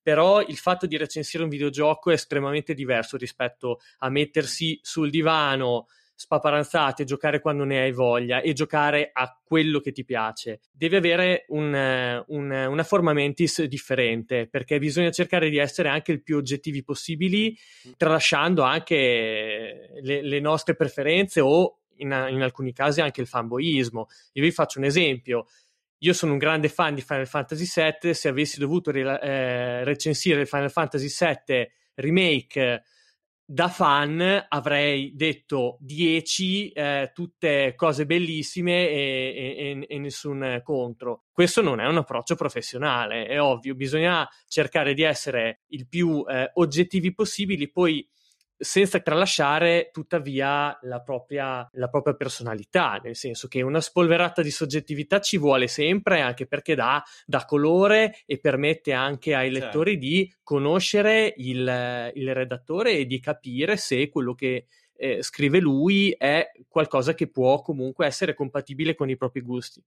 [0.03, 5.87] però il fatto di recensire un videogioco è estremamente diverso rispetto a mettersi sul divano
[6.15, 10.61] spaparanzate, giocare quando ne hai voglia e giocare a quello che ti piace.
[10.71, 16.21] Devi avere un, un, una forma mentis differente perché bisogna cercare di essere anche il
[16.21, 17.57] più oggettivi possibili,
[17.97, 24.07] tralasciando anche le, le nostre preferenze o in, in alcuni casi anche il fanboismo.
[24.33, 25.47] Io vi faccio un esempio
[26.03, 30.41] io sono un grande fan di Final Fantasy VII, se avessi dovuto re- eh, recensire
[30.41, 32.83] il Final Fantasy VII remake
[33.45, 41.25] da fan avrei detto 10, eh, tutte cose bellissime e, e, e, nessun contro.
[41.31, 46.51] Questo non è un approccio professionale, è ovvio, bisogna cercare di essere il più eh,
[46.53, 48.07] oggettivi possibili, poi
[48.63, 55.19] senza tralasciare tuttavia la propria, la propria, personalità, nel senso che una spolverata di soggettività
[55.19, 59.65] ci vuole sempre, anche perché dà, dà colore e permette anche ai certo.
[59.65, 66.15] lettori di conoscere il, il, redattore e di capire se quello che eh, scrive lui
[66.17, 69.83] è qualcosa che può comunque essere compatibile con i propri gusti.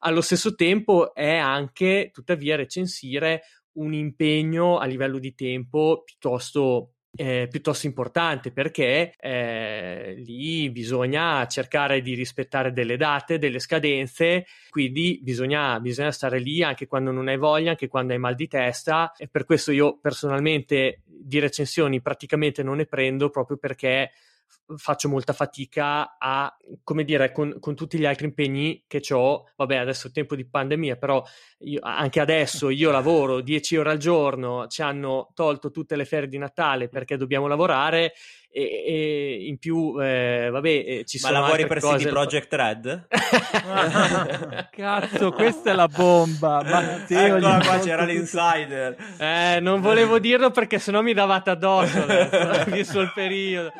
[0.00, 3.42] Allo stesso tempo è anche, tuttavia, recensire
[3.72, 12.00] un impegno a livello di tempo piuttosto eh, piuttosto importante perché eh, lì bisogna cercare
[12.00, 17.36] di rispettare delle date, delle scadenze, quindi bisogna, bisogna, stare lì anche quando non hai
[17.36, 22.62] voglia, anche quando hai mal di testa e per questo io personalmente di recensioni praticamente
[22.62, 24.12] non ne prendo proprio perché
[24.76, 26.54] faccio molta fatica a,
[26.84, 30.46] come dire, con, con, tutti gli altri impegni che ho, vabbè adesso è tempo di
[30.46, 31.22] pandemia, però
[31.60, 36.28] io, anche adesso io lavoro 10 ore al giorno, ci hanno tolto tutte le ferie
[36.28, 38.12] di Natale perché dobbiamo lavorare
[38.52, 42.04] e, e in più, eh, vabbè, eh, ci Ma sono lavori per cose...
[42.04, 43.06] CD Project Red?
[44.70, 46.60] Cazzo, questa è la bomba.
[46.66, 48.96] Matteo, Eccola qua, c'era l'insider.
[49.18, 52.04] Eh, non volevo dirlo perché sennò mi davate addosso,
[52.66, 53.72] visto il periodo.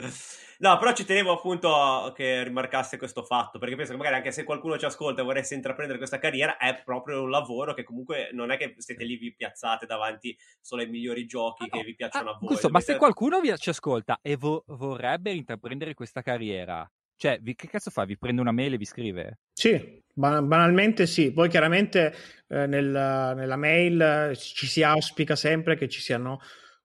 [0.60, 4.44] No, però ci tenevo appunto che rimarcasse questo fatto, perché penso che magari anche se
[4.44, 8.50] qualcuno ci ascolta e voresse intraprendere questa carriera, è proprio un lavoro che comunque non
[8.50, 12.28] è che siete lì vi piazzate davanti solo ai migliori giochi ah, che vi piacciono
[12.28, 12.48] ah, a voi.
[12.48, 16.86] Questo, ma se qualcuno vi, ci ascolta e vo- vorrebbe intraprendere questa carriera,
[17.16, 18.04] cioè, vi, che cazzo fa?
[18.04, 19.38] Vi prende una mail e vi scrive?
[19.54, 21.32] Sì, banalmente sì.
[21.32, 22.14] Poi chiaramente
[22.48, 26.40] eh, nel, nella mail ci si auspica sempre che ci siano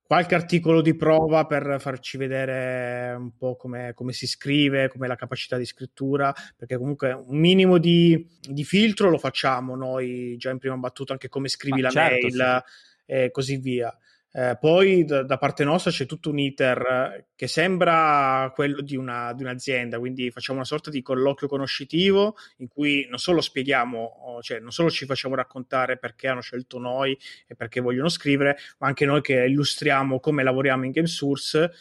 [0.06, 5.16] qualche articolo di prova per farci vedere un po' come, come si scrive, come la
[5.16, 10.60] capacità di scrittura, perché comunque un minimo di, di, filtro lo facciamo noi già in
[10.60, 13.12] prima battuta, anche come scrivi Ma la certo, mail sì.
[13.12, 13.98] e così via.
[14.38, 19.32] Eh, poi da, da, parte nostra c'è tutto un iter che sembra quello di, una,
[19.32, 24.60] di, un'azienda, quindi facciamo una sorta di colloquio conoscitivo in cui non solo spieghiamo, cioè
[24.60, 27.18] non solo ci facciamo raccontare perché hanno scelto noi
[27.48, 31.72] e perché vogliono scrivere, ma anche noi che illustriamo come lavoriamo in Game Source.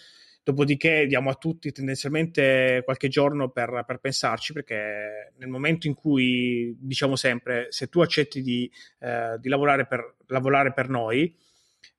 [0.45, 6.77] Dopodiché diamo a tutti tendenzialmente qualche giorno per, per, pensarci, perché nel momento in cui
[6.79, 8.71] diciamo sempre se tu accetti di,
[9.01, 11.35] eh, di lavorare, per, lavorare per noi,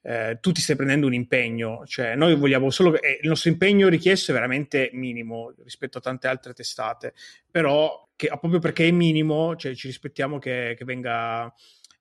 [0.01, 3.49] eh, tu ti stai prendendo un impegno, cioè noi vogliamo solo che eh, il nostro
[3.49, 7.13] impegno richiesto è veramente minimo rispetto a tante altre testate,
[7.49, 11.53] però che proprio perché è minimo, cioè, ci rispettiamo che, che venga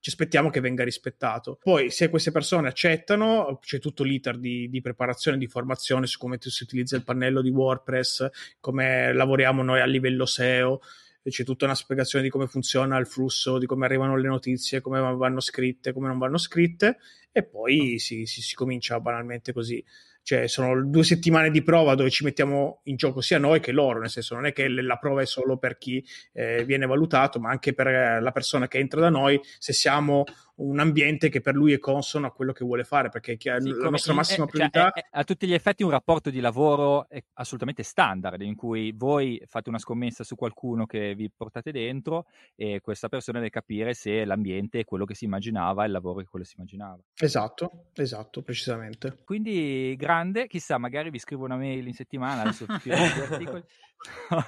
[0.04, 1.58] ci aspettiamo che venga rispettato.
[1.62, 6.36] Poi, se queste persone accettano, c'è tutto l'iter di, di preparazione, di formazione su come
[6.38, 8.28] si utilizza il pannello di WordPress,
[8.60, 10.82] come lavoriamo noi a livello SEO.
[11.26, 15.00] C'è tutta una spiegazione di come funziona il flusso, di come arrivano le notizie, come
[15.00, 16.98] vanno scritte, come non vanno scritte,
[17.32, 19.82] e poi si, si, si comincia banalmente così.
[20.22, 24.00] Cioè sono due settimane di prova dove ci mettiamo in gioco sia noi che loro,
[24.00, 26.02] nel senso non è che la prova è solo per chi
[26.32, 30.24] eh, viene valutato, ma anche per la persona che entra da noi, se siamo
[30.56, 33.90] un ambiente che per lui è consono a quello che vuole fare, perché sì, la
[33.90, 34.90] nostra in, massima priorità...
[34.92, 38.92] Cioè, è, è, a tutti gli effetti un rapporto di lavoro assolutamente standard, in cui
[38.92, 43.94] voi fate una scommessa su qualcuno che vi portate dentro e questa persona deve capire
[43.94, 47.00] se l'ambiente è quello che si immaginava e il lavoro è quello che si immaginava.
[47.16, 49.22] Esatto, esatto, precisamente.
[49.24, 53.62] Quindi grande, chissà, magari vi scrivo una mail in settimana, adesso più articoli.
[54.30, 54.44] No,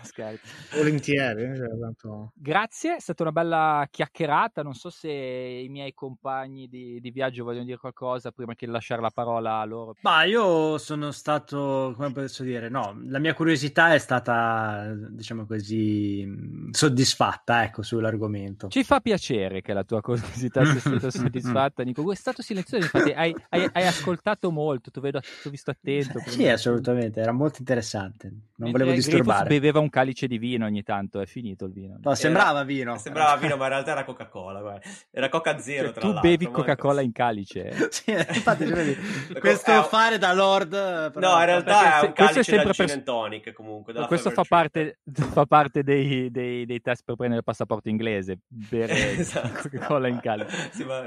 [0.74, 1.56] Volentieri.
[1.56, 2.32] Cioè, tanto...
[2.34, 4.62] Grazie, è stata una bella chiacchierata.
[4.62, 9.00] Non so se i miei compagni di, di, viaggio vogliono dire qualcosa prima che lasciare
[9.00, 9.96] la parola a loro.
[10.00, 16.68] Ma io sono stato, come posso dire, no, la mia curiosità è stata, diciamo così,
[16.70, 18.68] soddisfatta, ecco, sull'argomento.
[18.68, 22.10] Ci fa piacere che la tua curiosità sia stata soddisfatta, Nico.
[22.10, 26.20] È stato silenzioso, infatti hai, hai, hai ascoltato molto, ti ho visto attento.
[26.26, 28.32] Sì, assolutamente, era molto interessante.
[28.56, 29.60] Non volevo disturbare fare.
[29.60, 31.98] beveva un calice di vino ogni tanto, è finito il vino.
[32.02, 32.96] No, sembrava vino.
[32.98, 34.60] Sembrava vino, ma in realtà era Coca-Cola.
[34.60, 34.80] Guarda.
[35.10, 35.92] Era Coca Zero.
[35.92, 37.72] Cioè, tu l'altro, bevi Coca-Cola in calice.
[37.90, 38.96] sì, infatti, cioè,
[39.40, 39.82] questo è...
[39.84, 40.70] fare da Lord.
[40.70, 41.34] Però...
[41.34, 43.02] No, in realtà è un calice è sempre da per...
[43.02, 43.92] tonic comunque.
[44.06, 49.12] Questo fa parte, fa parte dei, dei, dei, test per prendere il passaporto inglese, bere
[49.18, 49.68] esatto.
[49.68, 50.70] Coca-Cola in calice.
[50.72, 51.04] sì, ma...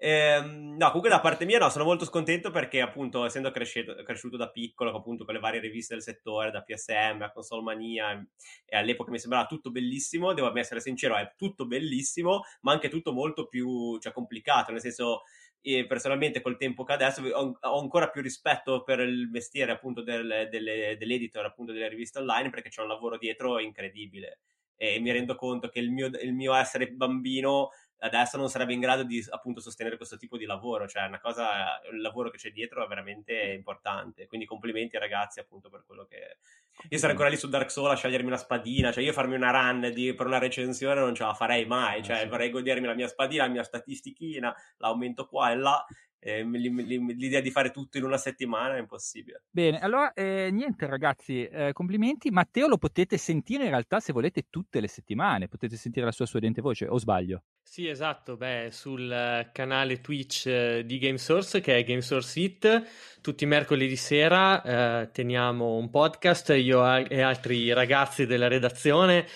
[0.00, 4.36] Ehm, no, comunque da parte mia no, sono molto scontento perché appunto essendo cresciuto, cresciuto
[4.36, 8.24] da piccolo appunto con le varie riviste del settore, da PSM a Console Mania
[8.64, 13.12] e all'epoca mi sembrava tutto bellissimo, devo essere sincero, è tutto bellissimo, ma anche tutto
[13.12, 15.22] molto più cioè, complicato, nel senso
[15.60, 20.02] e personalmente col tempo che adesso ho, ho, ancora più rispetto per il mestiere appunto
[20.02, 24.38] del, delle, dell'editor appunto delle riviste online perché c'è un lavoro dietro incredibile.
[24.76, 28.80] E mi rendo conto che il mio, il mio essere bambino adesso non sarebbe in
[28.80, 32.50] grado di appunto sostenere questo tipo di lavoro, cioè una cosa, il lavoro che c'è
[32.50, 36.38] dietro è veramente importante, quindi complimenti ragazzi appunto per quello che...
[36.88, 39.50] Io sarei ancora lì su Dark Souls a scegliermi una spadina, cioè io farmi una
[39.50, 42.94] run di, per una recensione non ce la farei mai, cioè ah, vorrei godermi la
[42.94, 45.84] mia spadina, la mia statistichina, l'aumento qua e là
[46.20, 49.44] eh, l'idea di fare tutto in una settimana è impossibile.
[49.50, 52.30] Bene, allora eh, niente ragazzi, eh, complimenti.
[52.30, 56.26] Matteo lo potete sentire in realtà se volete tutte le settimane, potete sentire la sua
[56.26, 57.42] suadente voce, o sbaglio?
[57.62, 62.82] Sì, esatto, beh, sul canale Twitch eh, di GameSource che è GameSource It,
[63.20, 64.62] tutti i mercoledì sera
[65.02, 69.26] eh, teniamo un podcast, io e altri ragazzi della redazione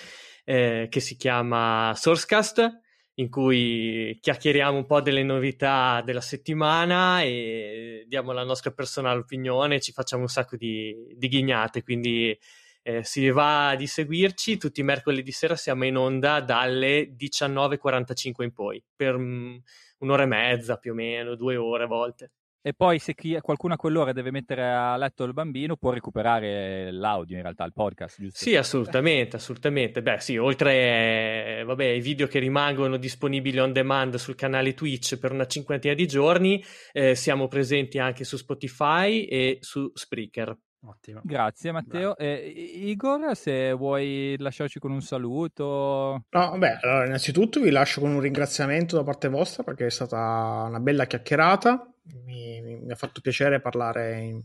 [0.45, 2.81] eh, che si chiama Sourcecast
[3.17, 9.81] in cui chiacchieriamo un po' delle novità della settimana e diamo la nostra personale opinione,
[9.81, 12.37] ci facciamo un sacco di, di ghignate, quindi
[12.83, 18.53] eh, si va di seguirci, tutti i mercoledì sera siamo in onda dalle 19.45 in
[18.53, 19.61] poi, per um,
[19.99, 22.33] un'ora e mezza più o meno, due ore a volte.
[22.65, 26.93] E poi se chi, qualcuno a quell'ora deve mettere a letto il bambino può recuperare
[26.93, 28.39] l'audio in realtà, il podcast, giusto?
[28.39, 30.01] Sì, assolutamente, assolutamente.
[30.01, 35.33] Beh sì, oltre vabbè, ai video che rimangono disponibili on demand sul canale Twitch per
[35.33, 40.57] una cinquantina di giorni, eh, siamo presenti anche su Spotify e su Spreaker.
[40.85, 41.21] Ottimo.
[41.23, 42.17] Grazie Matteo.
[42.17, 46.25] Eh, Igor, se vuoi lasciarci con un saluto.
[46.29, 50.65] No, beh, allora, innanzitutto vi lascio con un ringraziamento da parte vostra perché è stata
[50.67, 51.87] una bella chiacchierata
[52.25, 54.43] mi, mi, ha fatto piacere parlare in,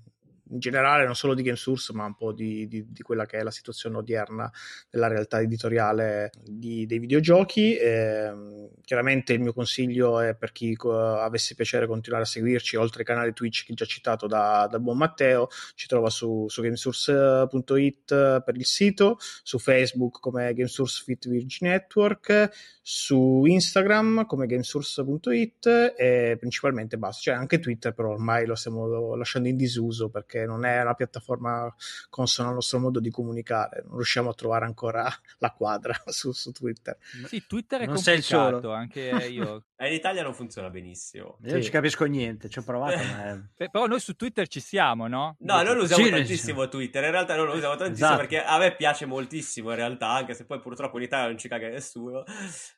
[0.49, 3.43] in generale non solo di GameSource ma un po' di, di, di, quella che è
[3.43, 4.51] la situazione odierna
[4.89, 7.75] della realtà editoriale di, dei videogiochi.
[7.75, 12.99] Eh, chiaramente il mio consiglio è per chi co- avesse piacere continuare a seguirci, oltre
[13.01, 18.43] ai canali Twitch che già citato da, dal buon Matteo, ci trova su, su gamesource.it
[18.43, 22.49] per il sito, su Facebook come Gamesource Fit Virgin Network,
[22.81, 29.49] su Instagram come gamesource.it e principalmente basta, cioè anche Twitter però ormai lo stiamo lasciando
[29.49, 31.73] in disuso perché perché non è una piattaforma
[32.09, 35.09] consona al nostro modo di comunicare, non riusciamo a trovare ancora
[35.39, 36.97] la quadra su, su Twitter.
[37.25, 39.01] Sì, Twitter è non complicato, anche
[39.31, 41.37] io Eh, in Italia non funziona benissimo.
[41.43, 42.97] Io non ci capisco niente, ci ho provato.
[42.97, 45.35] ma è- Però noi su Twitter ci siamo, no?
[45.39, 48.21] No, noi lo usiamo Sì, tantissimo Twitter, in realtà noi lo usiamo tantissimo Esatto.
[48.27, 51.47] perché a me piace moltissimo in realtà, anche se poi purtroppo in Italia non ci
[51.47, 52.23] caga nessuno.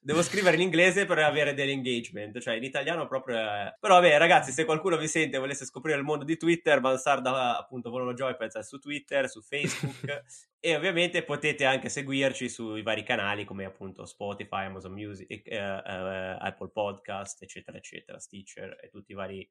[0.02, 3.76] Devo scrivere in inglese per avere dell'engagement, cioè in italiano proprio è...
[3.80, 7.58] Però vabbè ragazzi, se qualcuno vi sente e volesse scoprire il mondo di Twitter, Mansarda
[7.58, 10.24] appunto Volono Joypad è su Twitter, su Facebook
[10.62, 16.38] e ovviamente potete anche seguirci sui vari canali come appunto Spotify, Amazon Music, eh, eh,
[16.40, 16.88] Apple Podcast,
[17.46, 19.50] eccetera, eccetera, Stitcher e tutti i vari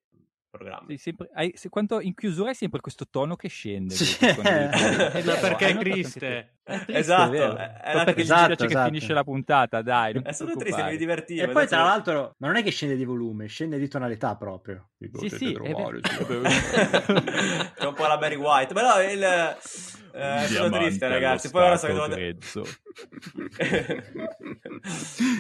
[0.51, 0.97] programmi.
[0.97, 3.95] Sì, sempre- hai- se- quanto in chiusura hai sempre questo tono che scende.
[3.95, 4.17] Sì.
[4.43, 4.71] Ma
[5.13, 6.27] È vero, perché hai è notato triste.
[6.27, 6.57] anche te?
[6.63, 8.67] È triste, Esatto, è è- è la- perché Esatto, ci piace esatto.
[8.67, 10.15] che finisce la puntata, dai.
[10.15, 11.43] non È solo triste, mi divertivo.
[11.45, 14.91] E poi, tra l'altro, ma non è che scende di volume, scende di tonalità proprio.
[15.19, 20.71] Sì, sì, è trovare C'è un po' la Barry White, ma no, il, eh, sono
[20.79, 21.51] triste ragazzi.
[21.51, 22.65] Poi ora so che devo...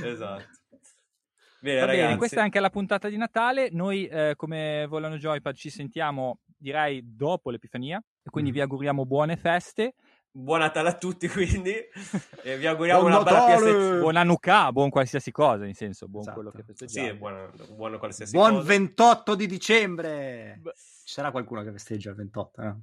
[0.05, 0.45] esatto.
[1.60, 2.18] Bene Va bene, ragazzi.
[2.18, 3.68] questa è anche la puntata di Natale.
[3.72, 7.98] Noi, eh, come Volano Joypad, ci sentiamo direi dopo l'Epifania.
[8.22, 8.55] E quindi Mm.
[8.55, 9.94] vi auguriamo buone feste.
[10.30, 11.72] Buon Natale a tutti quindi.
[12.44, 13.72] e vi auguriamo Buon una bella Natale!
[13.72, 13.98] PS...
[14.01, 16.36] Buon Hanukkah, buon qualsiasi cosa, in senso, buon Esatto.
[16.36, 17.18] quello che Sì, festeggiamo.
[17.18, 18.66] buono, buono qualsiasi Buon cosa.
[18.66, 20.59] 28 di dicembre!
[20.60, 20.72] Beh.
[20.76, 22.82] Ci sarà qualcuno che festeggia il 28, no?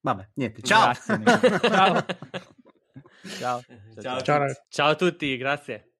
[0.00, 0.84] Vabbè, niente, ciao!
[0.92, 1.22] Grazie.
[1.68, 2.04] Ciao.
[3.38, 3.62] Ciao.
[4.00, 4.46] Ciao a Ciao.
[4.68, 5.92] Ciao a tutti, grazie.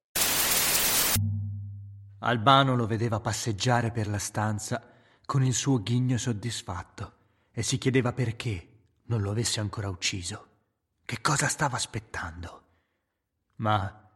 [2.21, 4.83] Albano lo vedeva passeggiare per la stanza
[5.25, 7.13] con il suo ghigno soddisfatto
[7.53, 8.69] e si chiedeva perché
[9.05, 10.47] non lo avesse ancora ucciso.
[11.05, 12.63] Che cosa stava aspettando?
[13.57, 14.09] Ma,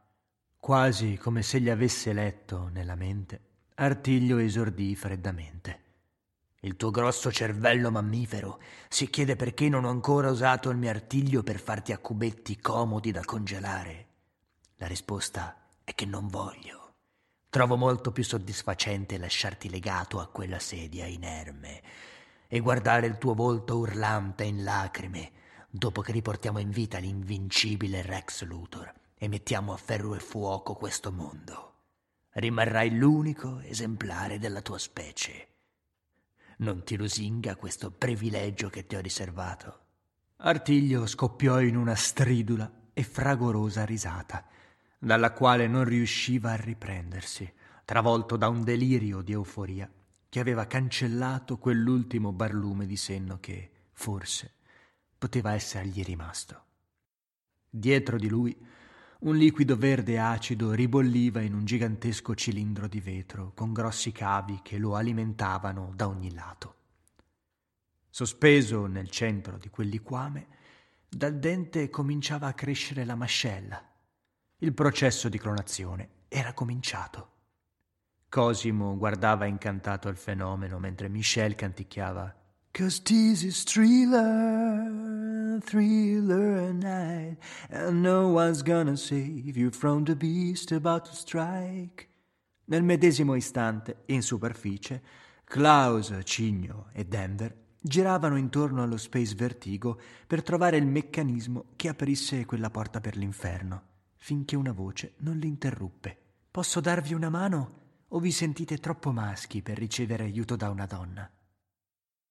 [0.59, 5.81] quasi come se gli avesse letto nella mente, Artiglio esordì freddamente.
[6.61, 11.43] Il tuo grosso cervello mammifero si chiede perché non ho ancora usato il mio artiglio
[11.43, 14.07] per farti a cubetti comodi da congelare.
[14.77, 16.82] La risposta è che non voglio.
[17.53, 21.83] Trovo molto più soddisfacente lasciarti legato a quella sedia inerme
[22.49, 25.33] e guardare il tuo volto urlante in lacrime
[25.69, 31.13] dopo che riportiamo in vita l'invincibile Rex Luthor e mettiamo a ferro e fuoco questo
[31.13, 31.75] mondo.
[32.31, 35.49] Rimarrai l'unico esemplare della tua specie.
[36.57, 39.81] Non ti lusinga questo privilegio che ti ho riservato.
[40.37, 44.47] Artiglio scoppiò in una stridula e fragorosa risata,
[45.05, 47.53] dalla quale non riusciva a riprendersi,
[47.85, 49.91] travolto da un delirio di euforia
[50.29, 54.55] che aveva cancellato quell'ultimo barlume di senno che, forse,
[55.19, 56.65] poteva essergli rimasto.
[57.69, 58.57] Dietro di lui
[59.23, 64.79] un liquido verde acido ribolliva in un gigantesco cilindro di vetro con grossi cavi che
[64.79, 66.77] lo alimentavano da ogni lato.
[68.09, 70.47] Sospeso nel centro di quel liquame,
[71.09, 73.92] dal dente cominciava a crescere la mascella.
[74.63, 77.31] Il processo di clonazione era cominciato.
[78.29, 82.33] Cosimo guardava incantato il fenomeno mentre Michelle canticchiava
[82.71, 90.71] Cause this is thriller, thriller night, and no one's gonna save you from the beast
[90.71, 92.09] about to strike.
[92.67, 95.03] Nel medesimo istante, in superficie,
[95.43, 102.47] Klaus, Cigno e Denver giravano intorno allo Space Vertigo per trovare il meccanismo che aprisse
[102.47, 103.91] quella porta per l'inferno,
[104.23, 106.17] finché una voce non li interruppe.
[106.49, 111.29] Posso darvi una mano o vi sentite troppo maschi per ricevere aiuto da una donna?